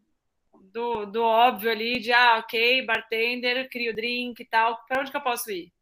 do, 0.73 1.07
do 1.07 1.23
óbvio 1.23 1.71
ali, 1.71 1.99
de 1.99 2.13
ah, 2.13 2.39
ok, 2.39 2.85
bartender, 2.85 3.69
crio 3.71 3.95
drink 3.95 4.41
e 4.41 4.47
tal. 4.47 4.79
Para 4.87 5.01
onde 5.01 5.11
que 5.11 5.17
eu 5.17 5.23
posso 5.23 5.51
ir? 5.51 5.73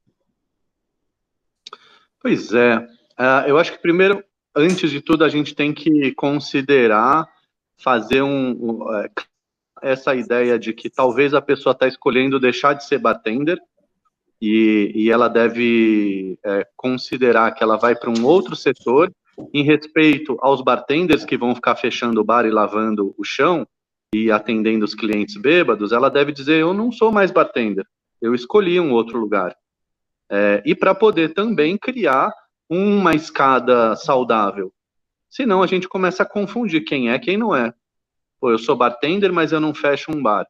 Pois 2.20 2.52
é. 2.52 2.78
Uh, 2.78 3.48
eu 3.48 3.58
acho 3.58 3.72
que 3.72 3.78
primeiro, 3.78 4.24
antes 4.54 4.90
de 4.90 5.00
tudo, 5.00 5.24
a 5.24 5.28
gente 5.28 5.54
tem 5.54 5.72
que 5.72 6.12
considerar 6.14 7.28
fazer 7.78 8.22
um, 8.22 8.50
um 8.50 8.94
é, 8.94 9.10
essa 9.82 10.14
ideia 10.14 10.58
de 10.58 10.72
que 10.72 10.88
talvez 10.88 11.34
a 11.34 11.42
pessoa 11.42 11.72
está 11.72 11.86
escolhendo 11.86 12.40
deixar 12.40 12.72
de 12.72 12.84
ser 12.84 12.98
bartender 12.98 13.58
e, 14.40 14.92
e 14.94 15.10
ela 15.10 15.28
deve 15.28 16.38
é, 16.44 16.66
considerar 16.76 17.52
que 17.52 17.62
ela 17.62 17.76
vai 17.76 17.94
para 17.94 18.10
um 18.10 18.24
outro 18.24 18.56
setor 18.56 19.10
em 19.52 19.62
respeito 19.62 20.36
aos 20.40 20.62
bartenders 20.62 21.24
que 21.24 21.36
vão 21.36 21.54
ficar 21.54 21.76
fechando 21.76 22.20
o 22.20 22.24
bar 22.24 22.46
e 22.46 22.50
lavando 22.50 23.14
o 23.18 23.24
chão 23.24 23.66
e 24.14 24.30
atendendo 24.30 24.84
os 24.84 24.94
clientes 24.94 25.36
bêbados, 25.36 25.92
ela 25.92 26.08
deve 26.08 26.32
dizer: 26.32 26.60
Eu 26.60 26.72
não 26.72 26.90
sou 26.90 27.12
mais 27.12 27.30
bartender, 27.30 27.86
eu 28.20 28.34
escolhi 28.34 28.80
um 28.80 28.92
outro 28.92 29.18
lugar. 29.18 29.54
É, 30.30 30.62
e 30.64 30.74
para 30.74 30.94
poder 30.94 31.34
também 31.34 31.76
criar 31.76 32.32
uma 32.68 33.14
escada 33.14 33.94
saudável. 33.94 34.72
Senão 35.28 35.62
a 35.62 35.66
gente 35.66 35.88
começa 35.88 36.22
a 36.22 36.26
confundir 36.26 36.84
quem 36.84 37.10
é 37.10 37.18
quem 37.18 37.36
não 37.36 37.54
é. 37.54 37.72
Pô, 38.40 38.50
eu 38.50 38.58
sou 38.58 38.76
bartender, 38.76 39.32
mas 39.32 39.52
eu 39.52 39.60
não 39.60 39.74
fecho 39.74 40.10
um 40.10 40.22
bar. 40.22 40.46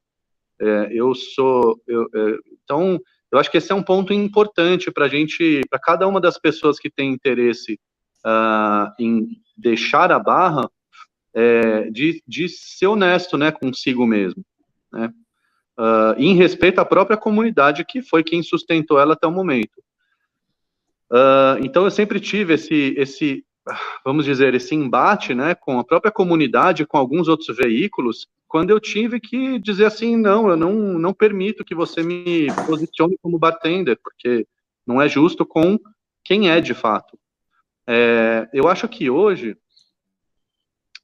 É, 0.61 0.89
eu 0.91 1.15
sou. 1.15 1.81
Eu, 1.87 2.09
é, 2.15 2.39
então, 2.65 3.01
eu 3.31 3.39
acho 3.39 3.51
que 3.51 3.59
esse 3.59 3.73
é 3.73 3.75
um 3.75 3.83
ponto 3.83 4.13
importante 4.13 4.91
para 4.91 5.07
a 5.07 5.09
gente, 5.09 5.61
para 5.69 5.79
cada 5.79 6.07
uma 6.07 6.21
das 6.21 6.39
pessoas 6.39 6.79
que 6.79 6.91
tem 6.91 7.13
interesse 7.13 7.79
uh, 8.25 8.93
em 8.99 9.41
deixar 9.57 10.11
a 10.13 10.19
barra, 10.19 10.69
é, 11.35 11.91
de, 11.91 12.23
de 12.27 12.49
ser 12.49 12.87
honesto, 12.87 13.37
né, 13.37 13.53
consigo 13.53 14.07
mesmo, 14.07 14.43
né, 14.93 15.13
uh, 15.79 16.19
em 16.19 16.35
respeito 16.35 16.81
à 16.81 16.85
própria 16.85 17.17
comunidade 17.17 17.85
que 17.85 18.01
foi 18.01 18.25
quem 18.25 18.43
sustentou 18.43 18.99
ela 18.99 19.13
até 19.13 19.27
o 19.27 19.33
momento. 19.33 19.83
Uh, 21.11 21.63
então 21.63 21.85
eu 21.85 21.91
sempre 21.91 22.19
tive 22.19 22.55
esse, 22.55 22.95
esse, 22.97 23.45
vamos 24.05 24.25
dizer, 24.25 24.55
esse 24.55 24.75
embate, 24.75 25.35
né, 25.35 25.55
com 25.55 25.79
a 25.79 25.85
própria 25.85 26.13
comunidade, 26.13 26.87
com 26.87 26.97
alguns 26.97 27.29
outros 27.29 27.57
veículos, 27.57 28.29
quando 28.47 28.71
eu 28.71 28.79
tive 28.79 29.19
que 29.21 29.59
dizer 29.59 29.87
assim, 29.87 30.17
não, 30.17 30.49
eu 30.49 30.57
não, 30.57 30.73
não 30.73 31.13
permito 31.13 31.65
que 31.65 31.75
você 31.75 32.03
me 32.03 32.47
posicione 32.67 33.19
como 33.21 33.39
bartender, 33.39 33.99
porque 34.03 34.47
não 34.87 35.03
é 35.03 35.09
justo 35.09 35.45
com 35.45 35.79
quem 36.23 36.49
é 36.49 36.61
de 36.61 36.75
fato. 36.75 37.19
É, 37.87 38.49
eu 38.53 38.69
acho 38.69 38.89
que 38.89 39.11
hoje 39.11 39.57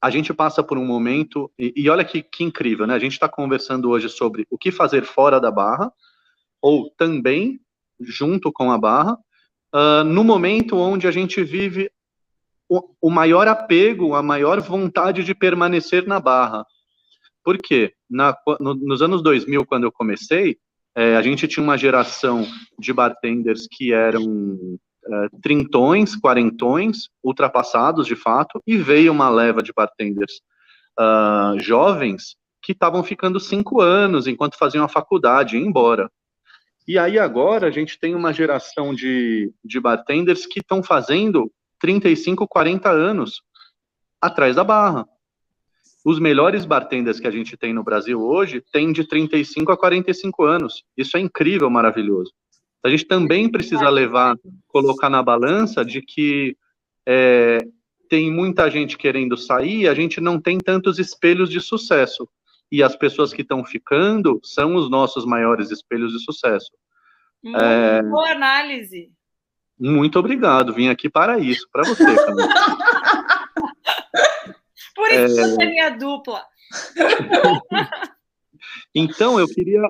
a 0.01 0.09
gente 0.09 0.33
passa 0.33 0.61
por 0.61 0.77
um 0.77 0.85
momento, 0.85 1.49
e, 1.57 1.73
e 1.77 1.89
olha 1.89 2.03
que, 2.03 2.21
que, 2.21 2.43
incrível, 2.43 2.85
né? 2.85 2.93
A 2.93 2.99
gente 2.99 3.13
está 3.13 3.29
conversando 3.29 3.89
hoje 3.89 4.09
sobre 4.09 4.45
o 4.49 4.57
que 4.57 4.69
fazer 4.69 5.05
fora 5.05 5.39
da 5.39 5.49
barra, 5.49 5.91
ou 6.61 6.89
também 6.89 7.59
junto 8.01 8.51
com 8.51 8.69
a 8.69 8.77
barra, 8.77 9.17
uh, 9.73 10.03
no 10.03 10.23
momento 10.23 10.75
onde 10.75 11.07
a 11.07 11.11
gente 11.11 11.41
vive 11.41 11.89
o, 12.69 13.09
maior 13.09 13.47
apego, 13.47 14.15
a 14.15 14.23
maior 14.23 14.59
vontade 14.61 15.23
de 15.23 15.35
permanecer 15.35 16.07
na 16.07 16.19
barra. 16.19 16.65
Por 17.43 17.57
quê? 17.57 17.93
Na, 18.09 18.35
no, 18.59 18.73
nos 18.73 19.01
anos 19.01 19.21
2000, 19.21 19.65
quando 19.65 19.83
eu 19.83 19.91
comecei, 19.91 20.57
é, 20.95 21.15
a 21.15 21.21
gente 21.21 21.47
tinha 21.47 21.63
uma 21.63 21.77
geração 21.77 22.45
de 22.79 22.93
bartenders 22.93 23.67
que 23.69 23.91
eram 23.91 24.23
uh, 24.23 25.41
trintões, 25.41 26.15
quarentões, 26.15 27.09
ultrapassados 27.23 28.07
de 28.07 28.15
fato, 28.15 28.61
e 28.65 28.77
veio 28.77 29.11
uma 29.11 29.29
leva 29.29 29.61
de 29.61 29.73
bartenders 29.73 30.41
uh, 30.99 31.59
jovens 31.59 32.35
que 32.61 32.71
estavam 32.71 33.03
ficando 33.03 33.39
cinco 33.39 33.81
anos 33.81 34.25
enquanto 34.25 34.57
faziam 34.57 34.85
a 34.85 34.89
faculdade, 34.89 35.57
e 35.57 35.59
embora. 35.59 36.09
E 36.87 36.97
aí 36.97 37.17
agora 37.17 37.67
a 37.67 37.71
gente 37.71 37.99
tem 37.99 38.13
uma 38.15 38.33
geração 38.33 38.93
de, 38.93 39.53
de 39.63 39.79
bartenders 39.79 40.45
que 40.45 40.59
estão 40.59 40.83
fazendo 40.83 41.51
35, 41.83 42.47
40 42.47 42.89
anos 42.89 43.41
atrás 44.21 44.55
da 44.55 44.63
barra. 44.63 45.05
Os 46.05 46.17
melhores 46.17 46.63
bartenders 46.63 47.19
que 47.19 47.27
a 47.27 47.31
gente 47.31 47.57
tem 47.57 47.73
no 47.73 47.83
Brasil 47.83 48.21
hoje 48.21 48.63
têm 48.71 48.93
de 48.93 49.05
35 49.05 49.69
a 49.69 49.77
45 49.77 50.43
anos. 50.45 50.85
Isso 50.95 51.17
é 51.17 51.19
incrível, 51.19 51.69
maravilhoso. 51.69 52.31
A 52.81 52.89
gente 52.89 53.03
também 53.03 53.51
precisa 53.51 53.89
levar, 53.89 54.37
colocar 54.69 55.09
na 55.09 55.21
balança 55.21 55.83
de 55.83 56.01
que 56.01 56.55
é, 57.05 57.57
tem 58.09 58.31
muita 58.31 58.69
gente 58.71 58.97
querendo 58.97 59.35
sair, 59.35 59.89
a 59.89 59.93
gente 59.93 60.21
não 60.21 60.39
tem 60.39 60.57
tantos 60.59 60.99
espelhos 60.99 61.49
de 61.49 61.59
sucesso. 61.59 62.29
E 62.71 62.81
as 62.81 62.95
pessoas 62.95 63.33
que 63.33 63.41
estão 63.41 63.61
ficando 63.65 64.39
são 64.41 64.75
os 64.75 64.89
nossos 64.89 65.25
maiores 65.25 65.69
espelhos 65.69 66.13
de 66.13 66.23
sucesso. 66.23 66.71
Muito 67.43 67.61
é, 67.61 68.01
boa 68.03 68.31
análise. 68.31 69.11
Muito 69.79 70.19
obrigado, 70.19 70.73
vim 70.73 70.89
aqui 70.89 71.09
para 71.09 71.39
isso, 71.39 71.67
para 71.71 71.83
você, 71.83 72.03
Por 74.95 75.11
isso 75.11 75.39
é... 75.39 75.63
é 75.63 75.69
minha 75.69 75.89
dupla. 75.89 76.43
então, 78.93 79.39
eu 79.39 79.47
queria 79.47 79.81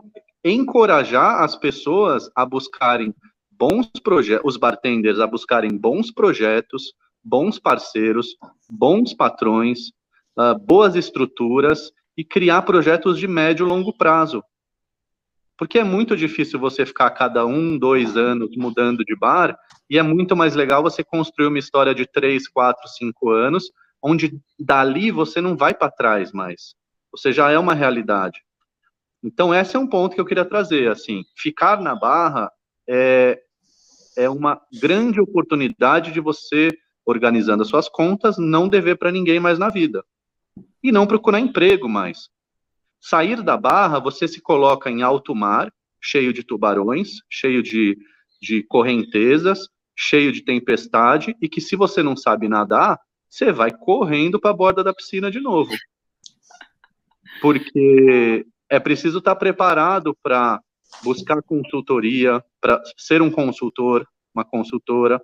encorajar 0.44 1.44
as 1.44 1.56
pessoas 1.56 2.30
a 2.36 2.46
buscarem 2.46 3.14
bons 3.52 3.88
projetos, 4.04 4.46
os 4.46 4.58
bartenders 4.58 5.20
a 5.20 5.28
buscarem 5.28 5.78
bons 5.78 6.12
projetos, 6.12 6.94
bons 7.24 7.60
parceiros, 7.60 8.36
bons 8.70 9.14
patrões, 9.14 9.90
uh, 10.38 10.58
boas 10.60 10.96
estruturas 10.96 11.92
e 12.18 12.24
criar 12.24 12.64
projetos 12.64 13.18
de 13.18 13.28
médio 13.28 13.66
e 13.66 13.70
longo 13.70 13.96
prazo. 13.96 14.44
Porque 15.58 15.80
é 15.80 15.84
muito 15.84 16.18
difícil 16.18 16.60
você 16.60 16.86
ficar 16.86 17.10
cada 17.12 17.46
um, 17.46 17.78
dois 17.78 18.18
anos 18.18 18.56
mudando 18.58 19.06
de 19.06 19.16
bar, 19.16 19.58
e 19.94 19.98
é 20.00 20.02
muito 20.02 20.36
mais 20.36 20.56
legal 20.56 20.82
você 20.82 21.04
construir 21.04 21.46
uma 21.46 21.60
história 21.60 21.94
de 21.94 22.08
três, 22.08 22.48
quatro, 22.48 22.88
cinco 22.88 23.30
anos, 23.30 23.72
onde 24.02 24.42
dali 24.60 25.12
você 25.12 25.40
não 25.40 25.56
vai 25.56 25.72
para 25.72 25.92
trás 25.92 26.32
mais. 26.32 26.74
Você 27.12 27.32
já 27.32 27.52
é 27.52 27.60
uma 27.60 27.76
realidade. 27.76 28.42
Então, 29.24 29.54
esse 29.54 29.76
é 29.76 29.80
um 29.80 29.86
ponto 29.86 30.16
que 30.16 30.20
eu 30.20 30.26
queria 30.26 30.46
trazer, 30.46 30.90
assim, 30.90 31.24
ficar 31.38 31.80
na 31.80 31.94
barra 31.94 32.52
é, 32.90 33.40
é 34.18 34.28
uma 34.28 34.60
grande 34.82 35.22
oportunidade 35.22 36.12
de 36.12 36.20
você, 36.20 36.70
organizando 37.06 37.62
as 37.62 37.70
suas 37.70 37.88
contas, 37.88 38.36
não 38.40 38.68
dever 38.68 38.98
para 38.98 39.12
ninguém 39.12 39.40
mais 39.40 39.60
na 39.60 39.70
vida. 39.70 40.04
E 40.82 40.92
não 40.92 41.06
procurar 41.06 41.40
emprego 41.40 41.88
mais. 41.88 42.32
Sair 43.00 43.44
da 43.44 43.56
barra, 43.56 44.00
você 44.00 44.28
se 44.28 44.42
coloca 44.42 44.90
em 44.90 45.04
alto 45.04 45.36
mar, 45.36 45.72
cheio 46.02 46.34
de 46.34 46.42
tubarões, 46.44 47.20
cheio 47.30 47.62
de, 47.62 47.96
de 48.42 48.64
correntezas, 48.64 49.72
cheio 49.96 50.32
de 50.32 50.42
tempestade, 50.42 51.36
e 51.42 51.48
que 51.48 51.62
se 51.62 51.76
você 51.76 52.02
não 52.02 52.16
sabe 52.16 52.48
nadar, 52.48 53.00
você 53.30 53.52
vai 53.52 53.72
correndo 53.72 54.40
para 54.40 54.52
a 54.52 54.56
borda 54.56 54.84
da 54.84 54.94
piscina 54.94 55.30
de 55.30 55.40
novo. 55.40 55.72
Porque 57.42 58.46
é 58.70 58.80
preciso 58.80 59.20
estar 59.20 59.36
preparado 59.36 60.16
para 60.22 60.60
buscar 61.04 61.42
consultoria, 61.42 62.44
para 62.62 62.82
ser 62.98 63.22
um 63.22 63.32
consultor, 63.32 64.08
uma 64.34 64.46
consultora, 64.46 65.22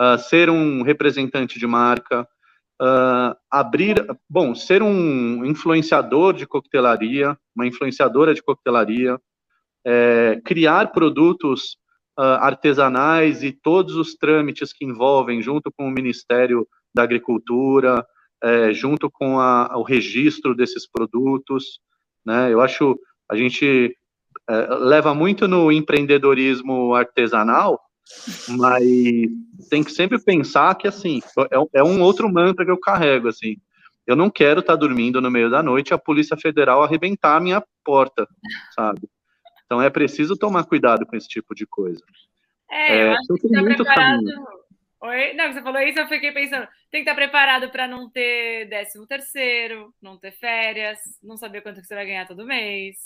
uh, 0.00 0.18
ser 0.18 0.50
um 0.50 0.82
representante 0.82 1.58
de 1.58 1.66
marca, 1.66 2.26
uh, 2.80 3.36
abrir, 3.50 4.06
bom, 4.28 4.54
ser 4.54 4.82
um 4.82 5.44
influenciador 5.44 6.32
de 6.32 6.46
coquetelaria, 6.46 7.36
uma 7.54 7.66
influenciadora 7.66 8.34
de 8.34 8.42
coquetelaria, 8.42 9.18
é, 9.84 10.40
criar 10.44 10.92
produtos 10.92 11.76
artesanais 12.22 13.42
e 13.42 13.52
todos 13.52 13.94
os 13.94 14.14
trâmites 14.14 14.72
que 14.72 14.84
envolvem, 14.84 15.42
junto 15.42 15.70
com 15.72 15.86
o 15.86 15.90
Ministério 15.90 16.66
da 16.94 17.02
Agricultura, 17.02 18.04
é, 18.42 18.72
junto 18.72 19.10
com 19.10 19.38
a, 19.38 19.76
o 19.76 19.82
registro 19.82 20.54
desses 20.54 20.86
produtos, 20.90 21.80
né? 22.24 22.52
Eu 22.52 22.60
acho 22.60 22.98
a 23.30 23.36
gente 23.36 23.96
é, 24.48 24.66
leva 24.74 25.14
muito 25.14 25.46
no 25.46 25.70
empreendedorismo 25.70 26.94
artesanal, 26.94 27.80
mas 28.48 28.84
tem 29.68 29.84
que 29.84 29.92
sempre 29.92 30.18
pensar 30.18 30.74
que 30.74 30.88
assim 30.88 31.20
é, 31.52 31.80
é 31.80 31.84
um 31.84 32.02
outro 32.02 32.32
mantra 32.32 32.64
que 32.64 32.70
eu 32.70 32.80
carrego 32.80 33.28
assim. 33.28 33.56
Eu 34.06 34.16
não 34.16 34.28
quero 34.28 34.60
estar 34.60 34.72
tá 34.72 34.78
dormindo 34.78 35.20
no 35.20 35.30
meio 35.30 35.50
da 35.50 35.62
noite 35.62 35.90
e 35.90 35.94
a 35.94 35.98
Polícia 35.98 36.36
Federal 36.36 36.82
arrebentar 36.82 37.36
a 37.36 37.40
minha 37.40 37.62
porta, 37.84 38.26
sabe? 38.74 39.02
Então 39.70 39.80
é 39.80 39.88
preciso 39.88 40.36
tomar 40.36 40.64
cuidado 40.64 41.06
com 41.06 41.14
esse 41.14 41.28
tipo 41.28 41.54
de 41.54 41.64
coisa. 41.64 42.04
É, 42.68 42.96
é 42.96 43.04
eu 43.04 43.12
acho 43.12 43.34
que 43.34 43.48
tá 43.48 43.62
preparado. 43.62 44.24
Oi? 45.02 45.32
Não, 45.34 45.52
você 45.52 45.62
falou 45.62 45.80
isso, 45.80 46.00
eu 46.00 46.08
fiquei 46.08 46.32
pensando, 46.32 46.66
tem 46.90 47.04
que 47.04 47.08
estar 47.08 47.14
preparado 47.14 47.70
para 47.70 47.86
não 47.86 48.10
ter 48.10 48.68
décimo 48.68 49.06
terceiro, 49.06 49.94
não 50.02 50.18
ter 50.18 50.32
férias, 50.32 50.98
não 51.22 51.36
saber 51.36 51.60
quanto 51.60 51.80
que 51.80 51.86
você 51.86 51.94
vai 51.94 52.04
ganhar 52.04 52.26
todo 52.26 52.44
mês. 52.44 52.96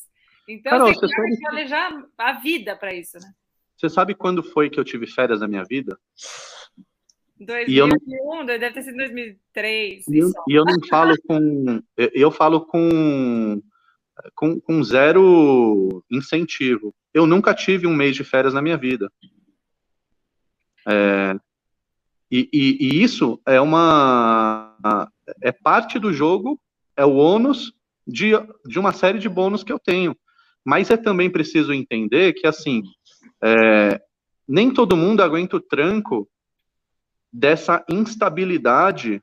Então, 0.48 0.70
Carol, 0.70 0.94
você 0.94 1.07
tem 1.07 1.37
que 1.37 1.40
planejar 1.42 1.90
a 2.16 2.33
vida 2.33 2.74
para 2.74 2.94
isso, 2.94 3.18
né? 3.18 3.31
Você 3.77 3.90
sabe 3.90 4.14
quando 4.14 4.42
foi 4.42 4.70
que 4.70 4.81
eu 4.81 4.85
tive 4.85 5.07
férias 5.07 5.40
na 5.40 5.48
minha 5.48 5.64
vida? 5.64 5.98
2001, 7.38 7.88
não... 8.38 8.46
deve 8.46 8.70
ter 8.70 8.83
sido 8.83 8.96
2003. 8.96 10.09
E 10.09 10.18
eu, 10.18 10.31
e 10.48 10.55
eu 10.55 10.64
não 10.64 10.77
falo 10.88 11.14
com. 11.29 11.83
Eu 11.96 12.31
falo 12.31 12.64
com, 12.64 13.61
com, 14.34 14.60
com 14.60 14.82
zero 14.82 16.04
incentivo. 16.10 16.94
Eu 17.12 17.26
nunca 17.26 17.54
tive 17.54 17.87
um 17.87 17.94
mês 17.94 18.16
de 18.16 18.24
férias 18.24 18.54
na 18.54 18.62
minha 18.62 18.76
vida. 18.76 19.10
É, 20.87 21.37
e, 22.30 22.48
e, 22.52 22.78
e, 22.80 23.02
isso 23.02 23.40
é 23.46 23.60
uma 23.60 24.76
é 25.40 25.52
parte 25.52 25.98
do 25.98 26.12
jogo, 26.12 26.60
é 26.96 27.04
o 27.04 27.14
ônus 27.14 27.72
de, 28.06 28.32
de 28.66 28.78
uma 28.78 28.92
série 28.92 29.18
de 29.18 29.28
bônus 29.28 29.62
que 29.62 29.72
eu 29.72 29.78
tenho. 29.78 30.16
Mas 30.64 30.90
é 30.90 30.96
também 30.96 31.30
preciso 31.30 31.72
entender 31.72 32.32
que 32.34 32.46
assim 32.46 32.82
é, 33.42 34.00
nem 34.46 34.72
todo 34.72 34.96
mundo 34.96 35.22
aguenta 35.22 35.56
o 35.56 35.60
tranco 35.60 36.28
dessa 37.32 37.84
instabilidade 37.88 39.22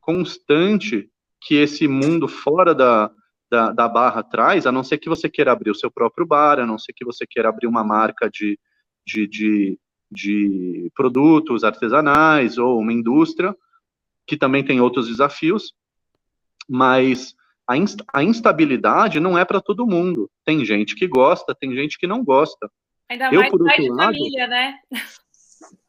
constante 0.00 1.10
que 1.40 1.54
esse 1.54 1.86
mundo 1.86 2.26
fora 2.26 2.74
da, 2.74 3.10
da, 3.50 3.72
da, 3.72 3.88
barra 3.88 4.22
traz, 4.22 4.66
a 4.66 4.72
não 4.72 4.84
ser 4.84 4.98
que 4.98 5.08
você 5.08 5.28
queira 5.28 5.52
abrir 5.52 5.70
o 5.70 5.74
seu 5.74 5.90
próprio 5.90 6.26
bar, 6.26 6.58
a 6.58 6.66
não 6.66 6.78
ser 6.78 6.92
que 6.92 7.04
você 7.04 7.26
queira 7.26 7.48
abrir 7.48 7.66
uma 7.66 7.84
marca 7.84 8.28
de, 8.30 8.58
de, 9.06 9.26
de 9.26 9.78
de 10.10 10.90
produtos 10.94 11.64
artesanais 11.64 12.58
ou 12.58 12.78
uma 12.78 12.92
indústria, 12.92 13.54
que 14.26 14.36
também 14.36 14.64
tem 14.64 14.80
outros 14.80 15.06
desafios, 15.06 15.74
mas 16.68 17.34
a, 17.66 17.76
inst 17.76 18.00
a 18.12 18.22
instabilidade 18.22 19.20
não 19.20 19.38
é 19.38 19.44
para 19.44 19.60
todo 19.60 19.86
mundo. 19.86 20.30
Tem 20.44 20.64
gente 20.64 20.94
que 20.94 21.06
gosta, 21.06 21.54
tem 21.54 21.74
gente 21.74 21.98
que 21.98 22.06
não 22.06 22.24
gosta. 22.24 22.70
Ainda 23.08 23.30
eu, 23.32 23.40
mais 23.40 23.50
por 23.50 23.62
outro 23.62 23.94
lado, 23.94 24.14
família, 24.14 24.46
né? 24.46 24.74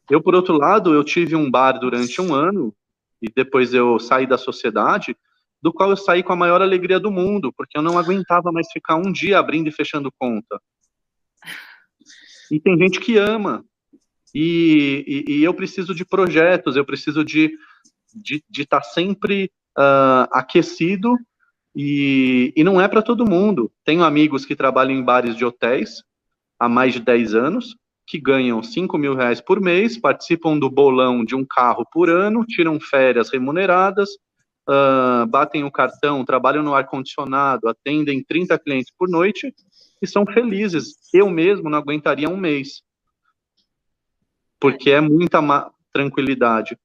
Eu, 0.08 0.22
por 0.22 0.34
outro 0.34 0.56
lado, 0.56 0.92
eu 0.92 1.04
tive 1.04 1.36
um 1.36 1.50
bar 1.50 1.78
durante 1.78 2.20
um 2.20 2.34
ano, 2.34 2.74
e 3.22 3.28
depois 3.30 3.72
eu 3.72 3.98
saí 3.98 4.26
da 4.26 4.36
sociedade, 4.38 5.16
do 5.62 5.72
qual 5.72 5.90
eu 5.90 5.96
saí 5.96 6.22
com 6.22 6.32
a 6.32 6.36
maior 6.36 6.62
alegria 6.62 6.98
do 6.98 7.10
mundo, 7.10 7.52
porque 7.52 7.76
eu 7.76 7.82
não 7.82 7.98
aguentava 7.98 8.50
mais 8.50 8.68
ficar 8.72 8.96
um 8.96 9.12
dia 9.12 9.38
abrindo 9.38 9.68
e 9.68 9.72
fechando 9.72 10.12
conta. 10.18 10.60
E 12.50 12.58
tem 12.58 12.76
gente 12.78 12.98
que 12.98 13.16
ama. 13.16 13.64
E, 14.34 15.24
e, 15.28 15.32
e 15.38 15.44
eu 15.44 15.52
preciso 15.52 15.94
de 15.94 16.04
projetos, 16.04 16.76
eu 16.76 16.84
preciso 16.84 17.24
de 17.24 17.52
estar 18.14 18.44
de, 18.48 18.66
tá 18.66 18.82
sempre 18.82 19.50
uh, 19.78 20.26
aquecido 20.32 21.16
e, 21.74 22.52
e 22.56 22.64
não 22.64 22.80
é 22.80 22.88
para 22.88 23.02
todo 23.02 23.28
mundo. 23.28 23.70
Tenho 23.84 24.02
amigos 24.02 24.44
que 24.44 24.56
trabalham 24.56 24.96
em 24.96 25.04
bares 25.04 25.36
de 25.36 25.44
hotéis 25.44 26.02
há 26.58 26.68
mais 26.68 26.92
de 26.92 27.00
10 27.00 27.34
anos, 27.34 27.76
que 28.06 28.18
ganham 28.18 28.62
5 28.62 28.98
mil 28.98 29.14
reais 29.14 29.40
por 29.40 29.60
mês, 29.60 29.96
participam 29.96 30.58
do 30.58 30.68
bolão 30.68 31.24
de 31.24 31.34
um 31.34 31.44
carro 31.44 31.86
por 31.92 32.10
ano, 32.10 32.44
tiram 32.44 32.78
férias 32.80 33.30
remuneradas, 33.30 34.10
uh, 34.70 35.26
batem 35.26 35.64
o 35.64 35.70
cartão, 35.70 36.24
trabalham 36.24 36.62
no 36.62 36.74
ar-condicionado, 36.74 37.68
atendem 37.68 38.22
30 38.22 38.58
clientes 38.60 38.92
por 38.96 39.08
noite 39.08 39.52
e 40.00 40.06
são 40.06 40.24
felizes. 40.24 40.94
Eu 41.12 41.28
mesmo 41.28 41.68
não 41.68 41.78
aguentaria 41.78 42.28
um 42.28 42.36
mês, 42.36 42.82
porque 44.60 44.90
é 44.90 45.00
muita 45.00 45.40
tranquilidade. 45.92 46.78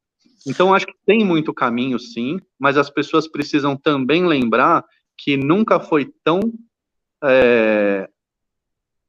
Então, 0.47 0.73
acho 0.73 0.87
que 0.87 0.95
tem 1.05 1.23
muito 1.23 1.53
caminho, 1.53 1.99
sim, 1.99 2.39
mas 2.59 2.77
as 2.77 2.89
pessoas 2.89 3.27
precisam 3.27 3.75
também 3.75 4.25
lembrar 4.25 4.83
que 5.17 5.37
nunca 5.37 5.79
foi 5.79 6.11
tão 6.23 6.39
é, 7.23 8.09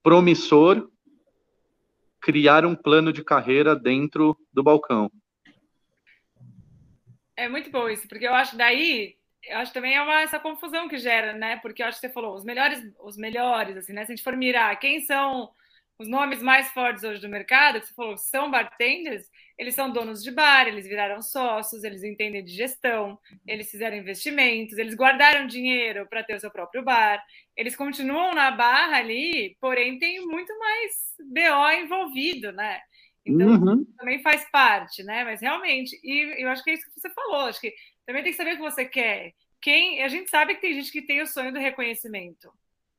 promissor 0.02 0.88
criar 2.20 2.64
um 2.64 2.74
plano 2.74 3.12
de 3.12 3.22
carreira 3.22 3.76
dentro 3.76 4.36
do 4.52 4.62
balcão. 4.62 5.10
É 7.36 7.48
muito 7.48 7.70
bom 7.70 7.88
isso, 7.88 8.08
porque 8.08 8.26
eu 8.26 8.34
acho 8.34 8.56
daí, 8.56 9.16
eu 9.44 9.58
acho 9.58 9.72
também 9.72 9.94
é 9.94 10.02
uma, 10.02 10.22
essa 10.22 10.38
confusão 10.40 10.88
que 10.88 10.98
gera, 10.98 11.32
né? 11.34 11.56
Porque 11.58 11.82
eu 11.82 11.86
acho 11.86 12.00
que 12.00 12.06
você 12.06 12.12
falou, 12.12 12.34
os 12.34 12.44
melhores, 12.44 12.82
os 13.00 13.16
melhores, 13.16 13.76
assim, 13.76 13.92
né? 13.92 14.04
Se 14.04 14.12
a 14.12 14.16
gente 14.16 14.24
for 14.24 14.36
mirar 14.36 14.78
quem 14.78 15.00
são 15.00 15.50
os 15.98 16.08
nomes 16.08 16.42
mais 16.42 16.68
fortes 16.72 17.04
hoje 17.04 17.20
do 17.20 17.28
mercado, 17.28 17.80
que 17.80 17.86
você 17.86 17.94
falou, 17.94 18.16
são 18.18 18.50
bartenders, 18.50 19.30
eles 19.58 19.74
são 19.74 19.90
donos 19.90 20.22
de 20.22 20.30
bar, 20.30 20.66
eles 20.68 20.86
viraram 20.86 21.22
sócios, 21.22 21.84
eles 21.84 22.02
entendem 22.02 22.44
de 22.44 22.52
gestão, 22.54 23.18
eles 23.46 23.70
fizeram 23.70 23.96
investimentos, 23.96 24.76
eles 24.76 24.94
guardaram 24.94 25.46
dinheiro 25.46 26.06
para 26.06 26.22
ter 26.22 26.34
o 26.36 26.40
seu 26.40 26.50
próprio 26.50 26.82
bar, 26.84 27.22
eles 27.56 27.74
continuam 27.74 28.34
na 28.34 28.50
barra 28.50 28.98
ali, 28.98 29.56
porém 29.60 29.98
tem 29.98 30.20
muito 30.26 30.58
mais 30.58 30.92
BO 31.32 31.70
envolvido, 31.82 32.52
né? 32.52 32.80
Então 33.26 33.48
uhum. 33.48 33.84
também 33.98 34.22
faz 34.22 34.48
parte, 34.50 35.02
né? 35.02 35.24
Mas 35.24 35.40
realmente, 35.40 35.98
e 36.02 36.42
eu 36.42 36.48
acho 36.48 36.62
que 36.62 36.70
é 36.70 36.74
isso 36.74 36.86
que 36.86 37.00
você 37.00 37.10
falou, 37.10 37.46
acho 37.46 37.60
que 37.60 37.74
também 38.06 38.22
tem 38.22 38.32
que 38.32 38.38
saber 38.38 38.52
o 38.52 38.56
que 38.56 38.62
você 38.62 38.84
quer. 38.84 39.32
Quem, 39.60 40.02
a 40.02 40.08
gente 40.08 40.30
sabe 40.30 40.54
que 40.54 40.60
tem 40.60 40.74
gente 40.74 40.92
que 40.92 41.02
tem 41.02 41.20
o 41.20 41.26
sonho 41.26 41.52
do 41.52 41.58
reconhecimento. 41.58 42.50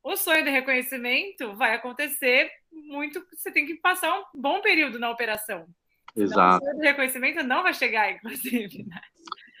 O 0.02 0.16
sonho 0.16 0.44
do 0.44 0.50
reconhecimento 0.50 1.54
vai 1.54 1.74
acontecer 1.74 2.50
muito, 2.70 3.24
você 3.32 3.50
tem 3.50 3.66
que 3.66 3.74
passar 3.76 4.18
um 4.18 4.24
bom 4.34 4.60
período 4.60 4.98
na 4.98 5.10
operação. 5.10 5.66
Exato. 6.14 6.64
Então, 6.64 6.78
o 6.78 6.82
reconhecimento 6.82 7.42
não 7.42 7.62
vai 7.62 7.74
chegar, 7.74 8.12
inclusive. 8.12 8.84
Né? 8.84 9.00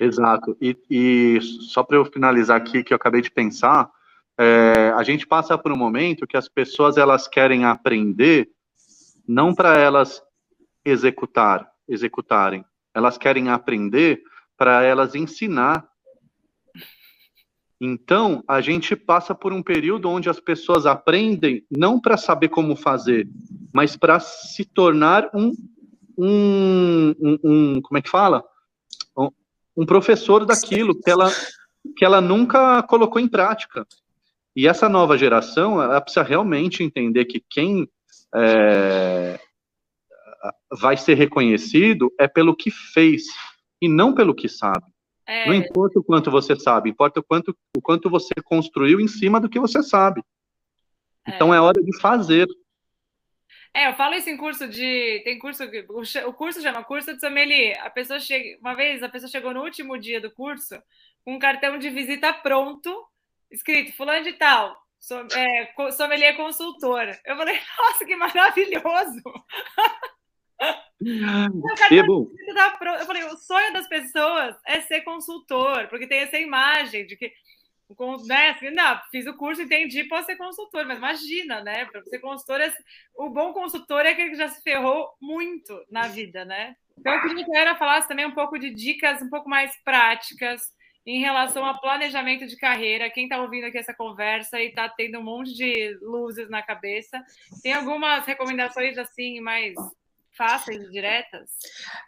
Exato. 0.00 0.56
E, 0.60 0.76
e 0.90 1.40
só 1.40 1.82
para 1.82 1.96
eu 1.96 2.04
finalizar 2.04 2.56
aqui, 2.56 2.84
que 2.84 2.92
eu 2.92 2.96
acabei 2.96 3.20
de 3.20 3.30
pensar, 3.30 3.90
é, 4.38 4.92
a 4.96 5.02
gente 5.02 5.26
passa 5.26 5.58
por 5.58 5.72
um 5.72 5.76
momento 5.76 6.26
que 6.26 6.36
as 6.36 6.48
pessoas 6.48 6.96
elas 6.96 7.26
querem 7.26 7.64
aprender, 7.64 8.48
não 9.26 9.54
para 9.54 9.78
elas 9.78 10.22
executar, 10.88 11.70
executarem, 11.88 12.64
elas 12.94 13.16
querem 13.18 13.48
aprender 13.48 14.22
para 14.56 14.82
elas 14.82 15.14
ensinar. 15.14 15.86
Então, 17.80 18.42
a 18.48 18.60
gente 18.60 18.96
passa 18.96 19.34
por 19.34 19.52
um 19.52 19.62
período 19.62 20.08
onde 20.08 20.28
as 20.28 20.40
pessoas 20.40 20.84
aprendem 20.84 21.64
não 21.70 22.00
para 22.00 22.16
saber 22.16 22.48
como 22.48 22.74
fazer, 22.74 23.28
mas 23.72 23.96
para 23.96 24.18
se 24.18 24.64
tornar 24.64 25.30
um 25.32 25.52
um, 26.18 27.14
um, 27.20 27.38
um 27.44 27.80
como 27.80 27.96
é 27.96 28.02
que 28.02 28.10
fala? 28.10 28.44
Um, 29.76 29.86
professor 29.86 30.44
daquilo 30.44 30.98
que 31.00 31.08
ela, 31.08 31.30
que 31.96 32.04
ela 32.04 32.20
nunca 32.20 32.82
colocou 32.82 33.20
em 33.20 33.28
prática. 33.28 33.86
E 34.56 34.66
essa 34.66 34.88
nova 34.88 35.16
geração, 35.16 35.80
ela 35.80 36.00
precisa 36.00 36.24
realmente 36.24 36.82
entender 36.82 37.26
que 37.26 37.38
quem 37.48 37.88
é, 38.34 39.38
vai 40.70 40.96
ser 40.96 41.14
reconhecido 41.14 42.12
é 42.18 42.28
pelo 42.28 42.56
que 42.56 42.70
fez 42.70 43.24
e 43.80 43.88
não 43.88 44.14
pelo 44.14 44.34
que 44.34 44.48
sabe. 44.48 44.86
É. 45.26 45.46
Não 45.46 45.54
importa 45.54 45.98
o 45.98 46.04
quanto 46.04 46.30
você 46.30 46.56
sabe, 46.56 46.90
importa 46.90 47.20
o 47.20 47.22
quanto, 47.22 47.56
o 47.76 47.82
quanto 47.82 48.08
você 48.08 48.34
construiu 48.42 48.98
em 49.00 49.08
cima 49.08 49.40
do 49.40 49.48
que 49.48 49.60
você 49.60 49.82
sabe. 49.82 50.22
Então 51.26 51.52
é, 51.52 51.58
é 51.58 51.60
hora 51.60 51.82
de 51.82 52.00
fazer. 52.00 52.48
É, 53.74 53.88
eu 53.88 53.94
falo 53.94 54.14
isso 54.14 54.30
em 54.30 54.36
curso 54.36 54.66
de. 54.66 55.20
Tem 55.24 55.38
curso. 55.38 55.62
O 56.26 56.32
curso 56.32 56.62
chama 56.62 56.82
curso 56.82 57.12
de 57.12 57.20
sommelier. 57.20 57.78
A 57.84 57.90
pessoa 57.90 58.18
chega. 58.18 58.58
Uma 58.60 58.74
vez 58.74 59.02
a 59.02 59.08
pessoa 59.08 59.30
chegou 59.30 59.52
no 59.52 59.62
último 59.62 59.98
dia 59.98 60.20
do 60.20 60.30
curso 60.30 60.82
com 61.24 61.34
um 61.34 61.38
cartão 61.38 61.78
de 61.78 61.90
visita 61.90 62.32
pronto, 62.32 62.90
escrito 63.50 63.94
fulano 63.94 64.24
de 64.24 64.32
tal, 64.32 64.74
som, 64.98 65.26
é, 65.36 65.92
sommelier 65.92 66.34
consultor. 66.36 67.06
Eu 67.24 67.36
falei, 67.36 67.58
nossa, 67.78 68.04
que 68.06 68.16
maravilhoso! 68.16 69.22
É 71.90 72.02
bom. 72.02 72.26
Eu 72.98 73.06
falei, 73.06 73.24
o 73.24 73.36
sonho 73.36 73.72
das 73.72 73.86
pessoas 73.88 74.56
é 74.66 74.80
ser 74.80 75.02
consultor, 75.02 75.86
porque 75.88 76.06
tem 76.06 76.20
essa 76.20 76.38
imagem 76.38 77.06
de 77.06 77.16
que 77.16 77.32
né? 78.26 78.50
Assim, 78.50 78.70
não, 78.70 79.00
fiz 79.10 79.26
o 79.26 79.34
curso, 79.34 79.62
entendi, 79.62 80.04
posso 80.04 80.26
ser 80.26 80.36
consultor, 80.36 80.84
mas 80.84 80.98
imagina, 80.98 81.62
né? 81.62 81.86
Para 81.86 82.02
ser 82.04 82.18
consultor, 82.18 82.60
o 83.16 83.30
bom 83.30 83.52
consultor 83.52 84.04
é 84.04 84.10
aquele 84.10 84.30
que 84.30 84.36
já 84.36 84.48
se 84.48 84.62
ferrou 84.62 85.08
muito 85.20 85.74
na 85.90 86.02
vida, 86.02 86.44
né? 86.44 86.76
Então, 86.98 87.14
eu 87.14 87.22
queria 87.22 87.44
que 87.44 87.56
a 87.56 87.60
Era 87.60 87.76
falasse 87.76 88.08
também 88.08 88.26
um 88.26 88.34
pouco 88.34 88.58
de 88.58 88.70
dicas 88.70 89.22
um 89.22 89.30
pouco 89.30 89.48
mais 89.48 89.72
práticas 89.82 90.60
em 91.06 91.20
relação 91.20 91.64
a 91.64 91.78
planejamento 91.78 92.46
de 92.46 92.56
carreira. 92.56 93.08
Quem 93.08 93.24
está 93.24 93.40
ouvindo 93.40 93.64
aqui 93.64 93.78
essa 93.78 93.94
conversa 93.94 94.60
e 94.60 94.68
está 94.68 94.88
tendo 94.90 95.18
um 95.18 95.22
monte 95.22 95.54
de 95.54 95.96
luzes 96.02 96.50
na 96.50 96.62
cabeça, 96.62 97.24
tem 97.62 97.72
algumas 97.72 98.26
recomendações 98.26 98.98
assim 98.98 99.40
mais 99.40 99.74
fáceis 100.38 100.80
e 100.80 100.90
diretas? 100.90 101.50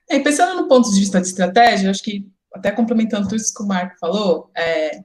É, 0.08 0.20
pensando 0.20 0.54
no 0.54 0.68
ponto 0.68 0.90
de 0.90 1.00
vista 1.00 1.20
de 1.20 1.26
estratégia, 1.26 1.90
acho 1.90 2.02
que 2.02 2.26
até 2.54 2.70
complementando 2.70 3.28
tudo 3.28 3.36
isso 3.36 3.54
que 3.54 3.62
o 3.62 3.66
Marco 3.66 3.98
falou, 4.00 4.50
é, 4.56 5.00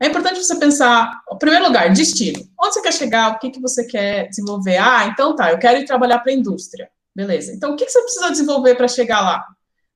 é 0.00 0.06
importante 0.06 0.42
você 0.42 0.58
pensar, 0.58 1.10
em 1.32 1.38
primeiro 1.38 1.66
lugar, 1.66 1.92
destino. 1.92 2.38
Onde 2.60 2.74
você 2.74 2.82
quer 2.82 2.92
chegar? 2.92 3.32
O 3.32 3.38
que, 3.38 3.50
que 3.50 3.60
você 3.60 3.86
quer 3.86 4.28
desenvolver? 4.28 4.76
Ah, 4.76 5.06
então 5.06 5.34
tá, 5.34 5.50
eu 5.50 5.58
quero 5.58 5.78
ir 5.78 5.86
trabalhar 5.86 6.18
para 6.18 6.32
a 6.32 6.34
indústria. 6.34 6.88
Beleza. 7.14 7.52
Então, 7.52 7.72
o 7.72 7.76
que, 7.76 7.86
que 7.86 7.90
você 7.90 8.02
precisa 8.02 8.30
desenvolver 8.30 8.74
para 8.74 8.88
chegar 8.88 9.22
lá? 9.22 9.42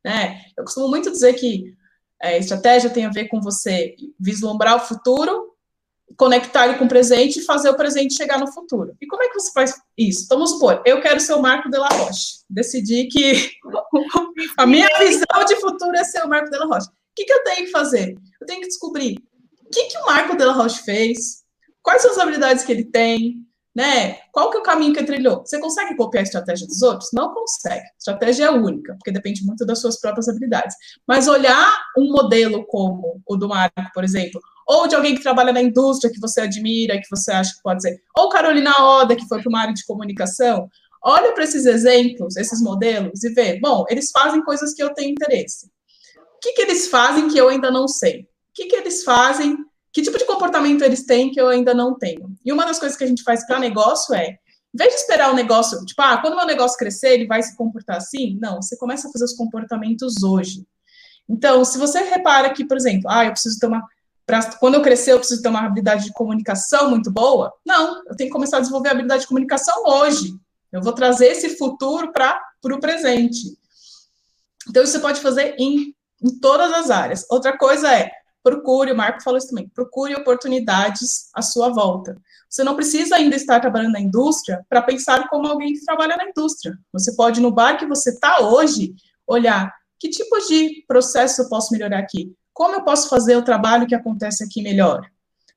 Né? 0.03 0.41
Eu 0.57 0.65
costumo 0.65 0.89
muito 0.89 1.11
dizer 1.11 1.35
que 1.35 1.75
é, 2.23 2.39
estratégia 2.39 2.89
tem 2.89 3.05
a 3.05 3.11
ver 3.11 3.29
com 3.29 3.41
você 3.41 3.95
vislumbrar 4.19 4.77
o 4.77 4.81
futuro, 4.81 5.50
conectar 6.17 6.67
ele 6.67 6.79
com 6.79 6.85
o 6.85 6.89
presente 6.89 7.39
e 7.39 7.45
fazer 7.45 7.71
o 7.71 7.77
presente 7.77 8.15
chegar 8.15 8.39
no 8.39 8.53
futuro. 8.53 8.95
E 9.01 9.07
como 9.07 9.23
é 9.23 9.29
que 9.29 9.35
você 9.35 9.53
faz 9.53 9.75
isso? 9.97 10.25
Então, 10.25 10.39
vamos 10.39 10.53
supor, 10.53 10.83
eu 10.85 11.01
quero 11.01 11.21
ser 11.21 11.35
o 11.35 11.43
Marco 11.43 11.71
de 11.71 11.79
la 11.79 11.89
Roche. 11.89 12.41
Decidi 12.49 13.09
que 13.09 13.51
a 14.57 14.67
minha 14.67 14.89
visão 14.99 15.45
de 15.47 15.57
futuro 15.57 15.97
é 15.97 16.05
ser 16.05 16.25
o 16.25 16.29
Marco 16.29 16.51
de 16.51 16.59
la 16.59 16.67
Roche. 16.67 16.89
O 16.89 16.93
que, 17.15 17.25
que 17.25 17.33
eu 17.33 17.45
tenho 17.45 17.67
que 17.67 17.71
fazer? 17.73 18.17
Eu 18.41 18.47
tenho 18.47 18.61
que 18.61 18.69
descobrir 18.69 19.17
o 19.71 19.73
que, 19.73 19.85
que 19.85 19.99
o 19.99 20.07
Marco 20.07 20.37
Della 20.37 20.53
Roche 20.53 20.83
fez, 20.83 21.45
quais 21.81 22.03
são 22.03 22.11
as 22.11 22.19
habilidades 22.19 22.65
que 22.65 22.73
ele 22.73 22.85
tem, 22.85 23.37
né? 23.73 24.15
Qual 24.33 24.51
que 24.51 24.57
é 24.57 24.61
o 24.61 24.65
caminho 24.65 24.93
que 24.93 24.99
ele 24.99 25.07
trilhou? 25.07 25.47
Você 25.47 25.61
consegue 25.61 25.97
copiar 25.97 26.23
a 26.23 26.25
estratégia 26.25 26.67
dos 26.67 26.83
outros? 26.83 27.11
Não 27.13 27.33
consegue. 27.33 27.85
A 27.85 27.97
estratégia 27.97 28.47
é 28.47 28.51
única, 28.51 28.95
porque 28.95 29.13
depende 29.13 29.47
muito 29.47 29.65
das 29.65 29.81
suas 29.81 30.01
próprias 30.01 30.29
habilidades. 30.29 30.75
Mas 31.07 31.29
olhar 31.29 31.73
um 31.97 32.11
modelo 32.11 32.67
como 32.67 33.23
o 33.25 33.37
do 33.37 33.49
Marco, 33.49 33.93
por 33.95 34.03
exemplo, 34.03 34.41
ou 34.71 34.87
de 34.87 34.95
alguém 34.95 35.15
que 35.15 35.23
trabalha 35.23 35.53
na 35.53 35.63
indústria 35.63 36.13
que 36.13 36.21
você 36.21 36.43
admira, 36.43 37.01
que 37.01 37.11
você 37.11 37.33
acha 37.33 37.55
que 37.55 37.63
pode 37.63 37.83
ser, 37.83 38.01
ou 38.17 38.29
Carolina 38.29 38.73
Oda, 38.79 39.17
que 39.17 39.27
foi 39.27 39.41
para 39.41 39.49
uma 39.49 39.61
área 39.63 39.75
de 39.75 39.85
comunicação, 39.85 40.69
olha 41.03 41.33
para 41.33 41.45
esses 41.45 41.67
exemplos, 41.67 42.37
esses 42.37 42.63
modelos, 42.63 43.25
e 43.25 43.31
vê, 43.31 43.59
bom, 43.59 43.85
eles 43.89 44.11
fazem 44.11 44.43
coisas 44.43 44.73
que 44.73 44.83
eu 44.83 44.95
tenho 44.95 45.11
interesse. 45.11 45.67
O 46.37 46.41
que, 46.41 46.53
que 46.53 46.63
eles 46.63 46.89
fazem 46.89 47.29
que 47.29 47.39
eu 47.39 47.49
ainda 47.49 47.71
não 47.71 47.89
sei? 47.89 48.29
o 48.51 48.53
que, 48.53 48.67
que 48.67 48.77
eles 48.77 49.05
fazem, 49.05 49.57
que 49.93 50.03
tipo 50.03 50.19
de 50.19 50.27
comportamento 50.27 50.83
eles 50.83 51.05
têm 51.05 51.31
que 51.31 51.41
eu 51.41 51.49
ainda 51.49 51.73
não 51.73 51.97
tenho. 51.97 52.35
E 52.45 52.53
uma 52.53 52.67
das 52.67 52.79
coisas 52.79 52.99
que 52.99 53.05
a 53.05 53.07
gente 53.07 53.23
faz 53.23 53.47
para 53.47 53.59
negócio 53.59 54.15
é, 54.15 54.39
em 54.75 54.79
vez 54.79 54.91
de 54.91 55.01
esperar 55.01 55.33
o 55.33 55.35
negócio, 55.35 55.85
tipo, 55.85 56.01
ah, 56.03 56.19
quando 56.19 56.35
o 56.35 56.37
meu 56.37 56.47
negócio 56.47 56.77
crescer, 56.77 57.15
ele 57.15 57.27
vai 57.27 57.43
se 57.43 57.57
comportar 57.57 57.97
assim, 57.97 58.39
não, 58.41 58.61
você 58.61 58.77
começa 58.77 59.09
a 59.09 59.11
fazer 59.11 59.25
os 59.25 59.35
comportamentos 59.35 60.23
hoje. 60.23 60.65
Então, 61.29 61.65
se 61.65 61.79
você 61.79 62.01
repara 62.01 62.53
que, 62.53 62.65
por 62.65 62.77
exemplo, 62.77 63.09
ah, 63.09 63.25
eu 63.25 63.33
preciso 63.33 63.59
ter 63.59 63.67
uma. 63.67 63.83
Quando 64.59 64.75
eu 64.75 64.83
crescer, 64.83 65.13
eu 65.13 65.19
preciso 65.19 65.43
ter 65.43 65.49
uma 65.49 65.65
habilidade 65.65 66.05
de 66.05 66.13
comunicação 66.13 66.91
muito 66.91 67.11
boa. 67.11 67.53
Não, 67.65 68.03
eu 68.07 68.17
tenho 68.17 68.29
que 68.29 68.35
começar 68.35 68.59
a 68.59 68.61
desenvolver 68.61 68.89
a 68.89 68.93
habilidade 68.93 69.23
de 69.23 69.29
comunicação 69.29 69.83
hoje. 69.87 70.35
Eu 70.73 70.83
vou 70.83 70.93
trazer 70.93 71.27
esse 71.27 71.57
futuro 71.57 72.13
para 72.13 72.41
o 72.65 72.81
presente. 72.81 73.59
Então, 74.69 74.83
isso 74.83 74.93
você 74.93 74.99
pode 74.99 75.21
fazer 75.21 75.57
em, 75.59 75.95
em 76.23 76.39
todas 76.41 76.73
as 76.73 76.91
áreas. 76.91 77.27
Outra 77.29 77.57
coisa 77.57 77.93
é, 77.93 78.11
procure, 78.43 78.93
o 78.93 78.97
Marco 78.97 79.23
falou 79.23 79.39
isso 79.39 79.49
também, 79.49 79.69
procure 79.69 80.15
oportunidades 80.15 81.29
à 81.35 81.43
sua 81.43 81.71
volta. 81.71 82.17
Você 82.49 82.63
não 82.63 82.77
precisa 82.77 83.17
ainda 83.17 83.37
estar 83.37 83.61
trabalhando 83.61 83.93
na 83.93 84.01
indústria 84.01 84.65
para 84.69 84.83
pensar 84.83 85.29
como 85.29 85.47
alguém 85.47 85.73
que 85.73 85.85
trabalha 85.85 86.17
na 86.17 86.29
indústria. 86.29 86.77
Você 86.93 87.15
pode, 87.15 87.41
no 87.41 87.51
bar 87.51 87.79
que 87.79 87.87
você 87.87 88.11
está 88.11 88.41
hoje, 88.41 88.95
olhar 89.27 89.73
que 90.01 90.09
tipo 90.09 90.37
de 90.49 90.83
processo 90.89 91.43
eu 91.43 91.49
posso 91.51 91.73
melhorar 91.73 91.99
aqui? 91.99 92.35
Como 92.61 92.75
eu 92.75 92.83
posso 92.83 93.09
fazer 93.09 93.37
o 93.37 93.43
trabalho 93.43 93.87
que 93.87 93.95
acontece 93.95 94.45
aqui 94.45 94.61
melhor? 94.61 95.11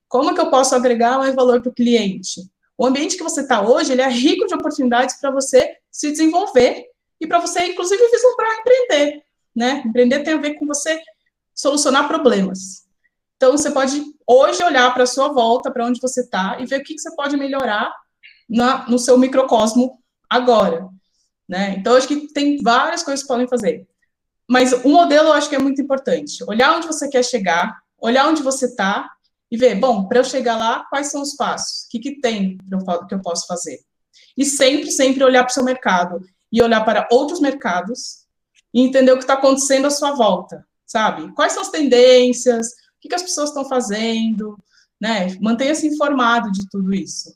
Como 0.07 0.33
que 0.33 0.39
eu 0.39 0.49
posso 0.49 0.73
agregar 0.73 1.17
mais 1.17 1.35
valor 1.35 1.61
para 1.61 1.69
o 1.69 1.73
cliente? 1.73 2.49
O 2.77 2.85
ambiente 2.85 3.17
que 3.17 3.23
você 3.23 3.41
está 3.41 3.61
hoje, 3.61 3.91
ele 3.91 4.01
é 4.01 4.07
rico 4.07 4.47
de 4.47 4.55
oportunidades 4.55 5.19
para 5.19 5.29
você 5.29 5.75
se 5.91 6.09
desenvolver 6.11 6.85
e 7.19 7.27
para 7.27 7.41
você, 7.41 7.65
inclusive, 7.65 8.09
vislumbrar 8.09 8.57
empreender, 8.57 9.21
né? 9.53 9.83
Empreender 9.85 10.23
tem 10.23 10.35
a 10.35 10.37
ver 10.37 10.53
com 10.53 10.65
você 10.65 10.97
solucionar 11.53 12.07
problemas. 12.07 12.85
Então, 13.35 13.51
você 13.51 13.69
pode 13.69 14.01
hoje 14.25 14.63
olhar 14.63 14.93
para 14.93 15.03
a 15.03 15.05
sua 15.05 15.27
volta, 15.27 15.69
para 15.69 15.85
onde 15.85 15.99
você 15.99 16.21
está, 16.21 16.55
e 16.61 16.65
ver 16.65 16.79
o 16.79 16.83
que, 16.85 16.93
que 16.93 17.01
você 17.01 17.13
pode 17.17 17.35
melhorar 17.35 17.93
na, 18.47 18.87
no 18.87 18.97
seu 18.97 19.17
microcosmo 19.17 20.01
agora. 20.29 20.87
Né? 21.49 21.75
Então, 21.77 21.97
acho 21.97 22.07
que 22.07 22.31
tem 22.31 22.61
várias 22.63 23.03
coisas 23.03 23.23
que 23.23 23.27
podem 23.27 23.45
fazer. 23.49 23.85
Mas 24.49 24.73
o 24.73 24.89
modelo 24.89 25.29
eu 25.29 25.33
acho 25.33 25.49
que 25.49 25.55
é 25.55 25.59
muito 25.59 25.81
importante. 25.81 26.43
Olhar 26.47 26.75
onde 26.75 26.87
você 26.87 27.09
quer 27.09 27.23
chegar, 27.23 27.77
olhar 27.99 28.27
onde 28.27 28.43
você 28.43 28.65
está 28.65 29.09
e 29.49 29.57
ver, 29.57 29.75
bom, 29.75 30.07
para 30.07 30.19
eu 30.19 30.23
chegar 30.23 30.57
lá, 30.57 30.85
quais 30.89 31.11
são 31.11 31.21
os 31.21 31.35
passos? 31.35 31.85
O 31.85 31.89
que, 31.89 31.99
que 31.99 32.19
tem 32.19 32.57
que 33.07 33.15
eu 33.15 33.21
posso 33.21 33.45
fazer? 33.47 33.79
E 34.37 34.45
sempre, 34.45 34.91
sempre 34.91 35.23
olhar 35.23 35.43
para 35.43 35.51
o 35.51 35.53
seu 35.53 35.63
mercado 35.63 36.19
e 36.51 36.61
olhar 36.61 36.83
para 36.83 37.07
outros 37.11 37.39
mercados 37.39 38.23
e 38.73 38.81
entender 38.81 39.11
o 39.11 39.17
que 39.17 39.23
está 39.23 39.35
acontecendo 39.35 39.85
à 39.85 39.91
sua 39.91 40.11
volta, 40.11 40.65
sabe? 40.85 41.31
Quais 41.33 41.53
são 41.53 41.61
as 41.61 41.69
tendências, 41.69 42.67
o 42.67 42.71
que, 43.01 43.09
que 43.09 43.15
as 43.15 43.21
pessoas 43.21 43.49
estão 43.49 43.67
fazendo, 43.67 44.57
né? 44.99 45.37
Mantenha-se 45.39 45.87
informado 45.87 46.51
de 46.51 46.67
tudo 46.69 46.93
isso. 46.93 47.35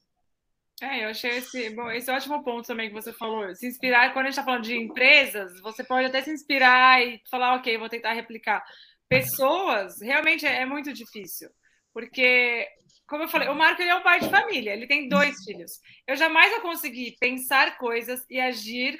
É, 0.82 1.04
eu 1.04 1.10
achei 1.10 1.32
esse, 1.38 1.72
bom, 1.72 1.90
esse 1.90 2.10
ótimo 2.12 2.44
ponto 2.44 2.68
também 2.68 2.90
que 2.90 2.94
você 2.94 3.12
falou. 3.12 3.54
Se 3.56 3.66
inspirar, 3.66 4.14
quando 4.14 4.26
a 4.26 4.30
gente 4.30 4.40
está 4.40 4.44
falando 4.44 4.64
de 4.64 4.78
empresas, 4.78 5.60
você 5.62 5.84
pode 5.84 6.06
até 6.06 6.22
se 6.22 6.32
inspirar 6.32 7.02
e 7.04 7.20
falar, 7.32 7.56
ok, 7.56 7.78
vou 7.78 7.90
tentar 7.90 8.14
replicar. 8.14 8.64
Pessoas, 9.10 10.00
realmente 10.02 10.46
é, 10.46 10.62
é 10.62 10.66
muito 10.66 10.94
difícil. 10.94 11.50
Porque, 11.92 12.68
como 13.08 13.24
eu 13.24 13.28
falei, 13.28 13.48
o 13.48 13.56
Marco 13.56 13.82
ele 13.82 13.90
é 13.90 13.96
um 13.96 14.04
pai 14.04 14.20
de 14.20 14.30
família, 14.30 14.74
ele 14.74 14.86
tem 14.86 15.10
dois 15.10 15.44
filhos. 15.44 15.72
Eu 16.06 16.16
jamais 16.16 16.52
vou 16.52 16.62
conseguir 16.62 17.18
pensar 17.20 17.78
coisas 17.80 18.24
e 18.30 18.40
agir 18.40 19.00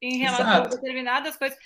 em 0.00 0.18
relação 0.18 0.46
Exato. 0.46 0.68
a 0.68 0.70
determinadas 0.76 1.36
coisas 1.36 1.58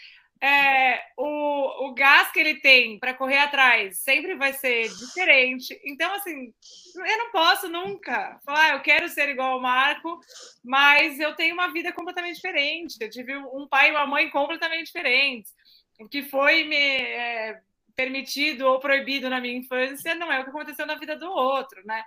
é, 0.42 1.00
o, 1.16 1.86
o 1.86 1.94
gás 1.94 2.32
que 2.32 2.40
ele 2.40 2.56
tem 2.56 2.98
para 2.98 3.14
correr 3.14 3.38
atrás 3.38 3.98
sempre 3.98 4.34
vai 4.34 4.52
ser 4.52 4.88
diferente. 4.88 5.80
Então, 5.84 6.12
assim, 6.14 6.52
eu 6.96 7.18
não 7.18 7.30
posso 7.30 7.68
nunca 7.68 8.40
falar, 8.44 8.64
ah, 8.64 8.74
eu 8.74 8.80
quero 8.80 9.08
ser 9.08 9.28
igual 9.28 9.52
ao 9.52 9.60
Marco, 9.60 10.18
mas 10.64 11.20
eu 11.20 11.36
tenho 11.36 11.54
uma 11.54 11.72
vida 11.72 11.92
completamente 11.92 12.36
diferente. 12.36 12.96
Eu 13.00 13.08
tive 13.08 13.36
um 13.36 13.68
pai 13.68 13.88
e 13.88 13.90
uma 13.92 14.04
mãe 14.04 14.28
completamente 14.30 14.86
diferentes. 14.86 15.54
O 16.00 16.08
que 16.08 16.24
foi 16.24 16.64
me 16.64 16.76
é, 16.76 17.60
permitido 17.94 18.62
ou 18.62 18.80
proibido 18.80 19.30
na 19.30 19.40
minha 19.40 19.56
infância 19.56 20.16
não 20.16 20.32
é 20.32 20.40
o 20.40 20.44
que 20.44 20.50
aconteceu 20.50 20.86
na 20.86 20.96
vida 20.96 21.14
do 21.14 21.30
outro, 21.30 21.86
né? 21.86 22.02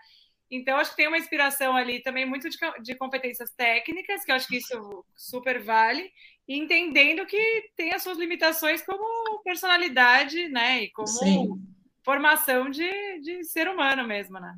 Então, 0.52 0.78
acho 0.78 0.92
que 0.92 0.98
tem 0.98 1.08
uma 1.08 1.18
inspiração 1.18 1.76
ali 1.76 2.02
também 2.02 2.26
muito 2.26 2.50
de, 2.50 2.58
de 2.84 2.96
competências 2.96 3.50
técnicas, 3.52 4.24
que 4.24 4.32
eu 4.32 4.36
acho 4.36 4.48
que 4.48 4.58
isso 4.58 5.06
super 5.16 5.64
vale, 5.64 6.12
e 6.48 6.58
entendendo 6.58 7.26
que 7.26 7.70
tem 7.76 7.94
as 7.94 8.04
suas 8.04 8.18
limitações 8.18 8.82
como 8.84 9.42
personalidade, 9.44 10.48
né? 10.50 10.84
E 10.84 10.92
como 10.92 11.08
Sim. 11.08 11.62
formação 12.04 12.70
de, 12.70 12.90
de 13.22 13.44
ser 13.44 13.68
humano 13.68 14.08
mesmo, 14.08 14.40
né? 14.40 14.56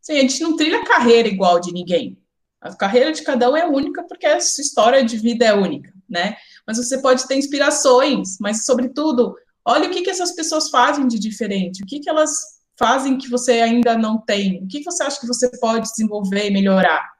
Sim, 0.00 0.18
a 0.18 0.20
gente 0.20 0.40
não 0.42 0.56
trilha 0.56 0.84
carreira 0.84 1.28
igual 1.28 1.60
de 1.60 1.72
ninguém. 1.72 2.18
A 2.60 2.74
carreira 2.74 3.12
de 3.12 3.22
cada 3.22 3.50
um 3.50 3.56
é 3.56 3.66
única 3.66 4.02
porque 4.04 4.26
a 4.26 4.40
sua 4.40 4.62
história 4.62 5.04
de 5.04 5.16
vida 5.18 5.44
é 5.44 5.54
única, 5.54 5.92
né? 6.08 6.36
Mas 6.66 6.78
você 6.78 7.00
pode 7.00 7.26
ter 7.28 7.36
inspirações, 7.36 8.38
mas, 8.40 8.64
sobretudo, 8.64 9.36
olha 9.64 9.88
o 9.88 9.90
que, 9.90 10.02
que 10.02 10.10
essas 10.10 10.32
pessoas 10.32 10.70
fazem 10.70 11.06
de 11.06 11.18
diferente, 11.18 11.82
o 11.82 11.86
que, 11.86 12.00
que 12.00 12.08
elas 12.08 12.56
fazem 12.78 13.18
que 13.18 13.28
você 13.28 13.60
ainda 13.60 13.96
não 13.96 14.18
tem? 14.18 14.62
O 14.62 14.66
que 14.66 14.82
você 14.82 15.02
acha 15.02 15.20
que 15.20 15.26
você 15.26 15.50
pode 15.58 15.90
desenvolver 15.90 16.48
e 16.48 16.52
melhorar 16.52 17.10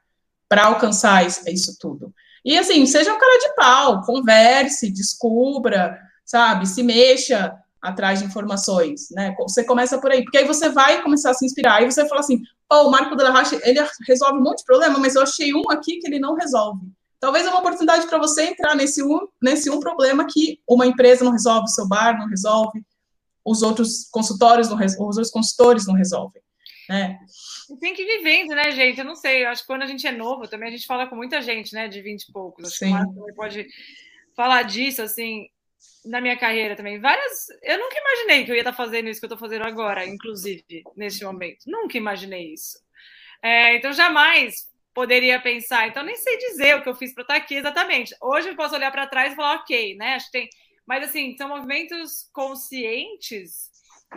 para 0.49 0.65
alcançar 0.65 1.25
isso 1.25 1.77
tudo? 1.79 2.13
E 2.47 2.57
assim, 2.57 2.85
seja 2.85 3.13
um 3.13 3.19
cara 3.19 3.39
de 3.39 3.55
pau, 3.55 4.01
converse, 4.03 4.89
descubra, 4.89 5.99
sabe? 6.23 6.65
Se 6.65 6.81
mexa 6.81 7.53
atrás 7.81 8.19
de 8.19 8.25
informações, 8.25 9.09
né? 9.11 9.35
Você 9.37 9.65
começa 9.65 9.99
por 9.99 10.09
aí, 10.09 10.23
porque 10.23 10.37
aí 10.37 10.47
você 10.47 10.69
vai 10.69 11.03
começar 11.03 11.31
a 11.31 11.33
se 11.33 11.45
inspirar, 11.45 11.83
e 11.83 11.91
você 11.91 12.07
fala 12.07 12.21
assim, 12.21 12.41
oh, 12.71 12.87
o 12.87 12.89
Marco 12.89 13.17
Della 13.17 13.31
Rocha, 13.31 13.59
ele 13.63 13.85
resolve 14.07 14.39
um 14.39 14.43
monte 14.43 14.59
de 14.59 14.63
problema, 14.63 14.97
mas 14.97 15.15
eu 15.15 15.23
achei 15.23 15.53
um 15.53 15.69
aqui 15.69 15.97
que 15.97 16.07
ele 16.07 16.19
não 16.19 16.35
resolve. 16.35 16.87
Talvez 17.19 17.45
é 17.45 17.49
uma 17.49 17.59
oportunidade 17.59 18.07
para 18.07 18.17
você 18.17 18.43
entrar 18.43 18.75
nesse 18.75 19.03
um, 19.03 19.27
nesse 19.43 19.69
um 19.69 19.81
problema 19.81 20.25
que 20.25 20.61
uma 20.65 20.87
empresa 20.87 21.25
não 21.25 21.33
resolve, 21.33 21.67
seu 21.67 21.85
bar 21.85 22.17
não 22.17 22.29
resolve, 22.29 22.81
os 23.43 23.61
outros 23.61 24.07
consultórios, 24.09 24.69
não, 24.69 24.77
os 24.77 24.97
outros 25.17 25.31
consultores 25.31 25.85
não 25.85 25.95
resolvem. 25.95 26.41
Né? 26.87 27.19
Tem 27.79 27.93
que 27.93 28.01
ir 28.01 28.17
vivendo, 28.17 28.49
né, 28.55 28.71
gente? 28.71 28.99
Eu 28.99 29.05
não 29.05 29.15
sei, 29.15 29.43
eu 29.43 29.49
acho 29.49 29.61
que 29.61 29.67
quando 29.67 29.83
a 29.83 29.87
gente 29.87 30.05
é 30.07 30.11
novo, 30.11 30.47
também 30.47 30.69
a 30.69 30.71
gente 30.71 30.85
fala 30.85 31.07
com 31.07 31.15
muita 31.15 31.41
gente, 31.41 31.73
né, 31.73 31.87
de 31.87 32.01
20 32.01 32.23
e 32.23 32.31
poucos. 32.31 32.65
Acho 32.65 32.77
Sim. 32.77 32.93
que 32.93 33.19
o 33.19 33.35
pode 33.35 33.67
falar 34.35 34.63
disso, 34.63 35.01
assim, 35.01 35.47
na 36.05 36.21
minha 36.21 36.37
carreira 36.37 36.75
também. 36.75 36.99
Várias. 36.99 37.47
Eu 37.61 37.77
nunca 37.79 37.97
imaginei 37.99 38.45
que 38.45 38.51
eu 38.51 38.55
ia 38.55 38.61
estar 38.61 38.73
fazendo 38.73 39.09
isso 39.09 39.19
que 39.19 39.25
eu 39.25 39.33
estou 39.33 39.39
fazendo 39.39 39.65
agora, 39.65 40.05
inclusive, 40.05 40.63
neste 40.95 41.23
momento. 41.23 41.65
Nunca 41.67 41.97
imaginei 41.97 42.53
isso. 42.53 42.79
É, 43.41 43.75
então, 43.75 43.91
jamais 43.91 44.67
poderia 44.93 45.39
pensar. 45.39 45.87
Então, 45.87 46.03
nem 46.03 46.15
sei 46.15 46.37
dizer 46.37 46.75
o 46.75 46.81
que 46.81 46.89
eu 46.89 46.95
fiz 46.95 47.13
para 47.13 47.23
estar 47.23 47.35
aqui 47.35 47.55
exatamente. 47.55 48.15
Hoje 48.21 48.49
eu 48.49 48.55
posso 48.55 48.75
olhar 48.75 48.91
para 48.91 49.07
trás 49.07 49.33
e 49.33 49.35
falar, 49.35 49.55
ok, 49.57 49.95
né? 49.95 50.15
Acho 50.15 50.25
que 50.27 50.31
tem 50.31 50.49
mas, 50.87 51.09
assim, 51.09 51.35
são 51.35 51.49
movimentos 51.49 52.29
conscientes 52.31 53.69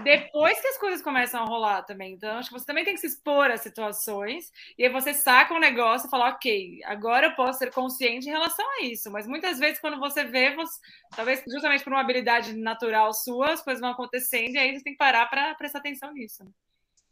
depois 0.05 0.61
que 0.61 0.69
as 0.69 0.79
coisas 0.79 1.03
começam 1.03 1.43
a 1.43 1.45
rolar 1.45 1.83
também. 1.83 2.15
Então, 2.15 2.39
acho 2.39 2.49
que 2.49 2.59
você 2.59 2.65
também 2.65 2.85
tem 2.85 2.95
que 2.95 3.01
se 3.01 3.09
expor 3.09 3.51
às 3.51 3.61
situações 3.61 4.51
e 4.79 4.85
aí 4.85 4.91
você 4.91 5.13
saca 5.13 5.53
um 5.53 5.59
negócio 5.59 6.07
e 6.07 6.11
fala, 6.11 6.31
ok, 6.31 6.81
agora 6.85 7.27
eu 7.27 7.35
posso 7.35 7.59
ser 7.59 7.73
consciente 7.73 8.29
em 8.29 8.33
relação 8.33 8.65
a 8.79 8.85
isso. 8.85 9.11
Mas 9.11 9.27
muitas 9.27 9.59
vezes, 9.59 9.81
quando 9.81 9.99
você 9.99 10.25
vê, 10.25 10.55
você, 10.55 10.79
talvez 11.15 11.43
justamente 11.47 11.83
por 11.83 11.93
uma 11.93 12.01
habilidade 12.01 12.53
natural 12.53 13.13
sua, 13.13 13.53
as 13.53 13.63
coisas 13.63 13.81
vão 13.81 13.91
acontecendo 13.91 14.55
e 14.55 14.59
aí 14.59 14.73
você 14.73 14.85
tem 14.85 14.93
que 14.93 14.99
parar 14.99 15.29
para 15.29 15.55
prestar 15.55 15.79
atenção 15.79 16.13
nisso. 16.13 16.45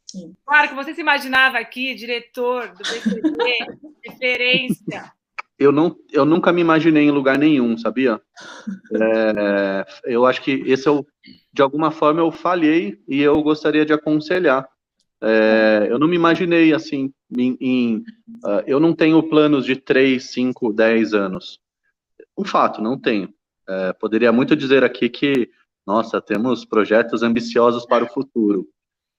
Sim. 0.07 0.35
Claro 0.47 0.69
que 0.69 0.75
você 0.75 0.95
se 0.95 1.01
imaginava 1.01 1.59
aqui, 1.59 1.95
diretor 1.95 2.69
do 2.69 2.79
BCB, 2.79 3.59
referência 4.07 5.13
eu, 5.59 5.73
não, 5.73 5.97
eu 6.13 6.25
nunca 6.25 6.53
me 6.53 6.61
imaginei 6.61 7.05
em 7.05 7.11
lugar 7.11 7.37
nenhum, 7.37 7.77
sabia? 7.77 8.21
É, 8.93 9.85
eu 10.05 10.25
acho 10.25 10.41
que 10.41 10.53
esse 10.67 10.87
é 10.87 10.91
o, 10.91 11.05
de 11.59 11.63
alguma 11.63 11.91
forma 11.91 12.21
eu 12.21 12.31
falhei 12.31 13.03
e 13.09 13.21
eu 13.21 13.43
gostaria 13.43 13.85
de 13.85 13.93
aconselhar. 13.93 14.69
É, 15.21 15.89
eu 15.91 15.99
não 15.99 16.07
me 16.07 16.15
imaginei 16.15 16.73
assim, 16.73 17.13
em, 17.37 17.59
em 17.61 17.97
uh, 18.45 18.63
eu 18.65 18.79
não 18.79 18.95
tenho 18.95 19.21
planos 19.29 19.65
de 19.65 19.75
3, 19.75 20.23
5, 20.23 20.73
10 20.73 21.15
anos. 21.15 21.59
Um 22.39 22.45
fato, 22.45 22.81
não 22.81 22.97
tenho. 22.97 23.35
É, 23.69 23.93
poderia 23.93 24.31
muito 24.31 24.55
dizer 24.55 24.85
aqui 24.85 25.09
que, 25.09 25.51
nossa, 25.85 26.21
temos 26.21 26.65
projetos 26.65 27.25
ambiciosos 27.25 27.85
para 27.85 28.05
o 28.05 28.09
futuro. 28.09 28.69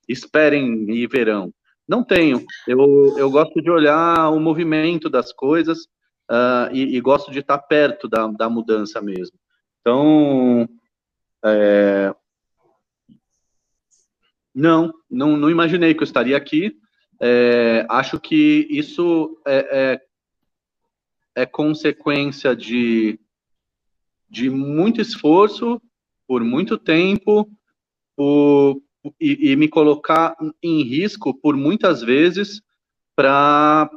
Esperem 0.07 0.89
e 0.89 1.05
verão. 1.07 1.53
Não 1.85 2.05
tenho. 2.05 2.45
Eu, 2.65 3.17
eu 3.17 3.29
gosto 3.29 3.61
de 3.61 3.69
olhar 3.69 4.29
o 4.29 4.39
movimento 4.39 5.09
das 5.09 5.33
coisas 5.33 5.79
uh, 6.31 6.71
e, 6.71 6.95
e, 6.95 7.01
gosto 7.01 7.31
de 7.31 7.39
estar 7.39 7.57
perto 7.57 8.07
da, 8.07 8.27
da 8.27 8.49
mudança 8.49 9.01
mesmo. 9.01 9.37
Então, 9.81 10.69
é, 11.43 12.15
não, 14.53 14.93
não, 15.09 15.37
não 15.37 15.49
imaginei 15.49 15.93
que 15.93 16.01
eu 16.01 16.05
estaria 16.05 16.35
aqui. 16.35 16.77
É, 17.21 17.85
acho 17.89 18.19
que 18.19 18.67
isso 18.69 19.41
é, 19.45 19.99
é, 21.35 21.41
é, 21.41 21.45
consequência 21.45 22.55
de, 22.55 23.19
de 24.29 24.49
muito 24.49 25.01
esforço, 25.01 25.81
por 26.27 26.43
muito 26.43 26.77
tempo, 26.77 27.49
por, 28.15 28.81
e, 29.19 29.51
e 29.51 29.55
me 29.55 29.67
colocar 29.67 30.35
em 30.61 30.83
risco 30.83 31.33
por 31.33 31.55
muitas 31.57 32.01
vezes 32.01 32.61
para 33.15 33.89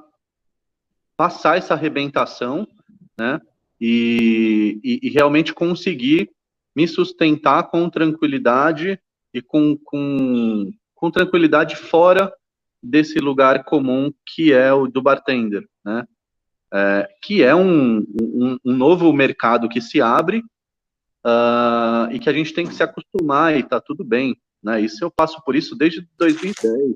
passar 1.17 1.57
essa 1.57 1.75
arrebentação, 1.75 2.67
né? 3.17 3.41
E, 3.81 4.81
e, 4.83 5.01
e, 5.03 5.11
realmente 5.11 5.53
conseguir 5.53 6.31
me 6.75 6.87
sustentar 6.87 7.65
com 7.65 7.91
tranquilidade 7.91 8.99
e 9.33 9.41
com, 9.41 9.77
com, 9.85 10.71
com 10.95 11.11
tranquilidade 11.11 11.77
fora 11.77 12.33
desse 12.83 13.19
lugar 13.19 13.65
comum 13.65 14.13
que 14.27 14.53
é 14.53 14.73
o 14.73 14.87
do 14.87 15.01
bartender, 15.01 15.67
né? 15.85 16.07
É, 16.75 17.09
que 17.23 17.43
é 17.43 17.55
um, 17.55 17.99
um, 17.99 18.57
um, 18.65 18.73
novo 18.73 19.13
mercado 19.13 19.69
que 19.69 19.79
se 19.79 20.01
abre 20.01 20.39
uh, 21.23 22.11
e 22.11 22.19
que 22.19 22.31
a 22.31 22.33
gente 22.33 22.55
tem 22.55 22.67
que 22.67 22.75
se 22.75 22.83
acostumar 22.83 23.55
e 23.55 23.63
tá 23.63 23.79
tudo 23.79 24.03
bem. 24.03 24.35
Né? 24.63 24.81
Isso 24.81 25.05
eu 25.05 25.11
passo 25.11 25.43
por 25.45 25.55
isso 25.55 25.77
desde 25.77 26.09
2010, 26.17 26.95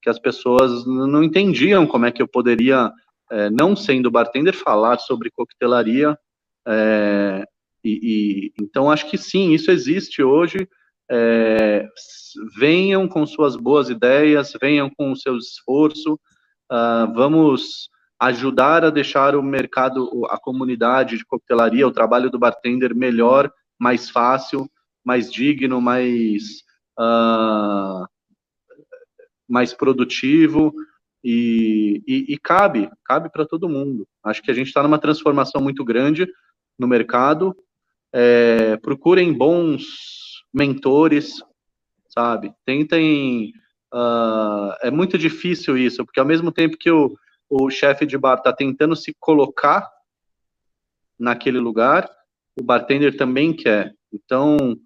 que 0.00 0.08
as 0.08 0.18
pessoas 0.18 0.86
não 0.86 1.22
entendiam 1.22 1.86
como 1.86 2.06
é 2.06 2.10
que 2.10 2.22
eu 2.22 2.28
poderia, 2.28 2.90
é, 3.30 3.50
não 3.50 3.76
sendo 3.76 4.10
bartender, 4.10 4.54
falar 4.54 4.98
sobre 4.98 5.30
coquetelaria. 5.30 6.18
É, 6.66 7.44
e, 7.84 8.00
e, 8.02 8.62
então 8.62 8.90
acho 8.90 9.10
que 9.10 9.18
sim, 9.18 9.52
isso 9.52 9.70
existe 9.70 10.22
hoje. 10.22 10.68
É, 11.14 11.86
venham 12.58 13.06
com 13.06 13.26
suas 13.26 13.54
boas 13.54 13.90
ideias, 13.90 14.54
venham 14.58 14.88
com 14.88 15.12
o 15.12 15.16
seu 15.16 15.36
esforço, 15.36 16.14
uh, 16.72 17.12
vamos 17.14 17.90
ajudar 18.18 18.84
a 18.84 18.90
deixar 18.90 19.36
o 19.36 19.42
mercado, 19.42 20.24
a 20.30 20.38
comunidade 20.38 21.18
de 21.18 21.24
coquetelaria, 21.26 21.86
o 21.86 21.92
trabalho 21.92 22.30
do 22.30 22.38
bartender 22.38 22.94
melhor, 22.94 23.52
mais 23.78 24.08
fácil, 24.08 24.70
mais 25.04 25.30
digno, 25.30 25.82
mais 25.82 26.62
uh, 26.98 28.06
mais 29.46 29.74
produtivo 29.74 30.72
e, 31.22 32.02
e, 32.06 32.32
e 32.32 32.38
cabe, 32.38 32.88
cabe 33.04 33.30
para 33.30 33.44
todo 33.44 33.68
mundo. 33.68 34.08
Acho 34.24 34.42
que 34.42 34.50
a 34.50 34.54
gente 34.54 34.68
está 34.68 34.82
numa 34.82 34.98
transformação 34.98 35.60
muito 35.60 35.84
grande 35.84 36.26
no 36.78 36.86
mercado. 36.86 37.54
É, 38.14 38.78
procurem 38.78 39.32
bons 39.32 40.21
mentores, 40.52 41.42
sabe? 42.08 42.52
Tentem. 42.64 43.52
Uh, 43.92 44.72
é 44.80 44.90
muito 44.90 45.18
difícil 45.18 45.76
isso, 45.76 46.04
porque 46.04 46.18
ao 46.18 46.26
mesmo 46.26 46.50
tempo 46.50 46.78
que 46.78 46.90
o, 46.90 47.14
o 47.48 47.70
chefe 47.70 48.06
de 48.06 48.16
bar 48.16 48.38
está 48.38 48.50
tentando 48.50 48.96
se 48.96 49.14
colocar 49.20 49.86
naquele 51.18 51.58
lugar, 51.58 52.10
o 52.58 52.62
bartender 52.62 53.16
também 53.16 53.52
quer. 53.52 53.94
Então, 54.10 54.78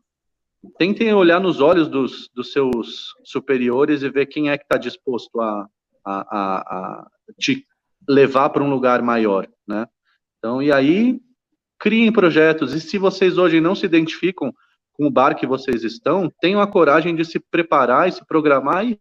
tentem 0.77 1.15
olhar 1.15 1.41
nos 1.41 1.61
olhos 1.61 1.89
dos, 1.89 2.29
dos 2.35 2.53
seus 2.53 3.15
superiores 3.25 4.03
e 4.03 4.11
ver 4.11 4.27
quem 4.27 4.51
é 4.51 4.59
que 4.59 4.65
está 4.65 4.77
disposto 4.77 5.41
a, 5.41 5.69
a, 6.05 6.21
a, 6.21 6.59
a 6.59 7.07
te 7.39 7.65
levar 8.09 8.51
para 8.51 8.63
um 8.63 8.71
lugar 8.71 9.03
maior, 9.03 9.49
né? 9.67 9.87
Então, 10.39 10.63
e 10.63 10.71
aí, 10.71 11.21
criem 11.79 12.13
projetos. 12.13 12.73
E 12.73 12.81
se 12.81 12.99
vocês 12.99 13.39
hoje 13.39 13.61
não 13.61 13.75
se 13.75 13.87
identificam 13.87 14.53
com 14.97 15.07
o 15.07 15.11
bar 15.11 15.35
que 15.35 15.47
vocês 15.47 15.85
estão, 15.85 16.33
tenham 16.41 16.61
a 16.61 16.67
coragem 16.67 17.15
de 17.15 17.25
se 17.25 17.39
preparar 17.39 18.09
e 18.09 18.13
se 18.13 18.25
programar 18.27 18.85
e 18.85 18.99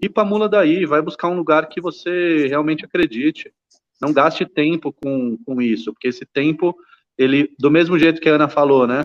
ir 0.00 0.08
para 0.08 0.24
mula 0.24 0.48
daí, 0.48 0.86
vai 0.86 1.02
buscar 1.02 1.28
um 1.28 1.36
lugar 1.36 1.68
que 1.68 1.80
você 1.80 2.46
realmente 2.46 2.84
acredite. 2.84 3.52
Não 4.00 4.12
gaste 4.12 4.46
tempo 4.46 4.92
com, 4.92 5.36
com 5.44 5.60
isso, 5.60 5.92
porque 5.92 6.08
esse 6.08 6.24
tempo, 6.24 6.76
ele, 7.18 7.54
do 7.58 7.70
mesmo 7.70 7.98
jeito 7.98 8.20
que 8.20 8.28
a 8.28 8.34
Ana 8.34 8.48
falou, 8.48 8.86
né? 8.86 9.04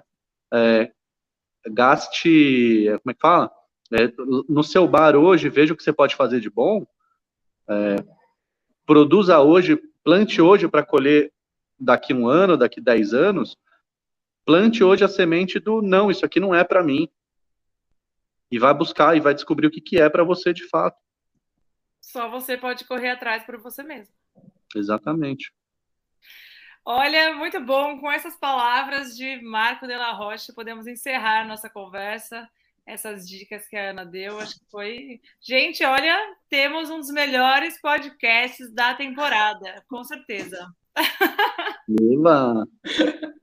É, 0.53 0.91
gaste, 1.67 2.86
como 3.01 3.11
é 3.11 3.13
que 3.13 3.22
fala? 3.22 3.51
É, 3.93 4.11
no 4.47 4.63
seu 4.63 4.88
bar 4.88 5.15
hoje, 5.15 5.49
veja 5.49 5.74
o 5.74 5.78
que 5.78 5.84
você 5.84 5.91
pode 5.91 6.15
fazer 6.15 6.39
de 6.39 6.49
bom, 6.49 6.86
é, 7.67 7.95
produza 8.86 9.39
hoje, 9.39 9.82
plante 10.03 10.41
hoje 10.41 10.67
para 10.67 10.86
colher 10.86 11.32
daqui 11.80 12.13
um 12.13 12.28
ano, 12.28 12.55
daqui 12.55 12.80
dez 12.80 13.13
anos, 13.13 13.57
plante 14.46 14.84
hoje 14.84 15.04
a 15.04 15.08
semente 15.08 15.60
do 15.60 15.82
não, 15.82 16.10
isso 16.10 16.26
aqui 16.26 16.39
não 16.39 16.54
é 16.54 16.64
para 16.64 16.84
mim. 16.84 17.10
E 18.52 18.60
vai 18.60 18.74
buscar 18.74 19.16
e 19.16 19.20
vai 19.20 19.34
descobrir 19.34 19.68
o 19.68 19.72
que, 19.72 19.80
que 19.80 20.00
é 20.00 20.10
para 20.10 20.24
você 20.24 20.54
de 20.54 20.68
fato. 20.68 21.00
Só 22.02 22.30
você 22.30 22.58
pode 22.58 22.84
correr 22.86 23.10
atrás 23.10 23.44
por 23.44 23.58
você 23.58 23.84
mesmo. 23.84 24.14
Exatamente. 24.76 25.54
Olha, 26.84 27.34
muito 27.36 27.60
bom. 27.62 28.00
Com 28.00 28.12
essas 28.12 28.36
palavras 28.36 29.16
de 29.16 29.42
Marco 29.42 29.88
de 29.88 29.96
la 29.96 30.12
Rocha, 30.12 30.52
podemos 30.54 30.88
encerrar 30.88 31.48
nossa 31.48 31.70
conversa. 31.70 32.50
Essas 32.86 33.30
dicas 33.30 33.68
que 33.68 33.78
a 33.78 33.92
Ana 33.92 34.04
deu, 34.04 34.39
acho 34.39 34.60
que 34.60 34.66
foi. 34.70 35.22
Gente, 35.39 35.86
olha, 35.86 36.18
temos 36.50 36.89
um 36.89 36.98
dos 36.98 37.12
melhores 37.12 37.80
podcasts 37.80 38.74
da 38.74 38.96
temporada, 38.96 39.84
com 39.88 40.04
certeza. 40.04 40.68
Viva! 41.88 42.68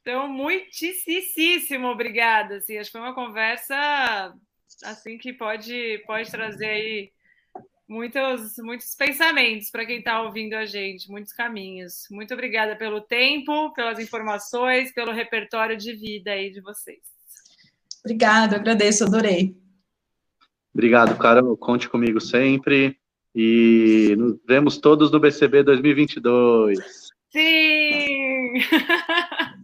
Então, 0.00 0.28
muitíssimo 0.28 1.88
obrigada. 1.88 2.56
Assim, 2.56 2.78
acho 2.78 2.90
que 2.90 2.98
foi 2.98 3.06
uma 3.06 3.14
conversa 3.14 4.34
assim 4.82 5.18
que 5.18 5.32
pode, 5.32 6.02
pode 6.06 6.30
trazer 6.30 6.66
aí 6.66 7.12
muitos, 7.88 8.54
muitos 8.58 8.94
pensamentos 8.94 9.70
para 9.70 9.84
quem 9.84 9.98
está 9.98 10.22
ouvindo 10.22 10.54
a 10.54 10.64
gente, 10.64 11.10
muitos 11.10 11.32
caminhos. 11.32 12.04
Muito 12.10 12.32
obrigada 12.32 12.76
pelo 12.76 13.00
tempo, 13.00 13.72
pelas 13.74 13.98
informações, 13.98 14.92
pelo 14.94 15.12
repertório 15.12 15.76
de 15.76 15.92
vida 15.94 16.30
aí 16.30 16.50
de 16.50 16.60
vocês. 16.60 17.00
Obrigada, 18.04 18.56
agradeço, 18.56 19.04
adorei. 19.04 19.54
Obrigado, 20.72 21.18
Carol. 21.18 21.56
Conte 21.56 21.88
comigo 21.88 22.20
sempre. 22.20 22.96
E 23.34 24.14
nos 24.16 24.38
vemos 24.46 24.78
todos 24.78 25.10
no 25.10 25.20
BCB 25.20 25.62
2022. 25.62 26.78
Sim! 27.32 28.54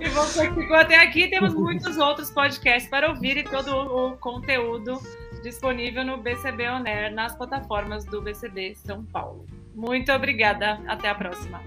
E 0.00 0.08
você 0.10 0.52
ficou 0.52 0.76
até 0.76 0.96
aqui, 0.96 1.28
temos 1.28 1.54
muitos 1.54 1.96
outros 1.96 2.30
podcasts 2.30 2.88
para 2.90 3.08
ouvir 3.08 3.36
e 3.38 3.42
todo 3.42 3.74
o 3.74 4.16
conteúdo 4.18 5.00
disponível 5.42 6.04
no 6.04 6.18
BCB 6.18 6.68
Oner 6.68 7.12
nas 7.12 7.34
plataformas 7.36 8.04
do 8.04 8.20
BCB 8.20 8.74
São 8.74 9.04
Paulo. 9.04 9.46
Muito 9.78 10.10
obrigada, 10.12 10.80
até 10.88 11.08
a 11.08 11.14
próxima. 11.14 11.62